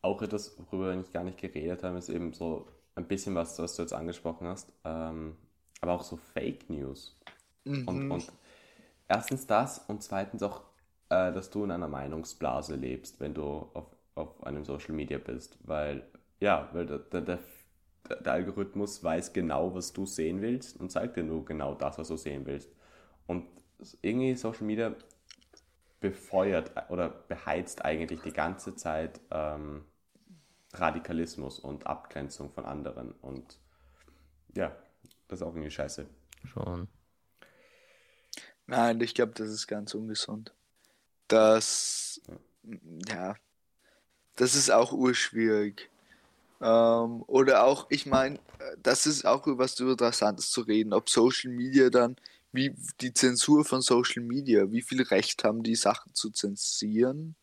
Auch 0.03 0.21
etwas, 0.23 0.57
worüber 0.59 0.91
wir 0.91 0.97
nicht 0.97 1.13
gar 1.13 1.25
nicht 1.25 1.39
geredet 1.39 1.83
haben, 1.83 1.97
ist 1.97 2.09
eben 2.09 2.33
so 2.33 2.69
ein 2.95 3.09
bisschen 3.09 3.35
was, 3.35 3.59
was 3.59 3.77
du 3.77 3.83
jetzt 3.83 3.93
angesprochen 3.93 4.47
hast, 4.47 4.73
ähm, 4.85 5.37
aber 5.81 5.93
auch 5.93 6.03
so 6.03 6.17
Fake 6.17 6.69
News. 6.69 7.17
Und, 7.65 7.89
Mhm. 7.89 8.11
und 8.13 8.33
erstens 9.09 9.47
das 9.47 9.79
und 9.79 10.03
zweitens 10.03 10.43
auch, 10.43 10.63
äh, 11.11 11.33
dass 11.33 11.51
du 11.51 11.65
in 11.65 11.71
einer 11.71 11.89
Meinungsblase 11.89 12.77
lebst, 12.77 13.21
wenn 13.21 13.35
du 13.35 13.69
auf, 13.75 13.87
auf 14.15 14.43
einem 14.45 14.65
Social 14.65 14.95
Media 14.95 15.19
bist, 15.19 15.59
weil, 15.65 16.07
ja, 16.41 16.69
weil 16.73 16.87
der, 16.87 16.99
der, 16.99 17.21
der, 17.23 17.39
der 18.21 18.33
Algorithmus 18.33 19.03
weiß 19.03 19.33
genau, 19.33 19.75
was 19.75 19.93
du 19.93 20.07
sehen 20.07 20.41
willst 20.41 20.79
und 20.79 20.91
zeigt 20.91 21.17
dir 21.17 21.25
nur 21.25 21.45
genau 21.45 21.75
das, 21.75 21.99
was 21.99 22.09
du 22.09 22.17
sehen 22.17 22.47
willst. 22.47 22.71
Und 23.27 23.47
irgendwie 24.03 24.35
Social 24.35 24.65
Media 24.65 24.95
befeuert 26.01 26.73
oder 26.91 27.09
beheizt 27.09 27.85
eigentlich 27.85 28.21
die 28.23 28.33
ganze 28.33 28.77
Zeit 28.77 29.21
ähm, 29.31 29.85
Radikalismus 30.73 31.59
und 31.59 31.87
Abgrenzung 31.87 32.51
von 32.51 32.65
anderen. 32.65 33.13
Und 33.13 33.59
ja, 34.55 34.77
das 35.27 35.41
ist 35.41 35.47
auch 35.47 35.55
irgendwie 35.55 35.71
scheiße. 35.71 36.07
Schon. 36.45 36.89
Nein, 38.67 39.01
ich 39.01 39.15
glaube, 39.15 39.33
das 39.33 39.49
ist 39.49 39.67
ganz 39.67 39.95
ungesund. 39.95 40.55
Das, 41.29 42.21
ja, 43.09 43.37
das 44.37 44.55
ist 44.55 44.71
auch 44.71 44.93
urschwierig. 44.93 45.91
Ähm, 46.61 47.23
oder 47.27 47.65
auch, 47.65 47.87
ich 47.91 48.07
meine, 48.07 48.41
das 48.83 49.07
ist 49.07 49.25
auch 49.25 49.43
was 49.47 49.79
Interessantes 49.79 50.51
zu 50.51 50.63
reden, 50.63 50.93
ob 50.93 51.09
Social 51.09 51.53
Media 51.53 51.91
dann, 51.91 52.17
wie 52.53 52.75
die 53.01 53.13
Zensur 53.13 53.65
von 53.65 53.83
Social 53.83 54.23
Media, 54.23 54.71
wie 54.71 54.83
viel 54.83 55.03
Recht 55.03 55.45
haben 55.45 55.63
die 55.63 55.77
Sachen 55.77 56.15
zu 56.15 56.31
zensieren 56.31 57.37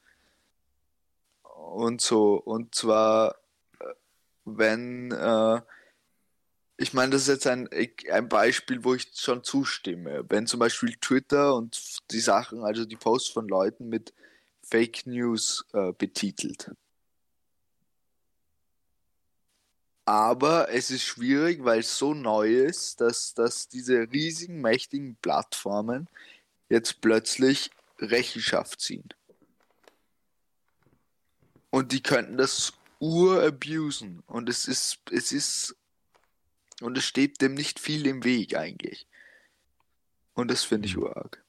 und 1.43 2.01
so. 2.01 2.35
Und 2.35 2.75
zwar, 2.75 3.35
äh, 3.79 3.93
wenn, 4.45 5.11
äh, 5.11 5.61
Ich 6.77 6.93
meine, 6.93 7.11
das 7.11 7.23
ist 7.23 7.27
jetzt 7.29 7.47
ein, 7.47 7.69
ein 8.11 8.27
Beispiel, 8.27 8.83
wo 8.83 8.95
ich 8.95 9.09
schon 9.13 9.43
zustimme. 9.43 10.25
Wenn 10.27 10.45
zum 10.45 10.59
Beispiel 10.59 10.95
Twitter 10.99 11.55
und 11.55 12.01
die 12.11 12.19
Sachen, 12.19 12.63
also 12.63 12.85
die 12.85 12.97
Posts 12.97 13.29
von 13.29 13.47
Leuten 13.47 13.87
mit 13.87 14.13
Fake 14.61 15.05
News 15.05 15.65
äh, 15.73 15.93
betitelt. 15.93 16.71
Aber 20.05 20.69
es 20.69 20.91
ist 20.91 21.03
schwierig, 21.03 21.63
weil 21.63 21.79
es 21.79 21.97
so 21.97 22.13
neu 22.13 22.53
ist, 22.53 23.01
dass, 23.01 23.33
dass 23.33 23.67
diese 23.67 24.11
riesigen, 24.11 24.61
mächtigen 24.61 25.15
Plattformen 25.15 26.07
jetzt 26.69 27.01
plötzlich 27.01 27.71
Rechenschaft 27.99 28.81
ziehen. 28.81 29.09
Und 31.71 31.91
die 31.91 32.03
könnten 32.03 32.37
das 32.37 32.73
urabusen. 32.99 34.23
Und 34.27 34.47
es 34.47 34.67
ist, 34.67 34.99
es 35.11 35.31
ist, 35.31 35.75
und 36.81 36.97
es 36.97 37.05
steht 37.05 37.41
dem 37.41 37.53
nicht 37.53 37.79
viel 37.79 38.05
im 38.07 38.23
Weg 38.23 38.55
eigentlich. 38.55 39.07
Und 40.33 40.49
das 40.51 40.63
finde 40.63 40.87
ich 40.87 40.95
Mhm. 40.95 41.03
urarg. 41.03 41.43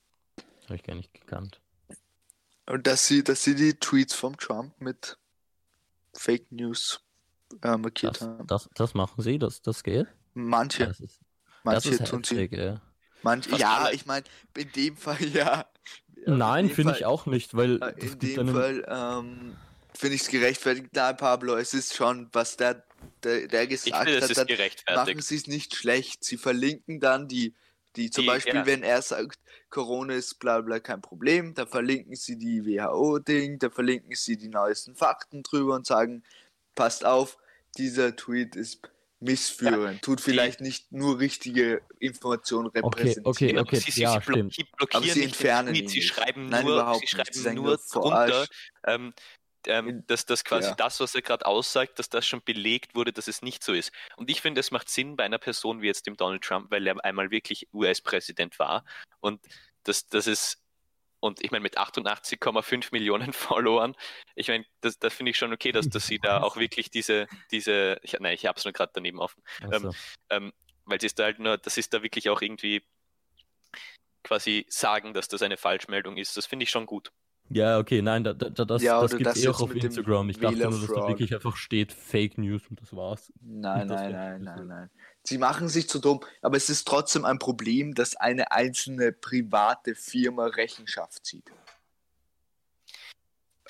Habe 0.64 0.77
ich 0.77 0.83
gar 0.83 0.95
nicht 0.95 1.12
gekannt. 1.14 1.61
Und 2.66 2.87
dass 2.87 3.07
sie, 3.07 3.22
dass 3.22 3.45
sie 3.45 3.55
die 3.55 3.74
Tweets 3.74 4.14
vom 4.14 4.37
Trump 4.37 4.81
mit 4.81 5.18
Fake 6.14 6.51
News 6.51 7.01
äh, 7.62 7.77
markiert 7.77 8.16
Das, 8.16 8.22
haben. 8.22 8.47
das, 8.47 8.68
das 8.74 8.95
machen 8.95 9.22
sie, 9.22 9.39
das, 9.39 9.62
das 9.62 9.83
geht. 9.85 10.07
Manche, 10.35 10.87
Das 10.87 11.01
ist, 11.01 11.18
das 11.18 11.85
manche 11.85 11.91
ist 11.91 12.07
tun 12.07 12.24
sie. 12.24 12.37
heftig, 12.39 12.59
ja. 12.59 12.81
Manche, 13.22 13.51
Fast 13.51 13.62
ja, 13.62 13.77
alle. 13.79 13.95
ich 13.95 14.07
meine, 14.07 14.24
in 14.57 14.70
dem 14.72 14.97
Fall 14.97 15.22
ja. 15.29 15.66
Ja, 16.16 16.33
in 16.33 16.39
Nein, 16.39 16.70
finde 16.70 16.95
ich 16.97 17.05
auch 17.05 17.27
nicht, 17.27 17.55
weil 17.55 17.79
das 17.79 17.95
In 17.97 18.18
dem 18.18 18.39
einen, 18.41 18.53
Fall 18.55 18.85
ähm, 18.89 19.57
finde 19.95 20.16
ich 20.16 20.22
es 20.22 20.29
gerechtfertigt. 20.29 20.89
Nein, 20.93 21.16
Pablo, 21.16 21.57
es 21.57 21.72
ist 21.74 21.95
schon, 21.95 22.29
was 22.33 22.57
der, 22.57 22.85
der, 23.23 23.49
der 23.49 23.63
Ich 23.65 23.71
gesagt 23.71 24.05
finde, 24.05 24.17
es 24.19 24.25
hat, 24.25 24.51
ist 24.51 24.85
dann 24.87 24.95
machen 24.97 25.21
sie 25.21 25.37
es 25.37 25.47
nicht 25.47 25.75
schlecht. 25.75 26.25
Sie 26.25 26.37
verlinken 26.37 27.01
dann 27.01 27.29
die, 27.29 27.55
die 27.97 28.11
zum 28.11 28.23
Die- 28.23 28.27
Beispiel, 28.29 28.55
ja. 28.57 28.67
wenn 28.67 28.83
er 28.83 29.03
sagt, 29.03 29.39
Corona 29.71 30.15
ist 30.15 30.39
bla 30.39 30.61
bla 30.61 30.79
kein 30.81 31.01
Problem, 31.03 31.55
da 31.55 31.67
verlinken 31.67 32.15
sie 32.15 32.37
die 32.39 32.65
WHO-Ding, 32.65 33.59
da 33.59 33.71
verlinken 33.71 34.15
sie 34.15 34.37
die 34.37 34.49
neuesten 34.49 34.95
Fakten 34.95 35.43
drüber 35.43 35.75
und 35.75 35.87
sagen, 35.87 36.23
passt 36.75 37.05
auf, 37.05 37.39
dieser 37.77 38.15
Tweet 38.17 38.55
ist 38.57 38.81
missführend, 39.19 40.03
tut 40.03 40.21
vielleicht 40.21 40.61
nicht 40.61 40.93
nur 40.93 41.19
richtige 41.19 41.81
Informationen 41.99 42.67
Okay, 42.69 42.79
repräsentieren. 42.79 43.25
okay, 43.27 43.47
Genau, 43.49 43.63
okay, 43.63 43.77
sie, 43.81 43.91
sie, 43.91 44.03
ja, 44.03 44.13
sie, 44.13 44.27
block, 44.27 44.37
stimmt. 44.37 44.55
sie 44.55 44.65
blockieren 44.65 44.89
Aber 44.93 45.03
sie 45.03 45.09
nicht 45.09 45.17
den 45.17 45.29
entfernen 45.29 45.69
Tweet, 45.75 45.83
ihn 45.85 45.89
sie 45.89 45.99
nicht. 45.99 46.09
schreiben 46.15 46.47
Nein, 46.49 46.65
nur, 46.67 46.75
überhaupt 46.75 47.09
sie 47.09 47.17
nicht. 47.17 47.35
schreiben 47.35 47.55
nur 47.55 47.79
drunter, 47.79 48.47
ähm, 48.87 49.15
ähm, 49.69 50.05
dass 50.07 50.27
das 50.27 50.45
quasi 50.45 50.69
ja. 50.69 50.75
das, 50.75 51.01
was 51.01 51.14
er 51.14 51.23
gerade 51.23 51.47
aussagt, 51.47 51.99
dass 51.99 52.09
das 52.09 52.27
schon 52.27 52.43
belegt 52.43 52.95
wurde, 52.95 53.12
dass 53.12 53.29
es 53.29 53.43
nicht 53.43 53.62
so 53.62 53.73
ist. 53.73 53.93
Und 54.17 54.31
ich 54.31 54.41
finde, 54.41 54.61
es 54.61 54.71
macht 54.71 54.89
Sinn 54.89 55.17
bei 55.17 55.25
einer 55.25 55.39
Person 55.39 55.83
wie 55.83 55.87
jetzt 55.87 56.07
dem 56.07 56.17
Donald 56.17 56.43
Trump, 56.43 56.71
weil 56.71 56.87
er 56.87 57.05
einmal 57.05 57.31
wirklich 57.31 57.69
US-Präsident 57.73 58.59
war. 58.59 58.85
Und 59.21 59.41
das, 59.85 60.09
das 60.09 60.27
ist, 60.27 60.62
und 61.21 61.43
ich 61.43 61.51
meine, 61.51 61.62
mit 61.62 61.79
88,5 61.79 62.89
Millionen 62.93 63.33
Followern, 63.33 63.95
ich 64.35 64.49
meine, 64.49 64.64
das, 64.81 64.99
das 64.99 65.14
finde 65.14 65.31
ich 65.31 65.39
schon 65.39 65.53
okay, 65.53 65.73
dass, 65.73 65.89
dass 65.89 66.07
sie 66.07 66.19
da 66.19 66.41
auch 66.43 66.57
wirklich 66.57 66.91
diese, 66.91 67.27
diese, 67.51 67.99
ich, 68.03 68.12
nein, 68.19 68.35
ich 68.35 68.47
habe 68.47 68.59
es 68.59 68.64
nur 68.64 68.73
gerade 68.73 68.93
daneben 68.95 69.21
offen, 69.21 69.43
Also, 69.71 69.93
ähm, 70.31 70.53
weil 70.85 71.01
sie 71.01 71.07
ist 71.07 71.19
da 71.19 71.25
halt 71.25 71.39
nur, 71.39 71.59
das 71.59 71.77
ist 71.79 71.93
da 71.95 72.03
wirklich 72.03 72.29
auch 72.31 72.41
irgendwie 72.41 72.83
quasi 74.23 74.67
sagen, 74.69 75.14
dass 75.14 75.29
das 75.29 75.43
eine 75.43 75.57
Falschmeldung 75.57 76.17
ist. 76.17 76.37
Das 76.37 76.47
finde 76.47 76.64
ich 76.64 76.71
schon 76.71 76.87
gut. 76.87 77.12
Ja, 77.51 77.79
okay, 77.79 78.03
nein, 78.03 78.25
da, 78.25 78.33
da, 78.33 78.65
das, 78.65 78.83
Ja, 78.83 79.01
das 79.01 79.17
gibt 79.17 79.27
es 79.27 79.43
eh 79.43 79.49
auch 79.49 79.61
auf 79.61 79.75
Instagram. 79.75 80.29
Ich 80.31 80.39
dachte 80.39 80.59
nur, 80.59 80.81
dass 80.81 80.87
da 80.89 81.09
wirklich 81.09 81.35
einfach 81.35 81.57
steht 81.57 81.93
Fake 81.93 82.39
News 82.39 82.63
und 82.69 82.81
das 82.81 82.95
war's. 82.95 83.33
Nein, 83.41 83.89
das 83.89 84.01
nein, 84.01 84.13
nein, 84.13 84.43
nein, 84.43 84.57
wär- 84.59 84.65
nein. 84.65 84.91
Sie 85.23 85.39
machen 85.39 85.69
sich 85.69 85.89
zu 85.89 85.99
dumm, 85.99 86.21
aber 86.41 86.57
es 86.57 86.71
ist 86.71 86.87
trotzdem 86.87 87.25
ein 87.25 87.39
Problem, 87.39 87.95
dass 87.95 88.15
eine 88.15 88.53
einzelne 88.53 89.11
private 89.13 89.95
Firma 89.97 90.47
Rechenschaft 90.47 91.25
zieht. 91.27 91.51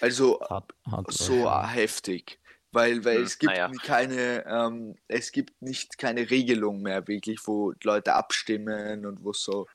Also 0.00 0.38
Hart, 0.40 0.74
hart 0.90 1.10
so 1.10 1.50
heftig, 1.50 2.38
weil, 2.72 3.02
weil 3.06 3.18
Hm, 3.18 3.24
es 3.24 3.38
gibt 3.38 3.54
naja. 3.54 3.70
keine, 3.82 4.44
ähm, 4.46 4.96
es 5.08 5.32
gibt 5.32 5.62
nicht 5.62 5.96
keine 5.96 6.28
Regelung 6.28 6.82
mehr 6.82 7.08
wirklich, 7.08 7.40
wo 7.46 7.72
Leute 7.82 8.12
abstimmen 8.12 9.06
und 9.06 9.24
wo 9.24 9.32
so. 9.32 9.66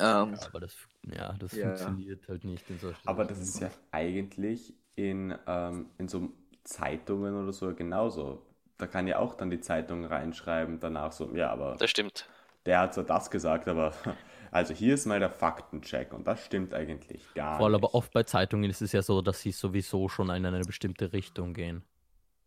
Ähm, 0.00 0.36
Aber 0.40 0.60
das, 0.60 0.74
ja, 1.12 1.32
das 1.34 1.52
Ja. 1.52 1.62
funktioniert 1.62 2.28
halt 2.28 2.44
nicht 2.44 2.68
in 2.70 2.78
solchen 2.78 3.06
Aber 3.08 3.24
das 3.24 3.40
ist 3.40 3.60
ja 3.60 3.70
eigentlich 3.90 4.74
in, 4.96 5.34
ähm, 5.46 5.86
in 5.98 6.08
so 6.08 6.30
Zeitungen 6.64 7.34
oder 7.42 7.52
so 7.52 7.74
genauso. 7.74 8.42
Da 8.78 8.86
kann 8.86 9.06
ja 9.06 9.18
auch 9.18 9.34
dann 9.34 9.50
die 9.50 9.60
Zeitung 9.60 10.04
reinschreiben, 10.04 10.80
danach 10.80 11.12
so, 11.12 11.34
ja, 11.34 11.50
aber 11.50 11.76
Das 11.78 11.90
stimmt. 11.90 12.28
der 12.66 12.80
hat 12.80 12.94
zwar 12.94 13.04
das 13.04 13.30
gesagt, 13.30 13.68
aber 13.68 13.94
also 14.50 14.74
hier 14.74 14.94
ist 14.94 15.06
mal 15.06 15.20
der 15.20 15.30
Faktencheck 15.30 16.12
und 16.12 16.26
das 16.26 16.44
stimmt 16.44 16.74
eigentlich 16.74 17.34
gar 17.34 17.60
Voll, 17.60 17.70
nicht. 17.70 17.74
aber 17.74 17.94
oft 17.94 18.12
bei 18.12 18.22
Zeitungen 18.24 18.68
ist 18.70 18.82
es 18.82 18.92
ja 18.92 19.02
so, 19.02 19.22
dass 19.22 19.40
sie 19.40 19.52
sowieso 19.52 20.08
schon 20.08 20.28
in 20.30 20.44
eine 20.46 20.60
bestimmte 20.64 21.12
Richtung 21.12 21.54
gehen. 21.54 21.84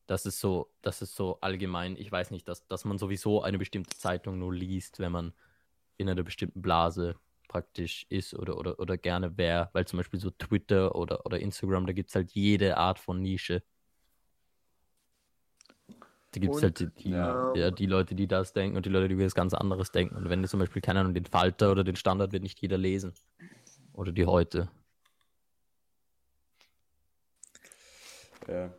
Das 0.08 0.26
ist 0.26 0.40
so, 0.40 0.72
das 0.82 1.02
ist 1.02 1.16
so 1.16 1.40
allgemein, 1.42 1.98
ich 1.98 2.12
weiß 2.12 2.32
nicht, 2.32 2.48
dass, 2.50 2.68
dass 2.68 2.86
man 2.86 2.98
sowieso 2.98 3.44
eine 3.44 3.58
bestimmte 3.60 3.98
Zeitung 3.98 4.40
nur 4.40 4.54
liest, 4.54 5.00
wenn 5.00 5.12
man 5.12 5.34
in 5.98 6.10
einer 6.10 6.24
bestimmten 6.24 6.62
Blase 6.62 7.16
praktisch 7.48 8.06
ist 8.10 8.34
oder, 8.34 8.58
oder, 8.58 8.80
oder 8.80 8.98
gerne 8.98 9.38
wäre, 9.38 9.70
weil 9.74 9.86
zum 9.88 9.98
Beispiel 9.98 10.20
so 10.20 10.32
Twitter 10.32 10.96
oder, 10.96 11.26
oder 11.26 11.40
Instagram, 11.40 11.86
da 11.86 11.94
gibt 11.94 12.10
es 12.10 12.16
halt 12.16 12.32
jede 12.32 12.78
Art 12.78 13.00
von 13.00 13.22
Nische. 13.22 13.64
Da 16.32 16.42
gibt 16.42 16.54
es 16.54 16.58
Und, 16.58 16.64
halt 16.64 16.80
die, 16.80 17.04
die, 17.04 17.10
ja. 17.12 17.54
ja, 17.56 17.72
die 17.72 17.86
Leute, 17.86 18.14
die 18.14 18.28
das 18.28 18.54
denken 18.54 18.78
und 18.78 18.86
die 18.86 18.90
Leute, 18.90 19.08
die 19.08 19.18
was 19.18 19.34
ganz 19.34 19.54
anderes 19.54 19.92
denken. 19.92 20.16
Und 20.18 20.30
wenn 20.30 20.42
du 20.42 20.48
zum 20.48 20.60
Beispiel, 20.60 20.82
keine 20.82 21.00
Ahnung, 21.00 21.14
den 21.14 21.26
Falter 21.26 21.72
oder 21.72 21.84
den 21.84 21.96
Standard 21.96 22.32
wird 22.34 22.44
nicht 22.44 22.62
jeder 22.62 22.78
lesen. 22.78 23.14
Oder 23.94 24.12
die 24.12 24.26
heute. 24.26 24.70
Ja. 28.48 28.74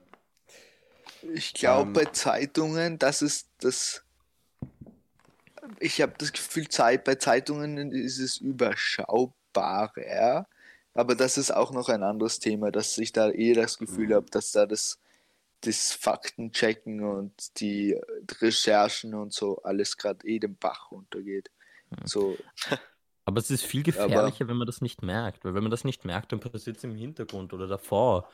Ich 1.34 1.52
glaube, 1.54 1.88
Ähm. 1.88 1.92
bei 1.94 2.04
Zeitungen, 2.06 2.98
das 2.98 3.22
ist 3.22 3.50
das. 3.58 4.04
Ich 5.80 6.00
habe 6.00 6.14
das 6.18 6.32
Gefühl, 6.32 6.68
Zeit, 6.68 7.04
bei 7.04 7.14
Zeitungen 7.16 7.92
ist 7.92 8.18
es 8.18 8.38
überschaubarer. 8.38 10.46
Aber 10.94 11.14
das 11.14 11.36
ist 11.38 11.52
auch 11.52 11.70
noch 11.72 11.88
ein 11.88 12.02
anderes 12.02 12.40
Thema, 12.40 12.70
dass 12.72 12.98
ich 12.98 13.12
da 13.12 13.30
eh 13.30 13.52
das 13.54 13.78
Gefühl 13.78 14.08
Mhm. 14.08 14.14
habe, 14.14 14.26
dass 14.30 14.50
da 14.52 14.66
das, 14.66 14.98
das 15.62 15.92
Faktenchecken 15.92 17.04
und 17.04 17.60
die 17.60 17.96
Recherchen 18.40 19.14
und 19.14 19.32
so 19.32 19.62
alles 19.62 19.96
gerade 19.96 20.26
eh 20.26 20.38
den 20.40 20.56
Bach 20.56 20.90
runtergeht. 20.92 21.50
Mhm. 21.90 21.96
So, 22.04 22.36
Aber 23.24 23.40
es 23.40 23.50
ist 23.50 23.64
viel 23.64 23.82
gefährlicher, 23.82 24.48
wenn 24.48 24.56
man 24.56 24.66
das 24.66 24.80
nicht 24.80 25.02
merkt. 25.02 25.44
Weil 25.44 25.54
wenn 25.54 25.62
man 25.62 25.70
das 25.70 25.84
nicht 25.84 26.04
merkt, 26.04 26.32
dann 26.32 26.40
passiert 26.40 26.78
es 26.78 26.84
im 26.84 26.94
Hintergrund 26.94 27.52
oder 27.52 27.66
davor. 27.66 28.28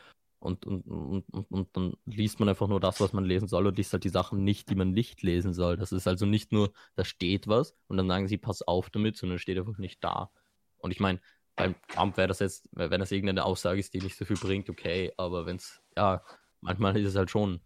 Und, 0.44 0.66
und, 0.66 0.82
und, 0.82 1.50
und, 1.50 1.68
dann 1.74 1.94
liest 2.04 2.38
man 2.38 2.50
einfach 2.50 2.68
nur 2.68 2.78
das, 2.78 3.00
was 3.00 3.14
man 3.14 3.24
lesen 3.24 3.48
soll 3.48 3.66
und 3.66 3.78
liest 3.78 3.94
halt 3.94 4.04
die 4.04 4.10
Sachen 4.10 4.44
nicht, 4.44 4.68
die 4.68 4.74
man 4.74 4.92
nicht 4.92 5.22
lesen 5.22 5.54
soll. 5.54 5.78
Das 5.78 5.90
ist 5.90 6.06
also 6.06 6.26
nicht 6.26 6.52
nur, 6.52 6.70
da 6.96 7.04
steht 7.06 7.48
was 7.48 7.74
und 7.88 7.96
dann 7.96 8.08
sagen 8.08 8.28
sie, 8.28 8.36
pass 8.36 8.60
auf 8.60 8.90
damit, 8.90 9.16
sondern 9.16 9.38
steht 9.38 9.56
einfach 9.56 9.78
nicht 9.78 10.04
da. 10.04 10.30
Und 10.76 10.90
ich 10.90 11.00
meine, 11.00 11.18
beim 11.56 11.74
Trump 11.88 12.18
wäre 12.18 12.28
das 12.28 12.40
jetzt, 12.40 12.68
wenn 12.72 13.00
das 13.00 13.10
irgendeine 13.10 13.46
Aussage 13.46 13.80
ist, 13.80 13.94
die 13.94 14.02
nicht 14.02 14.18
so 14.18 14.26
viel 14.26 14.36
bringt, 14.36 14.68
okay, 14.68 15.12
aber 15.16 15.46
wenn 15.46 15.56
es, 15.56 15.80
ja, 15.96 16.22
manchmal 16.60 16.94
ist 16.98 17.08
es 17.08 17.16
halt 17.16 17.30
schon 17.30 17.60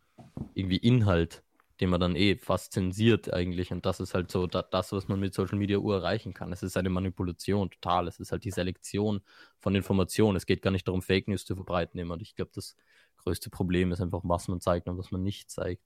irgendwie 0.54 0.76
Inhalt, 0.76 1.42
den 1.80 1.90
man 1.90 2.00
dann 2.00 2.16
eh 2.16 2.36
fast 2.36 2.72
zensiert 2.72 3.32
eigentlich. 3.32 3.70
Und 3.72 3.86
das 3.86 4.00
ist 4.00 4.14
halt 4.14 4.30
so 4.30 4.46
da, 4.46 4.62
das, 4.62 4.92
was 4.92 5.08
man 5.08 5.20
mit 5.20 5.34
Social 5.34 5.58
Media 5.58 5.78
Uhr 5.78 5.96
erreichen 5.96 6.34
kann. 6.34 6.52
Es 6.52 6.62
ist 6.62 6.76
eine 6.76 6.90
Manipulation, 6.90 7.70
total. 7.70 8.08
Es 8.08 8.18
ist 8.18 8.32
halt 8.32 8.44
die 8.44 8.50
Selektion 8.50 9.20
von 9.58 9.74
Informationen. 9.74 10.36
Es 10.36 10.46
geht 10.46 10.62
gar 10.62 10.70
nicht 10.70 10.88
darum, 10.88 11.02
Fake 11.02 11.28
News 11.28 11.44
zu 11.44 11.54
verbreiten 11.54 11.98
immer. 12.00 12.14
Und 12.14 12.22
ich 12.22 12.34
glaube, 12.34 12.50
das 12.54 12.76
größte 13.18 13.50
Problem 13.50 13.92
ist 13.92 14.00
einfach, 14.00 14.20
was 14.24 14.48
man 14.48 14.60
zeigt 14.60 14.88
und 14.88 14.98
was 14.98 15.10
man 15.10 15.22
nicht 15.22 15.50
zeigt. 15.50 15.82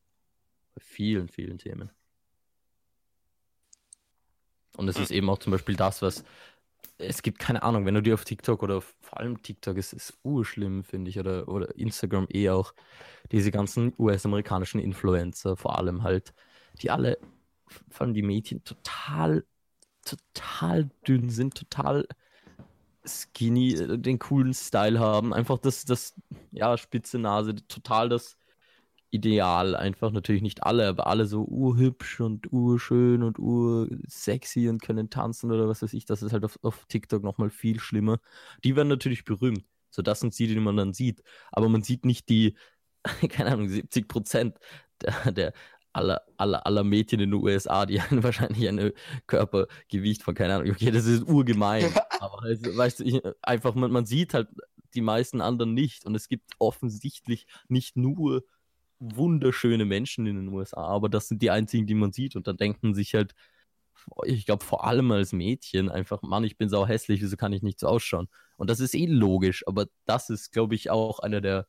Bei 0.75 0.81
vielen, 0.83 1.29
vielen 1.29 1.59
Themen. 1.59 1.91
Und 4.77 4.89
es 4.89 4.99
ist 4.99 5.11
eben 5.11 5.29
auch 5.29 5.39
zum 5.39 5.51
Beispiel 5.51 5.77
das, 5.77 6.01
was 6.01 6.25
es 6.99 7.23
gibt 7.23 7.39
keine 7.39 7.63
Ahnung, 7.63 7.87
wenn 7.87 7.95
du 7.95 8.03
dir 8.03 8.15
auf 8.15 8.25
TikTok 8.25 8.63
oder 8.63 8.81
vor 8.81 9.19
allem 9.19 9.43
TikTok 9.43 9.77
ist 9.77 9.93
es 9.93 10.15
urschlimm, 10.23 10.85
finde 10.85 11.11
ich, 11.11 11.19
oder, 11.19 11.49
oder 11.49 11.77
Instagram 11.77 12.27
eh 12.33 12.51
auch, 12.51 12.75
diese 13.31 13.51
ganzen 13.51 13.95
US-amerikanischen 13.99 14.81
Influencer, 14.81 15.57
vor 15.57 15.79
allem 15.79 16.03
halt, 16.03 16.35
die 16.81 16.91
alle, 16.91 17.19
vor 17.91 18.07
allem 18.07 18.15
die 18.15 18.23
Mädchen, 18.23 18.65
total, 18.65 19.45
total 20.05 20.91
dünn 21.07 21.31
sind, 21.31 21.55
total 21.57 22.07
skinny, 23.05 23.75
äh, 23.75 23.99
den 23.99 24.19
coolen 24.19 24.55
Style 24.55 24.99
haben, 25.01 25.33
einfach 25.35 25.59
das, 25.59 25.85
das, 25.85 26.15
ja, 26.51 26.77
spitze 26.77 27.19
Nase, 27.19 27.55
total 27.69 28.09
das 28.09 28.37
Ideal, 29.13 29.77
einfach 29.77 30.11
natürlich 30.11 30.43
nicht 30.43 30.63
alle, 30.63 30.89
aber 30.89 31.07
alle 31.07 31.27
so 31.27 31.45
urhübsch 31.45 32.21
und 32.21 32.51
urschön 32.53 33.23
und 33.23 33.39
ursexy 33.39 34.69
und 34.69 34.81
können 34.81 35.11
tanzen 35.11 35.53
oder 35.53 35.69
was 35.69 35.83
weiß 35.83 35.93
ich, 35.93 36.07
das 36.07 36.23
ist 36.23 36.33
halt 36.33 36.45
auf, 36.45 36.59
auf 36.63 36.87
TikTok 36.87 37.23
nochmal 37.23 37.51
viel 37.51 37.79
schlimmer. 37.79 38.19
Die 38.65 38.75
werden 38.75 38.89
natürlich 38.89 39.25
berühmt, 39.25 39.65
so 39.91 40.03
das 40.03 40.21
sind 40.21 40.35
sie, 40.35 40.47
die 40.47 40.59
man 40.59 40.77
dann 40.77 40.95
sieht, 40.95 41.23
aber 41.51 41.69
man 41.69 41.83
sieht 41.83 42.05
nicht 42.07 42.29
die, 42.31 42.57
keine 43.29 43.53
Ahnung, 43.53 43.69
70 43.69 44.09
Prozent 44.09 44.59
der, 45.03 45.33
der 45.33 45.53
aller, 45.93 46.23
aller, 46.39 46.67
aller 46.67 46.83
Mädchen 46.83 47.21
in 47.21 47.31
den 47.31 47.43
USA, 47.43 47.85
die 47.85 48.01
haben 48.03 48.23
wahrscheinlich 48.23 48.67
ein 48.67 48.93
Körpergewicht 49.27 50.23
von, 50.23 50.35
keine 50.35 50.55
Ahnung, 50.55 50.71
okay, 50.71 50.91
das 50.91 51.05
ist 51.05 51.29
urgemein, 51.29 51.93
aber 52.21 52.43
also, 52.43 52.77
weißt 52.77 53.01
du, 53.01 53.05
ich, 53.05 53.21
einfach, 53.43 53.75
man, 53.75 53.93
man 53.93 54.07
sieht 54.07 54.33
halt 54.35 54.49
die 54.95 55.01
meisten 55.01 55.41
anderen 55.41 55.75
nicht. 55.75 56.05
Und 56.05 56.15
es 56.15 56.29
gibt 56.29 56.53
offensichtlich 56.59 57.47
nicht 57.69 57.97
nur 57.97 58.45
wunderschöne 59.03 59.85
Menschen 59.85 60.27
in 60.27 60.37
den 60.37 60.49
USA, 60.49 60.83
aber 60.83 61.09
das 61.09 61.29
sind 61.29 61.43
die 61.43 61.51
einzigen, 61.51 61.87
die 61.87 61.95
man 61.95 62.13
sieht 62.13 62.37
und 62.37 62.47
dann 62.47 62.57
denkt 62.57 62.83
man 62.83 62.95
sich 62.95 63.15
halt, 63.15 63.35
ich 64.25 64.47
glaube 64.47 64.65
vor 64.65 64.85
allem 64.87 65.11
als 65.13 65.33
Mädchen 65.33 65.89
einfach, 65.91 66.23
Mann, 66.23 66.45
ich 66.45 66.57
bin 66.57 66.69
sau 66.69 66.87
hässlich, 66.87 67.21
wieso 67.23 67.37
kann 67.37 67.53
ich 67.53 67.63
nicht 67.63 67.81
so 67.81 67.89
ausschauen? 67.89 68.29
Und 68.57 68.71
das 68.71 68.81
ist 68.81 68.95
eh 68.95 69.07
logisch, 69.07 69.67
aber 69.67 69.87
das 70.07 70.31
ist, 70.31 70.53
glaube 70.53 70.75
ich, 70.75 70.91
auch 70.91 71.19
einer 71.21 71.41
der 71.41 71.67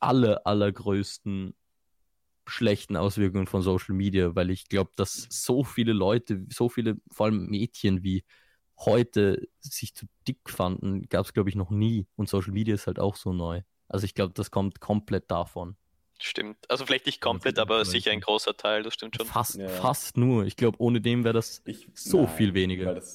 aller, 0.00 0.46
allergrößten 0.46 1.54
schlechten 2.46 2.96
Auswirkungen 2.96 3.46
von 3.46 3.62
Social 3.62 3.94
Media, 3.94 4.34
weil 4.34 4.50
ich 4.50 4.68
glaube, 4.68 4.90
dass 4.96 5.26
so 5.30 5.64
viele 5.64 5.92
Leute, 5.92 6.46
so 6.52 6.68
viele, 6.68 6.96
vor 7.10 7.26
allem 7.26 7.46
Mädchen 7.46 8.02
wie 8.02 8.24
heute 8.78 9.48
sich 9.60 9.94
zu 9.94 10.06
dick 10.26 10.48
fanden, 10.48 11.08
gab 11.08 11.26
es, 11.26 11.32
glaube 11.32 11.50
ich, 11.50 11.56
noch 11.56 11.70
nie. 11.70 12.06
Und 12.16 12.28
Social 12.28 12.52
Media 12.52 12.74
ist 12.74 12.86
halt 12.86 12.98
auch 12.98 13.16
so 13.16 13.32
neu. 13.32 13.62
Also 13.88 14.04
ich 14.04 14.14
glaube, 14.14 14.32
das 14.34 14.50
kommt 14.50 14.80
komplett 14.80 15.30
davon. 15.30 15.76
Stimmt. 16.20 16.58
Also 16.68 16.84
vielleicht 16.84 17.06
nicht 17.06 17.20
komplett, 17.20 17.58
aber 17.58 17.84
sicher 17.84 18.10
ein 18.10 18.20
großer 18.20 18.56
Teil, 18.56 18.82
das 18.82 18.94
stimmt 18.94 19.16
schon. 19.16 19.26
Fast, 19.26 19.56
Ja. 19.56 19.68
fast 19.68 20.16
nur. 20.16 20.44
Ich 20.46 20.56
glaube, 20.56 20.76
ohne 20.80 21.00
dem 21.00 21.24
wäre 21.24 21.34
das 21.34 21.62
Ich, 21.64 21.88
so 21.94 22.22
nein, 22.22 22.28
viel 22.36 22.54
weniger. 22.54 22.86
Weil 22.86 22.94
das, 22.96 23.14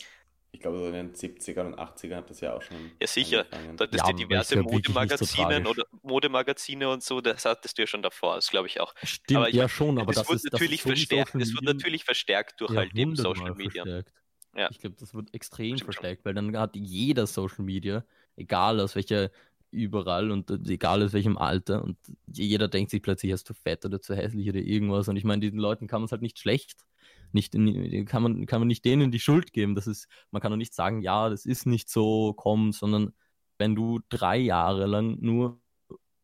ich 0.51 0.61
glaube, 0.61 0.77
so 0.77 0.85
in 0.87 0.93
den 0.93 1.13
70ern 1.13 1.65
und 1.65 1.79
80ern 1.79 2.15
hat 2.17 2.29
das 2.29 2.39
ja 2.39 2.53
auch 2.55 2.61
schon. 2.61 2.91
Ja, 3.01 3.07
sicher. 3.07 3.39
angefangen. 3.51 3.77
Da 3.77 3.83
hattest 3.85 4.05
Ja, 4.05 4.11
du 4.11 4.17
diverse 4.17 4.55
ja 4.55 4.61
so 4.61 4.69
Modemagazine 4.69 5.63
tragisch. 5.63 5.67
oder 5.67 5.85
Modemagazine 6.01 6.89
und 6.89 7.03
so, 7.03 7.19
das 7.21 7.43
hattest 7.43 7.77
du 7.77 7.81
ja 7.81 7.87
schon 7.87 8.01
davor, 8.03 8.35
das 8.35 8.49
glaube 8.49 8.67
ich 8.67 8.79
auch. 8.79 8.93
Stimmt, 9.03 9.37
Aber 9.37 9.49
ich 9.49 9.55
ja 9.55 9.67
schon, 9.67 9.97
aber 9.99 10.13
das, 10.13 10.27
das, 10.27 10.29
wird 10.29 10.53
das 10.53 10.61
natürlich 10.61 10.79
ist 10.79 10.83
so 10.83 10.89
wie 10.89 10.95
verstärkt, 10.95 11.31
Social 11.31 11.39
das 11.39 11.49
wird 11.49 11.61
Media 11.61 11.73
natürlich 11.73 12.03
verstärkt 12.05 12.61
durch 12.61 12.71
halt 12.71 12.95
eben 12.95 13.15
Social 13.15 13.53
Media. 13.55 13.83
Verstärkt. 13.83 14.13
Ja. 14.55 14.69
Ich 14.69 14.79
glaube, 14.79 14.95
das 14.99 15.13
wird 15.15 15.33
extrem 15.33 15.65
Stimmt 15.77 15.79
schon. 15.79 15.85
verstärkt, 15.85 16.25
weil 16.25 16.33
dann 16.35 16.55
hat 16.57 16.75
jeder 16.75 17.25
Social 17.27 17.63
Media, 17.65 18.05
egal 18.35 18.79
aus 18.79 18.95
welcher, 18.95 19.31
überall 19.73 20.31
und 20.31 20.49
äh, 20.51 20.59
egal 20.67 21.03
aus 21.03 21.13
welchem 21.13 21.37
Alter 21.37 21.83
und 21.83 21.97
jeder 22.27 22.67
denkt 22.67 22.91
sich 22.91 23.01
plötzlich, 23.01 23.31
hast 23.33 23.49
du 23.49 23.53
fett 23.53 23.85
oder 23.85 24.01
zu 24.01 24.15
hässlich 24.15 24.49
oder 24.49 24.59
irgendwas 24.59 25.07
und 25.07 25.17
ich 25.17 25.23
meine, 25.23 25.41
diesen 25.41 25.59
Leuten 25.59 25.87
kann 25.87 26.01
man 26.01 26.05
es 26.05 26.11
halt 26.11 26.21
nicht 26.21 26.39
schlecht, 26.39 26.85
nicht 27.31 27.55
in, 27.55 28.05
kann 28.05 28.23
man 28.23 28.45
kann 28.45 28.61
man 28.61 28.67
nicht 28.67 28.85
denen 28.85 29.11
die 29.11 29.19
Schuld 29.19 29.53
geben, 29.53 29.75
das 29.75 29.87
ist, 29.87 30.07
man 30.31 30.41
kann 30.41 30.51
doch 30.51 30.57
nicht 30.57 30.73
sagen, 30.73 31.01
ja, 31.01 31.29
das 31.29 31.45
ist 31.45 31.65
nicht 31.65 31.89
so, 31.89 32.33
komm, 32.33 32.71
sondern 32.71 33.13
wenn 33.57 33.75
du 33.75 33.99
drei 34.09 34.37
Jahre 34.37 34.85
lang 34.85 35.17
nur 35.19 35.59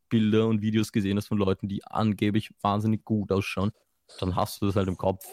Bilder 0.09 0.47
und 0.47 0.61
Videos 0.61 0.91
gesehen 0.91 1.17
hast 1.17 1.27
von 1.27 1.37
Leuten, 1.37 1.67
die 1.67 1.85
angeblich 1.85 2.51
wahnsinnig 2.61 3.05
gut 3.05 3.31
ausschauen, 3.31 3.71
dann 4.19 4.35
hast 4.35 4.61
du 4.61 4.65
das 4.65 4.75
halt 4.75 4.87
im 4.87 4.97
Kopf. 4.97 5.25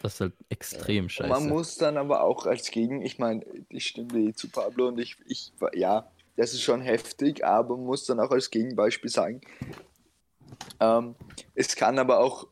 Das 0.00 0.14
ist 0.14 0.20
halt 0.20 0.32
extrem 0.48 1.08
scheiße. 1.08 1.28
Man 1.28 1.48
muss 1.48 1.76
dann 1.76 1.98
aber 1.98 2.22
auch 2.22 2.46
als 2.46 2.70
Gegen, 2.70 3.02
ich 3.02 3.18
meine, 3.18 3.44
ich 3.68 3.88
stimme 3.88 4.18
eh 4.18 4.32
zu 4.32 4.48
Pablo 4.48 4.88
und 4.88 4.98
ich, 4.98 5.16
ich, 5.26 5.52
ja, 5.74 6.10
das 6.36 6.54
ist 6.54 6.62
schon 6.62 6.80
heftig, 6.80 7.44
aber 7.44 7.76
man 7.76 7.84
muss 7.84 8.06
dann 8.06 8.18
auch 8.18 8.30
als 8.30 8.50
Gegenbeispiel 8.50 9.10
sagen, 9.10 9.42
ähm, 10.80 11.14
es 11.54 11.76
kann 11.76 11.98
aber 11.98 12.20
auch, 12.20 12.46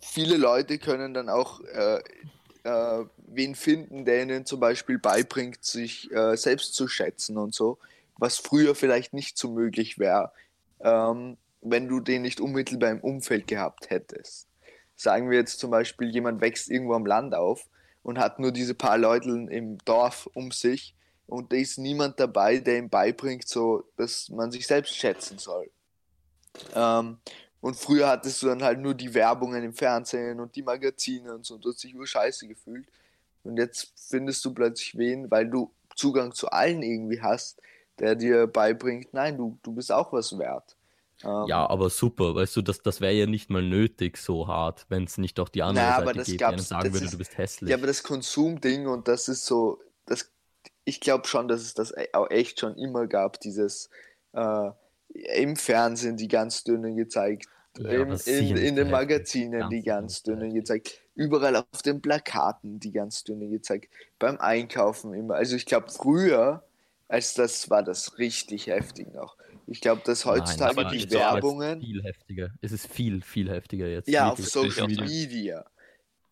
viele 0.00 0.36
Leute 0.36 0.78
können 0.78 1.12
dann 1.12 1.28
auch 1.28 1.60
äh, 1.60 2.00
äh, 2.62 3.04
wen 3.26 3.56
finden, 3.56 4.04
der 4.04 4.22
ihnen 4.22 4.46
zum 4.46 4.60
Beispiel 4.60 4.98
beibringt, 4.98 5.64
sich 5.64 6.08
äh, 6.12 6.36
selbst 6.36 6.74
zu 6.74 6.86
schätzen 6.86 7.36
und 7.36 7.52
so, 7.52 7.78
was 8.16 8.38
früher 8.38 8.76
vielleicht 8.76 9.12
nicht 9.12 9.38
so 9.38 9.50
möglich 9.50 9.98
wäre, 9.98 10.30
ähm, 10.80 11.36
wenn 11.62 11.88
du 11.88 11.98
den 11.98 12.22
nicht 12.22 12.40
unmittelbar 12.40 12.90
im 12.90 13.00
Umfeld 13.00 13.48
gehabt 13.48 13.90
hättest 13.90 14.48
sagen 14.98 15.30
wir 15.30 15.38
jetzt 15.38 15.58
zum 15.58 15.70
Beispiel, 15.70 16.10
jemand 16.10 16.40
wächst 16.40 16.68
irgendwo 16.68 16.94
am 16.94 17.06
Land 17.06 17.34
auf 17.34 17.66
und 18.02 18.18
hat 18.18 18.38
nur 18.38 18.52
diese 18.52 18.74
paar 18.74 18.98
Leute 18.98 19.30
im 19.30 19.78
Dorf 19.84 20.28
um 20.34 20.50
sich 20.50 20.94
und 21.26 21.52
da 21.52 21.56
ist 21.56 21.78
niemand 21.78 22.18
dabei, 22.18 22.58
der 22.58 22.78
ihm 22.78 22.88
beibringt, 22.88 23.46
so, 23.46 23.84
dass 23.96 24.30
man 24.30 24.50
sich 24.50 24.66
selbst 24.66 24.96
schätzen 24.96 25.38
soll. 25.38 25.70
Ähm, 26.74 27.18
und 27.60 27.76
früher 27.76 28.08
hattest 28.08 28.42
du 28.42 28.46
dann 28.46 28.62
halt 28.62 28.78
nur 28.78 28.94
die 28.94 29.12
Werbungen 29.12 29.62
im 29.62 29.74
Fernsehen 29.74 30.40
und 30.40 30.56
die 30.56 30.62
Magazine 30.62 31.34
und 31.34 31.44
so, 31.44 31.54
und 31.54 31.64
du 31.64 31.68
hast 31.68 31.84
dich 31.84 31.92
nur 31.92 32.06
scheiße 32.06 32.48
gefühlt. 32.48 32.86
Und 33.44 33.58
jetzt 33.58 33.92
findest 34.08 34.44
du 34.44 34.54
plötzlich 34.54 34.96
wen, 34.96 35.30
weil 35.30 35.48
du 35.48 35.70
Zugang 35.94 36.32
zu 36.32 36.48
allen 36.48 36.82
irgendwie 36.82 37.20
hast, 37.20 37.60
der 37.98 38.14
dir 38.14 38.46
beibringt, 38.46 39.12
nein, 39.12 39.36
du, 39.36 39.58
du 39.62 39.72
bist 39.72 39.92
auch 39.92 40.12
was 40.12 40.38
wert. 40.38 40.76
Ähm, 41.24 41.52
Ja, 41.52 41.68
aber 41.68 41.90
super, 41.90 42.34
weißt 42.34 42.56
du, 42.56 42.62
das, 42.62 42.82
das 42.82 43.00
wäre 43.00 43.12
ja 43.14 43.26
nicht 43.26 43.50
mal 43.50 43.62
nötig 43.62 44.16
so 44.18 44.46
hart, 44.48 44.86
wenn 44.88 45.04
es 45.04 45.18
nicht 45.18 45.38
doch 45.38 45.48
die 45.48 45.62
andere 45.62 45.92
Na, 45.92 45.96
aber 45.96 46.14
Seite 46.14 46.14
das 46.14 46.36
geht, 46.36 46.46
die 46.46 46.52
einem 46.52 46.64
sagen 46.64 46.92
würde, 46.92 47.08
ist- 47.08 47.10
du 47.10 47.18
bist 47.18 47.38
hässlich. 47.38 47.70
Ja, 47.70 47.76
aber 47.76 47.86
das 47.86 48.02
Konsumding 48.02 48.86
und 48.86 49.08
das 49.08 49.28
ist 49.28 49.44
so, 49.46 49.78
das, 50.06 50.30
ich 50.84 51.00
glaube 51.00 51.26
schon, 51.28 51.48
dass 51.48 51.60
es 51.62 51.74
das 51.74 51.92
auch 52.14 52.30
echt 52.30 52.60
schon 52.60 52.76
immer 52.78 53.06
gab, 53.06 53.40
dieses 53.40 53.90
äh, 54.32 54.70
im 55.36 55.56
Fernsehen 55.56 56.16
die 56.16 56.28
ganz 56.28 56.64
dünnen 56.64 56.96
gezeigt, 56.96 57.46
Ja, 57.76 58.02
im, 58.02 58.16
aber 58.16 58.18
in, 58.24 58.56
in 58.56 58.76
den. 58.76 58.90
Magazinen 58.90 59.68
Ganz 59.68 59.70
die 59.70 59.82
ganz 59.82 60.22
dünnen 60.22 60.54
gezeigt, 60.54 61.00
überall 61.14 61.56
auf 61.56 61.82
den 61.82 62.00
Plakaten 62.02 62.80
die 62.80 62.92
ganz 62.92 63.24
dünnen 63.24 63.50
gezeigt, 63.50 63.92
beim 64.18 64.38
Einkaufen 64.38 65.12
immer. 65.14 65.34
Also 65.34 65.56
ich 65.56 65.66
glaube 65.66 65.90
früher, 65.90 66.64
als 67.08 67.34
das 67.34 67.68
war 67.70 67.82
das 67.82 68.18
richtig 68.18 68.66
heftig 68.68 69.12
noch. 69.12 69.36
Ich 69.70 69.80
glaube, 69.80 70.02
dass 70.04 70.24
Nein, 70.24 70.34
heutzutage 70.40 70.70
aber 70.80 70.84
die 70.90 70.96
nicht 70.96 71.10
so 71.10 71.20
aber 71.20 71.38
es 71.38 71.44
ist 71.44 71.50
Werbungen 71.58 71.80
viel 71.80 72.02
heftiger. 72.02 72.50
Es 72.62 72.72
ist 72.72 72.86
viel, 72.86 73.22
viel 73.22 73.50
heftiger 73.50 73.86
jetzt. 73.86 74.08
Ja, 74.08 74.30
auf. 74.30 74.40
Social. 74.40 74.86
Media. 74.88 75.64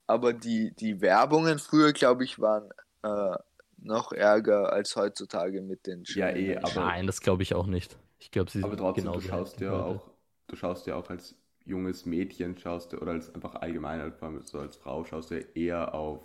Aber 0.06 0.32
die, 0.32 0.72
die 0.74 1.00
Werbungen 1.00 1.58
früher, 1.58 1.92
glaube 1.92 2.24
ich, 2.24 2.38
waren 2.38 2.70
äh, 3.02 3.36
noch 3.78 4.12
ärger 4.12 4.72
als 4.72 4.96
heutzutage 4.96 5.60
mit 5.60 5.86
den 5.86 6.04
Ja, 6.06 6.30
eh, 6.30 6.56
aber- 6.56 6.86
Nein, 6.86 7.06
das 7.06 7.20
glaube 7.20 7.42
ich 7.42 7.54
auch 7.54 7.66
nicht. 7.66 7.96
Ich 8.18 8.30
glaube, 8.30 8.50
sie 8.50 8.62
Aber 8.62 8.70
sind 8.70 8.78
trotzdem, 8.78 9.04
genauso 9.04 9.20
du 9.20 9.28
schaust 9.28 9.60
ja 9.60 9.72
auch, 9.72 10.10
du 10.46 10.56
schaust 10.56 10.86
ja 10.86 10.94
auch 10.96 11.10
als 11.10 11.34
junges 11.66 12.06
Mädchen, 12.06 12.56
schaust 12.56 12.92
du, 12.92 12.98
oder 12.98 13.12
als 13.12 13.34
einfach 13.34 13.56
allgemein, 13.56 14.12
so 14.44 14.60
als 14.60 14.76
Frau, 14.76 15.04
schaust 15.04 15.30
du 15.30 15.40
ja 15.40 15.46
eher 15.54 15.94
auf 15.94 16.24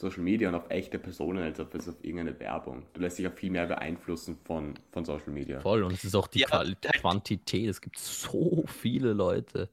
Social 0.00 0.20
Media 0.22 0.48
und 0.48 0.54
auf 0.54 0.70
echte 0.70 0.96
Personen 1.00 1.42
als 1.42 1.58
auf, 1.58 1.74
als 1.74 1.88
auf 1.88 1.96
irgendeine 2.02 2.38
Werbung. 2.38 2.86
Du 2.92 3.00
lässt 3.00 3.18
dich 3.18 3.24
ja 3.24 3.30
viel 3.32 3.50
mehr 3.50 3.66
beeinflussen 3.66 4.38
von, 4.44 4.74
von 4.92 5.04
Social 5.04 5.30
Media. 5.32 5.60
Voll, 5.60 5.82
und 5.82 5.92
es 5.92 6.04
ist 6.04 6.14
auch 6.14 6.28
die 6.28 6.40
Ja, 6.40 6.50
halt- 6.50 6.80
Quantität. 7.00 7.68
Es 7.68 7.80
gibt 7.80 7.98
so 7.98 8.64
viele 8.68 9.12
Leute, 9.12 9.68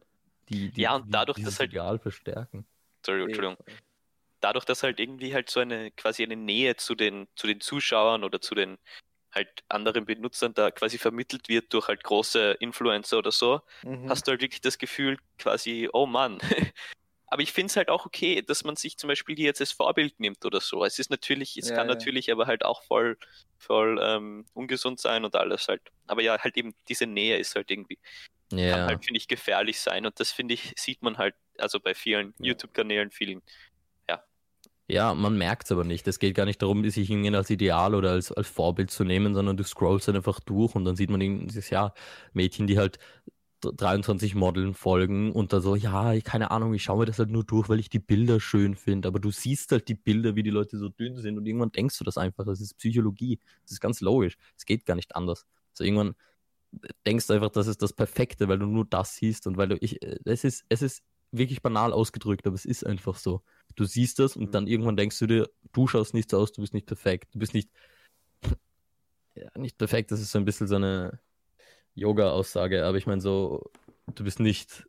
die, 0.50 0.72
die, 0.72 0.82
Ja, 0.82 0.96
und 0.96 1.14
dadurch, 1.14 1.38
dass 1.44 1.60
halt- 1.60 1.70
Ideal 1.70 2.00
verstärken. 2.00 2.66
Sorry, 3.06 3.22
Entschuldigung. 3.22 3.56
Dadurch, 4.42 4.66
dass 4.66 4.82
halt 4.82 5.00
irgendwie 5.00 5.32
halt 5.36 5.50
so 5.52 5.60
eine 5.60 5.92
quasi 5.92 6.24
eine 6.24 6.36
Nähe 6.36 6.76
zu 6.76 6.96
den, 6.96 7.28
zu 7.36 7.46
den 7.46 7.62
Zuschauern 7.62 8.24
oder 8.24 8.42
zu 8.42 8.56
den 8.56 8.78
halt 9.32 9.64
anderen 9.70 10.06
Benutzern 10.06 10.56
da 10.56 10.72
quasi 10.72 10.98
vermittelt 10.98 11.50
wird 11.50 11.72
durch 11.72 11.88
halt 11.88 12.04
große 12.04 12.54
Influencer 12.60 13.20
oder 13.20 13.32
so, 13.32 13.62
Mhm. 13.84 14.10
hast 14.10 14.26
du 14.26 14.32
halt 14.32 14.42
wirklich 14.42 14.62
das 14.62 14.80
Gefühl, 14.80 15.20
quasi, 15.38 15.88
oh 15.94 16.08
Mann. 16.08 16.40
Aber 17.28 17.42
ich 17.42 17.52
finde 17.54 17.68
es 17.72 17.76
halt 17.78 17.90
auch 17.90 18.06
okay, 18.06 18.42
dass 18.42 18.64
man 18.64 18.76
sich 18.76 18.98
zum 18.98 19.08
Beispiel 19.08 19.36
die 19.36 19.44
jetzt 19.44 19.62
als 19.62 19.72
Vorbild 19.72 20.20
nimmt 20.20 20.46
oder 20.46 20.62
so. 20.62 20.84
Es 20.86 21.00
ist 21.00 21.10
natürlich, 21.10 21.58
es 21.58 21.68
Ja, 21.70 21.76
kann 21.76 21.88
ja. 21.88 21.94
natürlich 21.94 22.32
aber 22.32 22.48
halt 22.48 22.64
auch 22.66 22.84
voll, 22.84 23.18
voll 23.58 24.00
ähm, 24.02 24.46
ungesund 24.54 25.00
sein 25.00 25.26
und 25.26 25.36
alles 25.36 25.68
halt. 25.68 25.82
Aber 26.08 26.22
ja, 26.22 26.38
halt 26.40 26.58
eben 26.58 26.74
diese 26.88 27.08
Nähe 27.08 27.38
ist 27.38 27.56
halt 27.56 27.72
irgendwie, 27.72 28.00
kann 28.68 28.82
Ja, 28.82 28.86
halt, 28.86 29.04
finde 29.06 29.20
ich, 29.20 29.28
gefährlich 29.28 29.80
sein. 29.80 30.06
Und 30.06 30.20
das 30.20 30.32
finde 30.32 30.54
ich, 30.56 30.74
sieht 30.78 31.02
man 31.02 31.18
halt, 31.18 31.36
also 31.58 31.80
bei 31.80 31.96
vielen 31.96 32.34
Ja. 32.40 32.46
YouTube-Kanälen, 32.46 33.12
vielen. 33.12 33.42
ja, 34.88 35.16
man 35.16 35.38
merkt 35.38 35.66
es 35.66 35.72
aber 35.72 35.84
nicht. 35.84 36.08
Es 36.08 36.20
geht 36.20 36.36
gar 36.36 36.46
nicht 36.46 36.62
darum, 36.62 36.88
sich 36.90 37.10
irgendwie 37.10 37.36
als 37.36 37.50
Ideal 37.50 37.96
oder 37.96 38.12
als, 38.12 38.32
als 38.32 38.48
Vorbild 38.48 38.92
zu 38.92 39.04
nehmen, 39.04 39.34
sondern 39.34 39.58
du 39.58 39.64
scrollst 39.64 40.08
dann 40.08 40.16
einfach 40.16 40.40
durch 40.40 40.76
und 40.76 40.86
dann 40.86 40.96
sieht 40.96 41.10
man 41.10 41.20
dieses 41.48 41.70
Jahr 41.72 41.94
Mädchen, 42.34 42.68
die 42.68 42.78
halt 42.78 43.00
23 43.62 44.36
Modeln 44.36 44.74
folgen 44.74 45.32
und 45.32 45.54
da 45.54 45.60
so, 45.62 45.76
ja, 45.76 46.20
keine 46.22 46.52
Ahnung, 46.52 46.74
ich 46.74 46.84
schaue 46.84 47.00
mir 47.00 47.06
das 47.06 47.20
halt 47.20 47.30
nur 47.32 47.44
durch, 47.44 47.70
weil 47.70 47.80
ich 47.80 47.90
die 47.90 48.00
Bilder 48.00 48.40
schön 48.40 48.76
finde. 48.76 49.08
Aber 49.08 49.20
du 49.20 49.32
siehst 49.32 49.72
halt 49.72 49.88
die 49.88 49.96
Bilder, 49.96 50.36
wie 50.36 50.44
die 50.44 50.50
Leute 50.52 50.78
so 50.78 50.90
dünn 50.90 51.18
sind 51.18 51.38
und 51.38 51.46
irgendwann 51.46 51.72
denkst 51.72 51.98
du 51.98 52.04
das 52.04 52.18
einfach. 52.18 52.46
Das 52.46 52.62
ist 52.62 52.76
Psychologie. 52.78 53.40
Das 53.64 53.72
ist 53.74 53.80
ganz 53.82 54.02
logisch. 54.02 54.38
Es 54.58 54.66
geht 54.66 54.86
gar 54.86 54.96
nicht 54.96 55.16
anders. 55.16 55.46
So 55.74 55.84
irgendwann 55.84 56.16
denkst 57.06 57.28
du 57.28 57.34
einfach, 57.34 57.50
das 57.50 57.68
ist 57.68 57.82
das 57.82 57.94
Perfekte, 57.94 58.48
weil 58.48 58.60
du 58.60 58.66
nur 58.66 58.86
das 58.86 59.16
siehst 59.16 59.48
und 59.48 59.58
weil 59.58 59.70
du, 59.70 59.78
ich, 59.82 60.00
es 60.26 60.44
ist, 60.44 60.66
es 60.70 60.82
ist 60.82 61.04
wirklich 61.32 61.62
banal 61.62 61.94
ausgedrückt, 61.94 62.48
aber 62.48 62.56
es 62.56 62.66
ist 62.66 62.86
einfach 62.86 63.18
so. 63.18 63.42
Du 63.76 63.86
siehst 63.86 64.20
das 64.20 64.36
und 64.36 64.48
Mhm. 64.48 64.52
dann 64.52 64.68
irgendwann 64.68 64.98
denkst 64.98 65.20
du 65.20 65.28
dir, 65.28 65.50
du 65.74 65.88
schaust 65.88 66.14
nicht 66.14 66.30
so 66.30 66.38
aus, 66.40 66.52
du 66.52 66.62
bist 66.62 66.74
nicht 66.74 66.88
perfekt. 66.88 67.34
Du 67.34 67.40
bist 67.40 67.54
nicht, 67.54 67.70
ja, 69.36 69.50
nicht 69.58 69.78
perfekt, 69.78 70.12
das 70.12 70.22
ist 70.22 70.32
so 70.32 70.40
ein 70.40 70.46
bisschen 70.46 70.68
so 70.68 70.76
eine 70.76 71.20
Yoga-Aussage, 71.96 72.86
aber 72.86 72.98
ich 72.98 73.08
meine 73.08 73.22
so, 73.22 73.64
du 74.14 74.24
bist 74.24 74.40
nicht, 74.40 74.88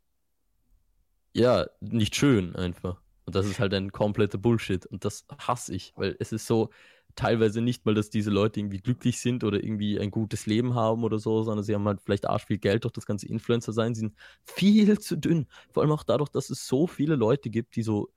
ja, 1.34 1.66
nicht 1.80 2.16
schön 2.16 2.57
einfach. 2.57 3.00
Und 3.24 3.34
das 3.34 3.46
ist 3.46 3.59
halt 3.59 3.74
ein 3.74 3.90
kompletter 3.92 4.38
Bullshit 4.38 4.86
und 4.86 5.04
das 5.04 5.26
hasse 5.38 5.74
ich, 5.74 5.92
weil 5.96 6.16
es 6.20 6.32
ist 6.32 6.46
so 6.46 6.70
teilweise 7.16 7.61
nicht 7.61 7.84
mal, 7.86 7.94
dass 7.94 8.11
diese 8.11 8.30
Leute 8.30 8.61
irgendwie 8.61 8.78
glücklich 8.78 9.20
sind 9.20 9.42
oder 9.42 9.62
irgendwie 9.62 9.98
ein 9.98 10.11
gutes 10.11 10.46
Leben 10.46 10.74
haben 10.74 11.02
oder 11.02 11.18
so, 11.18 11.42
sondern 11.42 11.64
sie 11.64 11.74
haben 11.74 11.86
halt 11.86 12.00
vielleicht 12.02 12.26
arsch 12.28 12.44
viel 12.46 12.59
Geld 12.59 12.84
durch 12.84 12.92
das 12.92 13.07
ganze 13.07 13.26
Influencer 13.26 13.72
sein, 13.72 13.94
sie 13.94 14.00
sind 14.00 14.14
viel 14.44 14.98
zu 15.00 15.16
dünn. 15.16 15.46
Vor 15.72 15.82
allem 15.82 15.92
auch 15.92 16.04
dadurch, 16.04 16.28
dass 16.28 16.50
es 16.50 16.66
so 16.66 16.86
viele 16.86 17.16
Leute 17.16 17.50
gibt, 17.50 17.74
die 17.76 17.82
so, 17.82 18.11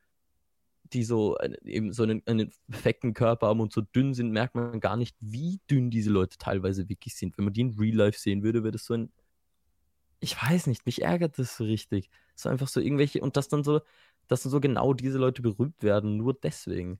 die 0.93 1.03
so 1.03 1.37
ein- 1.37 1.55
eben 1.63 1.93
so 1.93 2.03
einen, 2.03 2.21
einen 2.25 2.51
perfekten 2.69 3.13
Körper 3.13 3.47
haben 3.47 3.59
und 3.59 3.71
so 3.71 3.81
dünn 3.81 4.13
sind, 4.13 4.31
merkt 4.31 4.55
man 4.55 4.79
gar 4.79 4.97
nicht, 4.97 5.15
wie 5.19 5.59
dünn 5.69 5.89
diese 5.91 6.09
Leute 6.09 6.37
teilweise 6.37 6.89
wirklich 6.89 7.15
sind. 7.15 7.37
Wenn 7.37 7.45
man 7.45 7.53
die 7.53 7.61
in 7.61 7.77
Real 7.77 7.95
Life 7.95 8.19
sehen 8.19 8.43
würde, 8.43 8.63
wäre 8.63 8.71
das 8.71 8.85
so 8.85 8.93
ein, 8.93 9.11
ich 10.19 10.35
weiß 10.41 10.67
nicht, 10.67 10.85
mich 10.85 11.01
ärgert 11.01 11.39
das 11.39 11.55
so 11.55 11.63
richtig. 11.63 12.09
So 12.35 12.49
einfach 12.49 12.67
so 12.67 12.79
irgendwelche, 12.79 13.21
und 13.21 13.37
dass 13.37 13.47
dann 13.47 13.63
so, 13.63 13.81
dass 14.27 14.43
dann 14.43 14.51
so 14.51 14.59
genau 14.59 14.93
diese 14.93 15.17
Leute 15.17 15.41
berühmt 15.41 15.81
werden, 15.81 16.17
nur 16.17 16.33
deswegen. 16.33 16.99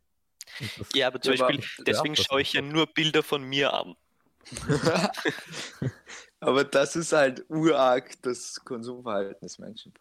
Ja, 0.93 1.07
aber 1.07 1.21
zum 1.21 1.33
aber 1.33 1.47
Beispiel, 1.47 1.65
der 1.77 1.83
deswegen 1.85 2.15
schaue 2.15 2.41
ich 2.41 2.53
ja 2.53 2.61
nur 2.61 2.87
Bilder 2.87 3.23
von 3.23 3.43
mir 3.43 3.73
an. 3.73 3.95
Aber 6.39 6.63
das 6.63 6.95
ist 6.95 7.11
halt 7.11 7.45
urarg 7.49 8.21
das 8.21 8.63
Konsumverhalten 8.63 9.41
des 9.41 9.59
Menschen. 9.59 9.93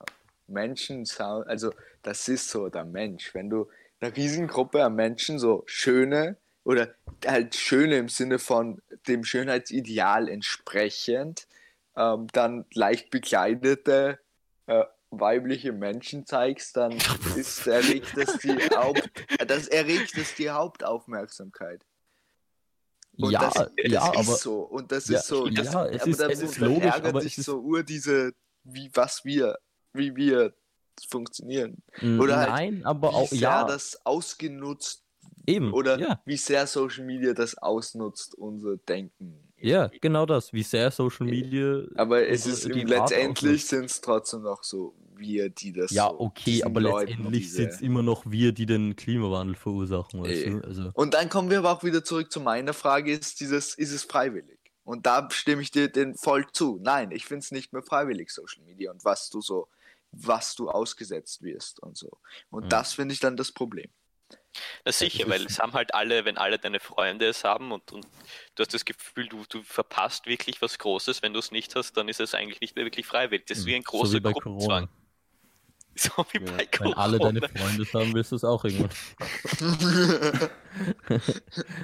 Menschen, 0.48 1.06
also 1.18 1.72
das 2.02 2.28
ist 2.28 2.48
so 2.48 2.68
der 2.68 2.84
Mensch. 2.84 3.34
Wenn 3.34 3.50
du 3.50 3.68
einer 4.00 4.14
riesigen 4.16 4.46
Gruppe 4.46 4.84
an 4.84 4.94
Menschen 4.94 5.38
so 5.38 5.62
schöne 5.66 6.36
oder 6.64 6.94
halt 7.26 7.54
schöne 7.54 7.96
im 7.98 8.08
Sinne 8.08 8.38
von 8.38 8.80
dem 9.06 9.24
Schönheitsideal 9.24 10.28
entsprechend, 10.28 11.46
ähm, 11.96 12.26
dann 12.32 12.64
leicht 12.74 13.10
bekleidete 13.10 14.18
äh, 14.66 14.84
weibliche 15.10 15.72
Menschen 15.72 16.26
zeigst, 16.26 16.76
dann 16.76 16.92
ist, 17.34 17.66
erregt 17.66 18.16
das 18.16 18.38
die 18.38 18.56
Haupt, 18.76 19.08
das 19.46 19.66
erregt 19.68 20.16
das 20.16 20.34
die 20.34 20.50
Hauptaufmerksamkeit. 20.50 21.80
Und 23.16 23.32
ja, 23.32 23.40
das, 23.40 23.54
das 23.54 23.70
ja, 23.78 24.10
ist 24.10 24.16
aber 24.16 24.36
so. 24.36 24.60
Und 24.60 24.92
das 24.92 25.08
Ja, 25.08 25.18
ist 25.18 25.26
so. 25.26 25.48
Das, 25.48 25.72
ja, 25.72 25.86
es 25.86 26.06
ist- 26.06 26.20
es 26.20 26.40
ist 26.40 26.58
logisch, 26.58 26.84
ärgert 26.84 27.06
aber 27.06 27.20
sich 27.22 27.32
es 27.32 27.38
ist- 27.38 27.44
so 27.46 27.58
ur 27.58 27.82
diese, 27.82 28.32
wie 28.64 28.90
was 28.94 29.24
wir, 29.24 29.58
wie 29.92 30.14
wir 30.16 30.54
funktionieren. 31.08 31.82
Mm, 32.00 32.20
Oder 32.20 32.38
halt, 32.38 32.48
nein, 32.48 32.84
aber 32.84 33.10
wie 33.10 33.14
auch 33.14 33.28
sehr 33.28 33.38
ja, 33.38 33.64
das 33.64 34.04
ausgenutzt 34.04 35.04
eben. 35.46 35.72
oder 35.72 35.98
ja, 35.98 36.20
wie 36.24 36.36
sehr 36.36 36.66
Social 36.66 37.04
Media 37.04 37.34
das 37.34 37.56
ausnutzt, 37.58 38.34
unser 38.34 38.76
Denken. 38.76 39.34
ja, 39.58 39.90
genau 40.00 40.26
das, 40.26 40.52
wie 40.52 40.62
sehr 40.62 40.90
Social 40.90 41.26
Media. 41.26 41.82
Aber 41.94 42.26
es 42.26 42.46
ist 42.46 42.64
letztendlich 42.64 43.66
sind 43.66 43.86
es 43.86 44.00
trotzdem 44.00 44.42
noch 44.42 44.62
so 44.62 44.94
wir, 45.14 45.50
die 45.50 45.72
das 45.72 45.90
Ja, 45.90 46.08
so, 46.08 46.20
okay, 46.20 46.62
aber 46.62 46.80
Leuten 46.80 47.08
letztendlich 47.08 47.52
sind 47.52 47.70
es 47.70 47.80
immer 47.80 48.02
noch 48.02 48.24
wir, 48.26 48.52
die 48.52 48.66
den 48.66 48.94
Klimawandel 48.96 49.56
verursachen. 49.56 50.22
Du? 50.22 50.60
Also, 50.64 50.90
Und 50.94 51.14
dann 51.14 51.28
kommen 51.28 51.50
wir 51.50 51.58
aber 51.58 51.72
auch 51.72 51.82
wieder 51.82 52.04
zurück 52.04 52.30
zu 52.30 52.40
meiner 52.40 52.72
Frage, 52.72 53.12
ist 53.12 53.40
dieses, 53.40 53.74
ist 53.74 53.92
es 53.92 54.04
freiwillig? 54.04 54.58
Und 54.84 55.04
da 55.04 55.28
stimme 55.30 55.60
ich 55.60 55.70
dir 55.70 55.88
den 55.88 56.14
voll 56.14 56.46
zu. 56.52 56.78
Nein, 56.82 57.10
ich 57.10 57.26
finde 57.26 57.40
es 57.40 57.50
nicht 57.50 57.72
mehr 57.72 57.82
freiwillig, 57.82 58.30
Social 58.30 58.62
Media 58.64 58.90
und 58.90 59.04
was 59.04 59.28
du 59.28 59.42
so, 59.42 59.68
was 60.12 60.54
du 60.54 60.70
ausgesetzt 60.70 61.42
wirst 61.42 61.80
und 61.80 61.96
so. 61.96 62.18
Und 62.50 62.64
Mhm. 62.64 62.68
das 62.70 62.94
finde 62.94 63.12
ich 63.14 63.20
dann 63.20 63.36
das 63.36 63.52
Problem. 63.52 63.90
Na 64.84 64.92
sicher, 64.92 65.28
weil 65.28 65.44
es 65.46 65.58
haben 65.58 65.72
halt 65.72 65.94
alle, 65.94 66.24
wenn 66.24 66.36
alle 66.36 66.58
deine 66.58 66.80
Freunde 66.80 67.26
es 67.26 67.44
haben 67.44 67.70
und, 67.72 67.92
und 67.92 68.04
du 68.54 68.60
hast 68.62 68.74
das 68.74 68.84
Gefühl, 68.84 69.28
du, 69.28 69.44
du 69.48 69.62
verpasst 69.62 70.26
wirklich 70.26 70.60
was 70.60 70.78
Großes, 70.78 71.22
wenn 71.22 71.32
du 71.32 71.38
es 71.38 71.50
nicht 71.52 71.74
hast, 71.76 71.92
dann 71.96 72.08
ist 72.08 72.20
es 72.20 72.34
eigentlich 72.34 72.60
nicht 72.60 72.74
mehr 72.76 72.84
wirklich 72.84 73.06
freiwillig. 73.06 73.46
Das 73.46 73.58
ist 73.58 73.66
wie 73.66 73.74
ein 73.74 73.82
so 73.82 73.90
großer 73.90 74.14
wie 74.14 74.20
bei 74.20 74.32
Gruppenzwang. 74.32 74.86
Corona. 74.86 74.88
So 76.00 76.10
wie 76.30 76.38
Ja, 76.44 76.52
bei 76.52 76.58
Wenn 76.58 76.68
Corona. 76.78 76.96
alle 76.96 77.18
deine 77.18 77.48
Freunde 77.48 77.82
es 77.82 77.92
haben, 77.92 78.14
wirst 78.14 78.30
du 78.30 78.36
es 78.36 78.44
auch 78.44 78.64
irgendwann. 78.64 78.90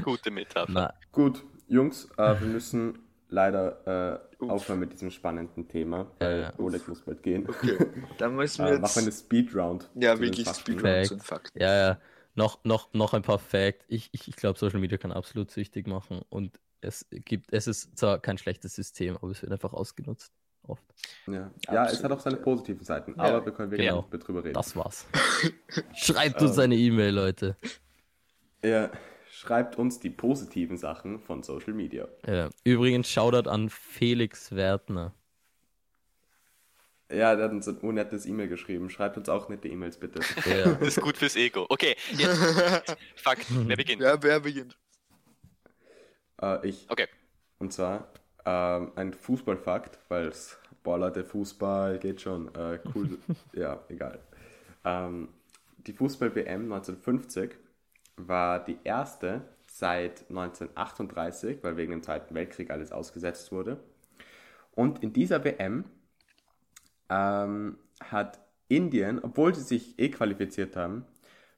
Gute 0.05 0.31
Metapher. 0.31 0.71
Na, 0.73 0.95
Gut, 1.11 1.43
Jungs, 1.69 2.05
äh, 2.17 2.41
wir 2.41 2.47
müssen 2.47 2.99
leider 3.29 4.21
äh, 4.41 4.45
aufhören 4.47 4.81
mit 4.81 4.93
diesem 4.93 5.11
spannenden 5.11 5.69
Thema, 5.69 6.11
Ja, 6.21 6.27
weil 6.29 6.41
ja. 6.41 6.53
Oleg 6.59 6.87
muss 6.89 7.03
bald 7.03 7.23
gehen. 7.23 7.49
okay, 7.49 7.79
dann 8.19 8.37
müssen 8.37 8.65
wir 8.65 8.71
Äh, 8.71 8.73
jetzt. 8.75 8.83
machen 8.83 8.97
wir 8.97 9.03
eine 9.03 9.13
Speedround. 9.13 9.91
ja, 9.95 10.19
wirklich 10.21 10.47
Fakten. 10.47 10.61
Speedruns 10.61 10.83
Facts. 10.83 11.11
und 11.13 11.23
Fakten. 11.23 11.59
ja, 11.61 11.75
ja. 11.89 12.01
Noch, 12.37 12.65
noch, 12.65 12.93
noch 12.93 13.15
ein 13.15 13.23
paar 13.23 13.39
Facts. 13.39 13.85
Ich, 13.89 14.09
ich, 14.13 14.27
ich 14.29 14.37
glaube, 14.37 14.59
Social 14.59 14.81
Media 14.81 14.99
kann 14.99 15.13
absolut 15.13 15.51
süchtig 15.53 15.87
machen 15.87 16.23
und 16.31 16.59
es 16.81 17.07
gibt, 17.11 17.53
es 17.53 17.67
ist 17.69 17.97
zwar 17.97 18.19
kein 18.19 18.39
schlechtes 18.39 18.75
System, 18.75 19.17
aber 19.17 19.31
es 19.31 19.41
wird 19.41 19.53
einfach 19.53 19.73
ausgenutzt. 19.73 20.33
Oft. 20.67 20.83
Ja. 21.27 21.51
ja, 21.71 21.87
es 21.87 22.03
hat 22.03 22.11
auch 22.11 22.21
seine 22.21 22.37
ja. 22.37 22.43
positiven 22.43 22.83
Seiten, 22.85 23.15
Ja, 23.17 23.25
aber 23.25 23.45
wir 23.45 23.53
können 23.53 23.71
wirklich 23.71 23.87
genau. 23.89 24.01
nicht 24.01 24.13
mehr 24.13 24.21
drüber 24.21 24.43
reden. 24.45 24.55
Das 24.55 24.75
war's. 24.75 25.07
Schreibt 25.95 26.41
uns 26.43 26.59
eine 26.59 26.75
E-Mail, 26.75 27.15
Leute. 27.15 27.57
Ja, 28.63 28.91
schreibt 29.45 29.77
uns 29.77 30.01
die 30.01 30.11
positiven 30.11 30.77
Sachen 30.77 31.19
von 31.21 31.43
Social 31.43 31.75
Media. 31.75 32.09
Ja. 32.27 32.49
Übrigens, 32.65 33.11
Shoutout 33.11 33.49
an 33.49 33.69
Felix 33.69 34.55
Wertner. 34.55 35.13
Ja, 37.13 37.37
der 37.37 37.45
hat 37.45 37.53
uns 37.53 37.69
ein 37.69 37.77
unnettes 37.79 38.25
E-Mail 38.25 38.49
geschrieben. 38.49 38.89
Schreibt 38.89 39.19
uns 39.19 39.29
auch 39.29 39.49
nette 39.49 39.69
E-Mails 39.69 39.99
bitte. 39.99 40.21
Ja. 40.47 40.75
Das 40.75 40.89
ist 40.97 41.01
gut 41.01 41.17
fürs 41.17 41.37
Ego. 41.37 41.67
Okay, 41.69 41.95
jetzt 42.13 42.97
Fakt. 43.17 43.47
Wer 43.51 43.77
beginnt? 43.77 44.03
Ja, 44.03 44.21
wer 44.23 44.41
beginnt? 44.41 44.77
Äh, 46.41 46.69
ich. 46.69 46.87
Okay. 46.89 47.07
Und 47.59 47.73
zwar 47.73 48.09
ähm, 48.47 48.93
ein 48.97 49.13
Fußballfakt, 49.13 49.99
weil 50.09 50.29
es, 50.29 50.59
boah 50.83 50.99
Leute, 50.99 51.25
Fußball 51.25 51.99
geht 51.99 52.23
schon. 52.23 52.53
Äh, 52.55 52.79
cool. 52.95 53.19
ja, 53.53 53.81
egal. 53.89 54.19
Ähm, 54.85 55.29
die 55.87 55.93
Fußball-WM 55.93 56.73
1950 56.73 57.51
war 58.17 58.65
die 58.65 58.79
erste 58.85 59.43
seit 59.67 60.21
1938, 60.31 61.63
weil 61.63 61.77
wegen 61.77 61.91
dem 61.91 62.03
Zweiten 62.03 62.35
Weltkrieg 62.35 62.71
alles 62.71 62.93
ausgesetzt 62.93 63.51
wurde. 63.53 63.83
Und 64.73 65.03
in 65.03 65.13
dieser 65.13 65.45
WM 65.45 65.85
ähm, 67.09 67.79
hat 68.01 68.41
Indien, 68.69 69.23
obwohl 69.23 69.55
sie 69.55 69.63
sich 69.63 69.99
eh 69.99 70.11
qualifiziert 70.11 70.77
haben, 70.77 71.05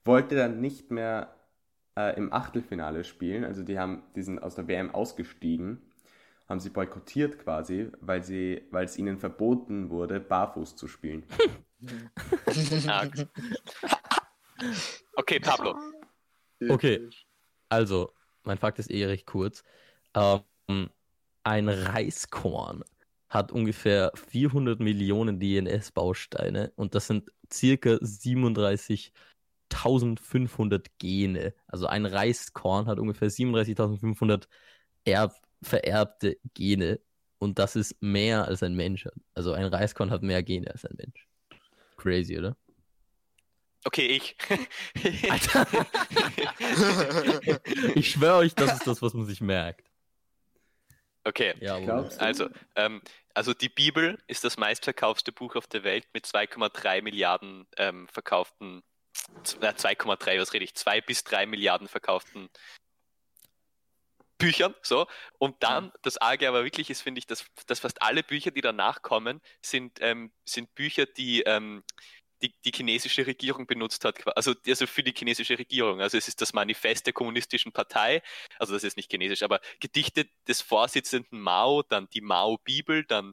wollte 0.04 0.36
dann 0.36 0.60
nicht 0.60 0.90
mehr 0.90 1.34
äh, 1.96 2.16
im 2.16 2.32
Achtelfinale 2.32 3.04
spielen. 3.04 3.44
Also 3.44 3.62
die 3.62 3.78
haben, 3.78 4.02
die 4.14 4.22
sind 4.22 4.42
aus 4.42 4.54
der 4.54 4.68
WM 4.68 4.94
ausgestiegen, 4.94 5.82
haben 6.48 6.60
sie 6.60 6.70
boykottiert 6.70 7.38
quasi, 7.38 7.90
weil 8.00 8.22
sie, 8.22 8.62
weil 8.70 8.84
es 8.84 8.96
ihnen 8.98 9.18
verboten 9.18 9.90
wurde, 9.90 10.20
barfuß 10.20 10.76
zu 10.76 10.88
spielen. 10.88 11.24
Okay, 15.18 15.38
Pablo. 15.38 15.76
Okay. 16.60 17.08
Also, 17.68 18.12
mein 18.44 18.58
Fakt 18.58 18.78
ist 18.78 18.90
eh 18.90 19.06
recht 19.06 19.26
kurz. 19.26 19.64
Ähm, 20.14 20.90
ein 21.42 21.68
Reiskorn 21.68 22.84
hat 23.28 23.50
ungefähr 23.52 24.12
400 24.14 24.80
Millionen 24.80 25.38
DNS-Bausteine 25.40 26.72
und 26.76 26.94
das 26.94 27.08
sind 27.08 27.30
circa 27.52 27.96
37.500 27.96 30.86
Gene. 30.98 31.52
Also 31.66 31.86
ein 31.86 32.06
Reiskorn 32.06 32.86
hat 32.86 32.98
ungefähr 32.98 33.30
37.500 33.30 34.48
erb 35.04 35.34
vererbte 35.62 36.38
Gene 36.54 37.00
und 37.38 37.58
das 37.58 37.76
ist 37.76 37.96
mehr 38.00 38.46
als 38.46 38.62
ein 38.62 38.74
Mensch 38.74 39.04
hat. 39.04 39.14
Also 39.34 39.52
ein 39.52 39.66
Reiskorn 39.66 40.10
hat 40.10 40.22
mehr 40.22 40.42
Gene 40.42 40.70
als 40.70 40.84
ein 40.84 40.96
Mensch. 40.96 41.28
Crazy, 41.96 42.38
oder? 42.38 42.56
Okay, 43.86 44.06
ich. 44.06 44.36
Alter. 45.30 45.66
Ich 47.94 48.10
schwöre 48.10 48.38
euch, 48.38 48.54
das 48.54 48.74
ist 48.74 48.86
das, 48.86 49.00
was 49.00 49.14
man 49.14 49.26
sich 49.26 49.40
merkt. 49.40 49.88
okay, 51.24 51.54
Ja, 51.60 51.76
also, 52.18 52.48
ähm, 52.74 53.00
also 53.32 53.54
die 53.54 53.68
Bibel 53.68 54.20
ist 54.26 54.42
das 54.42 54.56
meistverkaufte 54.56 55.30
Buch 55.30 55.54
auf 55.54 55.68
der 55.68 55.84
Welt 55.84 56.06
mit 56.12 56.26
2,3 56.26 57.00
Milliarden 57.02 57.66
ähm, 57.76 58.08
verkauften, 58.08 58.82
z- 59.44 59.62
äh, 59.62 59.68
2,3, 59.74 60.40
was 60.40 60.52
rede 60.52 60.64
ich, 60.64 60.74
2 60.74 61.00
bis 61.00 61.22
3 61.22 61.46
Milliarden 61.46 61.86
verkauften 61.86 62.48
Büchern, 64.38 64.74
so. 64.82 65.06
Und 65.38 65.62
dann, 65.62 65.92
das 66.02 66.18
Arge 66.18 66.48
aber 66.48 66.64
wirklich 66.64 66.90
ist, 66.90 67.02
finde 67.02 67.20
ich, 67.20 67.26
dass, 67.26 67.44
dass 67.66 67.78
fast 67.80 68.02
alle 68.02 68.22
Bücher, 68.24 68.50
die 68.50 68.60
danach 68.62 69.02
kommen, 69.02 69.40
sind, 69.62 69.98
ähm, 70.00 70.32
sind 70.44 70.74
Bücher, 70.74 71.06
die, 71.06 71.42
ähm, 71.42 71.84
die 72.48 72.54
die 72.64 72.72
chinesische 72.72 73.26
Regierung 73.26 73.66
benutzt 73.66 74.04
hat, 74.04 74.36
also, 74.36 74.54
also 74.66 74.86
für 74.86 75.02
die 75.02 75.12
chinesische 75.16 75.58
Regierung. 75.58 76.00
Also 76.00 76.18
es 76.18 76.28
ist 76.28 76.40
das 76.40 76.52
Manifest 76.52 77.06
der 77.06 77.12
kommunistischen 77.12 77.72
Partei, 77.72 78.22
also 78.58 78.74
das 78.74 78.84
ist 78.84 78.96
nicht 78.96 79.10
chinesisch, 79.10 79.42
aber 79.42 79.60
Gedichte 79.80 80.26
des 80.48 80.60
Vorsitzenden 80.60 81.40
Mao, 81.40 81.82
dann 81.82 82.08
die 82.10 82.20
Mao-Bibel, 82.20 83.04
dann, 83.04 83.32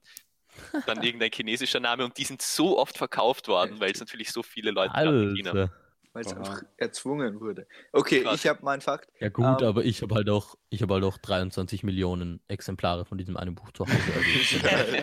dann 0.85 1.01
irgendein 1.03 1.31
chinesischer 1.31 1.79
Name 1.79 2.05
und 2.05 2.17
die 2.17 2.25
sind 2.25 2.41
so 2.41 2.77
oft 2.77 2.97
verkauft 2.97 3.47
worden, 3.47 3.79
weil 3.79 3.91
es 3.91 3.99
natürlich 3.99 4.31
so 4.31 4.43
viele 4.43 4.71
Leute 4.71 4.93
gab 4.93 5.05
in 5.05 5.35
China. 5.35 5.71
Weil 6.13 6.23
es 6.25 6.33
einfach 6.33 6.61
erzwungen 6.77 7.39
wurde. 7.41 7.65
Okay, 7.91 8.21
Krass. 8.21 8.35
ich 8.35 8.45
habe 8.47 8.63
meinen 8.63 8.81
Fakt. 8.81 9.09
Ja 9.19 9.29
gut, 9.29 9.61
Ähm, 9.63 9.67
aber 9.67 9.83
ich 9.83 10.03
habe 10.03 10.13
halt 10.13 10.29
auch, 10.29 10.55
ich 10.69 10.83
habe 10.83 10.93
halt 10.93 11.03
auch 11.03 11.17
23 11.17 11.81
Millionen 11.83 12.39
Exemplare 12.47 13.03
von 13.03 13.17
diesem 13.17 13.35
einen 13.35 13.55
Buch 13.55 13.71
zu 13.71 13.87
Hause. 13.87 13.97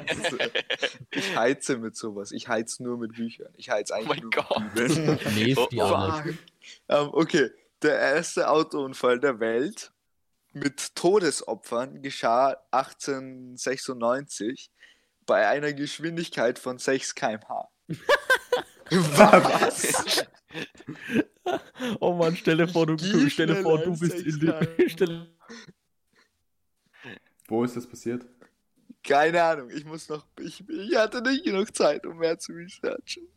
Also, 0.08 0.38
ich 1.10 1.36
heize 1.36 1.78
mit 1.78 1.96
sowas. 1.96 2.30
Ich 2.30 2.46
heiz 2.46 2.78
nur 2.78 2.96
mit 2.96 3.14
Büchern. 3.14 3.52
Ich 3.56 3.70
heiz 3.70 3.90
eigentlich 3.90 4.06
Oh 4.06 4.08
mein 4.08 4.20
nur 4.20 4.30
Gott. 4.30 4.62
mit 4.74 5.24
lest 5.36 5.72
die 5.72 5.80
Oh, 5.80 5.86
alle. 5.86 6.22
Fuck. 6.22 6.34
Ähm, 6.88 7.08
okay, 7.12 7.50
der 7.82 7.98
erste 7.98 8.48
Autounfall 8.48 9.18
der 9.18 9.40
Welt 9.40 9.90
mit 10.52 10.94
Todesopfern 10.94 12.02
geschah 12.02 12.56
1896 12.70 14.70
bei 15.26 15.48
einer 15.48 15.72
Geschwindigkeit 15.72 16.60
von 16.60 16.78
6 16.78 17.16
km/h. 17.16 17.68
Was? 18.90 20.24
Oh 22.00 22.12
Mann, 22.14 22.36
stelle 22.36 22.68
vor, 22.68 22.86
du, 22.86 22.96
Geh 22.96 23.30
stelle 23.30 23.56
vor, 23.62 23.78
du 23.78 23.98
bist 23.98 24.14
in 24.14 24.38
dem. 24.40 24.88
Stelle, 24.88 25.26
Wo 27.48 27.64
ist 27.64 27.76
das 27.76 27.86
passiert? 27.88 28.24
Keine 29.02 29.42
Ahnung, 29.42 29.70
ich 29.70 29.84
muss 29.84 30.08
noch. 30.08 30.26
Ich, 30.38 30.62
ich 30.68 30.96
hatte 30.96 31.22
nicht 31.22 31.44
genug 31.44 31.74
Zeit, 31.74 32.04
um 32.06 32.18
mehr 32.18 32.38
zu 32.38 32.52
researchen. 32.52 33.28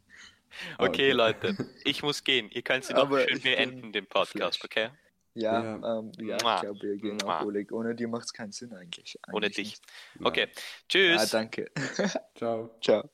Ah, 0.78 0.86
Okay, 0.86 1.12
Leute, 1.12 1.56
ich 1.86 2.04
muss 2.04 2.24
gehen. 2.24 2.50
Ihr 2.52 2.62
könnt 2.62 2.84
sie 2.86 2.94
noch 2.94 3.04
Aber 3.04 3.22
schön 3.28 3.42
beenden, 3.42 3.92
den 3.92 4.06
Podcast, 4.06 4.62
geflasht. 4.62 4.66
okay? 4.66 4.90
Ja, 5.36 5.64
Ja. 5.64 6.00
ähm, 6.00 6.12
ja 6.20 6.36
ich 6.36 6.62
glaube, 6.62 6.80
wir 6.82 6.98
gehen 6.98 7.18
Mua. 7.24 7.40
auch, 7.40 7.46
Oleg. 7.46 7.72
Ohne 7.72 7.96
dir 7.96 8.08
macht 8.08 8.26
es 8.26 8.34
keinen 8.34 8.52
Sinn 8.52 8.74
eigentlich. 8.74 9.18
Ohne 9.32 9.48
Eigentlich 9.48 9.56
dich. 9.56 9.82
nicht. 10.20 10.26
Okay, 10.28 10.48
Ah, 10.54 10.60
tschüss. 10.90 11.30
danke. 11.32 11.72
Ciao. 12.36 12.78
Ciao. 12.82 13.10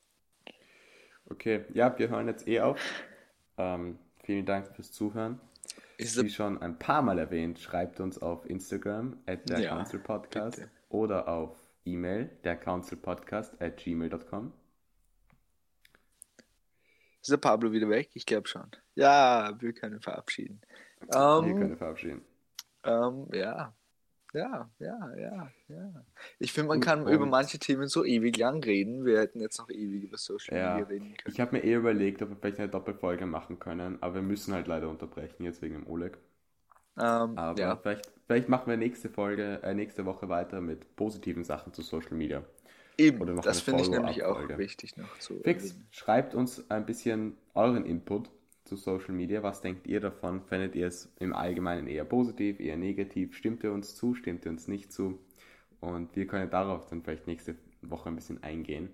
Okay, 1.30 1.64
ja, 1.72 1.96
wir 1.98 2.08
hören 2.08 2.26
jetzt 2.28 2.46
eh 2.48 2.60
auf. 2.60 2.78
Ähm, 3.56 3.98
vielen 4.24 4.46
Dank 4.46 4.74
fürs 4.74 4.92
Zuhören. 4.92 5.40
Ist 5.96 6.22
Wie 6.22 6.30
schon 6.30 6.60
ein 6.62 6.78
paar 6.78 7.02
Mal 7.02 7.18
erwähnt, 7.18 7.58
schreibt 7.58 8.00
uns 8.00 8.20
auf 8.20 8.48
Instagram 8.48 9.18
at 9.26 9.48
der 9.48 9.60
Ja, 9.60 9.76
Council 9.76 10.00
Podcast 10.00 10.56
bitte. 10.58 10.70
oder 10.88 11.28
auf 11.28 11.56
E-Mail 11.84 12.30
der 12.42 12.56
Council 12.56 12.96
Podcast 12.96 13.60
at 13.60 13.76
gmail.com. 13.76 14.52
Ist 17.20 17.30
der 17.30 17.36
Pablo 17.36 17.70
wieder 17.72 17.88
weg? 17.90 18.10
Ich 18.14 18.24
glaube 18.24 18.48
schon. 18.48 18.70
Ja, 18.94 19.52
wir 19.60 19.72
können 19.74 20.00
verabschieden. 20.00 20.60
Wir 21.00 21.14
Ähm, 21.44 21.58
können 21.58 21.76
verabschieden. 21.76 22.24
ähm, 22.84 23.28
ja. 23.34 23.74
Ja, 24.32 24.70
ja, 24.78 25.16
ja, 25.16 25.50
ja. 25.68 26.04
Ich 26.38 26.52
finde, 26.52 26.68
man 26.68 26.80
kann 26.80 27.02
über 27.08 27.24
und- 27.24 27.30
manche 27.30 27.58
Themen 27.58 27.88
so 27.88 28.04
ewig 28.04 28.36
lang 28.36 28.62
reden. 28.62 29.04
Wir 29.04 29.18
hätten 29.20 29.40
jetzt 29.40 29.58
noch 29.58 29.68
ewig 29.70 30.04
über 30.04 30.18
Social 30.18 30.56
Ja. 30.56 30.72
Media 30.74 30.86
reden 30.86 31.16
können. 31.16 31.32
Ich 31.34 31.40
habe 31.40 31.56
mir 31.56 31.64
eh 31.64 31.74
überlegt, 31.74 32.22
ob 32.22 32.30
wir 32.30 32.36
vielleicht 32.36 32.60
eine 32.60 32.68
Doppelfolge 32.68 33.26
machen 33.26 33.58
können, 33.58 33.98
aber 34.02 34.16
wir 34.16 34.22
müssen 34.22 34.54
halt 34.54 34.68
leider 34.68 34.88
unterbrechen, 34.88 35.44
jetzt 35.44 35.62
wegen 35.62 35.74
dem 35.74 35.86
Oleg. 35.88 36.18
Ähm, 36.98 37.36
Aber 37.38 37.58
ja, 37.58 37.76
vielleicht, 37.76 38.12
vielleicht 38.26 38.48
machen 38.48 38.68
wir 38.68 38.76
nächste 38.76 39.08
Folge, 39.08 39.60
äh, 39.62 39.74
nächste 39.74 40.04
Woche 40.04 40.28
weiter 40.28 40.60
mit 40.60 40.94
positiven 40.96 41.44
Sachen 41.44 41.72
zu 41.72 41.82
Social 41.82 42.14
Media. 42.14 42.44
eben. 42.98 43.40
Das 43.42 43.60
finde 43.62 43.82
ich 43.82 43.88
nämlich 43.90 44.22
auch 44.24 44.46
wichtig 44.58 44.96
noch 44.96 45.18
zu 45.18 45.40
Fix, 45.40 45.70
erwähnen. 45.70 45.86
schreibt 45.90 46.34
uns 46.34 46.70
ein 46.70 46.84
bisschen 46.84 47.36
euren 47.54 47.86
Input 47.86 48.30
zu 48.64 48.76
Social 48.76 49.14
Media. 49.14 49.42
Was 49.42 49.60
denkt 49.60 49.86
ihr 49.86 50.00
davon? 50.00 50.42
Findet 50.42 50.74
ihr 50.74 50.86
es 50.86 51.12
im 51.18 51.32
Allgemeinen 51.34 51.86
eher 51.86 52.04
positiv, 52.04 52.60
eher 52.60 52.76
negativ? 52.76 53.34
Stimmt 53.36 53.64
ihr 53.64 53.72
uns 53.72 53.96
zu? 53.96 54.14
Stimmt 54.14 54.44
ihr 54.44 54.50
uns 54.50 54.68
nicht 54.68 54.92
zu? 54.92 55.18
Und 55.80 56.14
wir 56.14 56.26
können 56.26 56.50
darauf 56.50 56.86
dann 56.86 57.02
vielleicht 57.02 57.26
nächste 57.26 57.56
Woche 57.82 58.08
ein 58.10 58.16
bisschen 58.16 58.42
eingehen. 58.42 58.90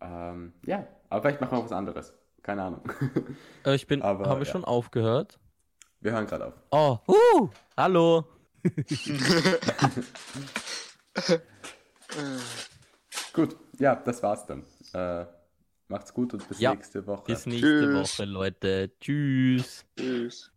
Ähm, 0.00 0.52
ja, 0.64 0.86
aber 1.08 1.22
vielleicht 1.22 1.40
machen 1.40 1.52
wir 1.52 1.58
auch 1.58 1.64
was 1.64 1.72
anderes. 1.72 2.14
Keine 2.42 2.62
Ahnung. 2.62 2.82
äh, 3.64 3.74
ich 3.74 3.86
bin. 3.86 4.02
Aber, 4.02 4.26
haben 4.26 4.40
wir 4.40 4.46
ja. 4.46 4.52
schon 4.52 4.64
aufgehört? 4.64 5.38
Wir 6.00 6.12
hören 6.12 6.26
gerade 6.26 6.46
auf. 6.46 6.54
Oh, 6.70 6.98
uh, 7.08 7.48
hallo. 7.76 8.24
Gut, 13.32 13.56
ja, 13.78 13.96
das 13.96 14.22
war's 14.22 14.46
dann. 14.46 14.64
Äh, 14.92 15.26
macht's 15.88 16.12
gut 16.14 16.34
und 16.34 16.46
bis 16.48 16.58
Ja, 16.60 16.74
nächste 16.74 17.06
Woche. 17.06 17.24
Bis 17.26 17.46
nächste 17.46 17.68
Tschüss. 17.68 18.18
Woche, 18.18 18.24
Leute. 18.24 18.92
Tschüss. 19.00 19.84
Tschüss. 19.96 20.52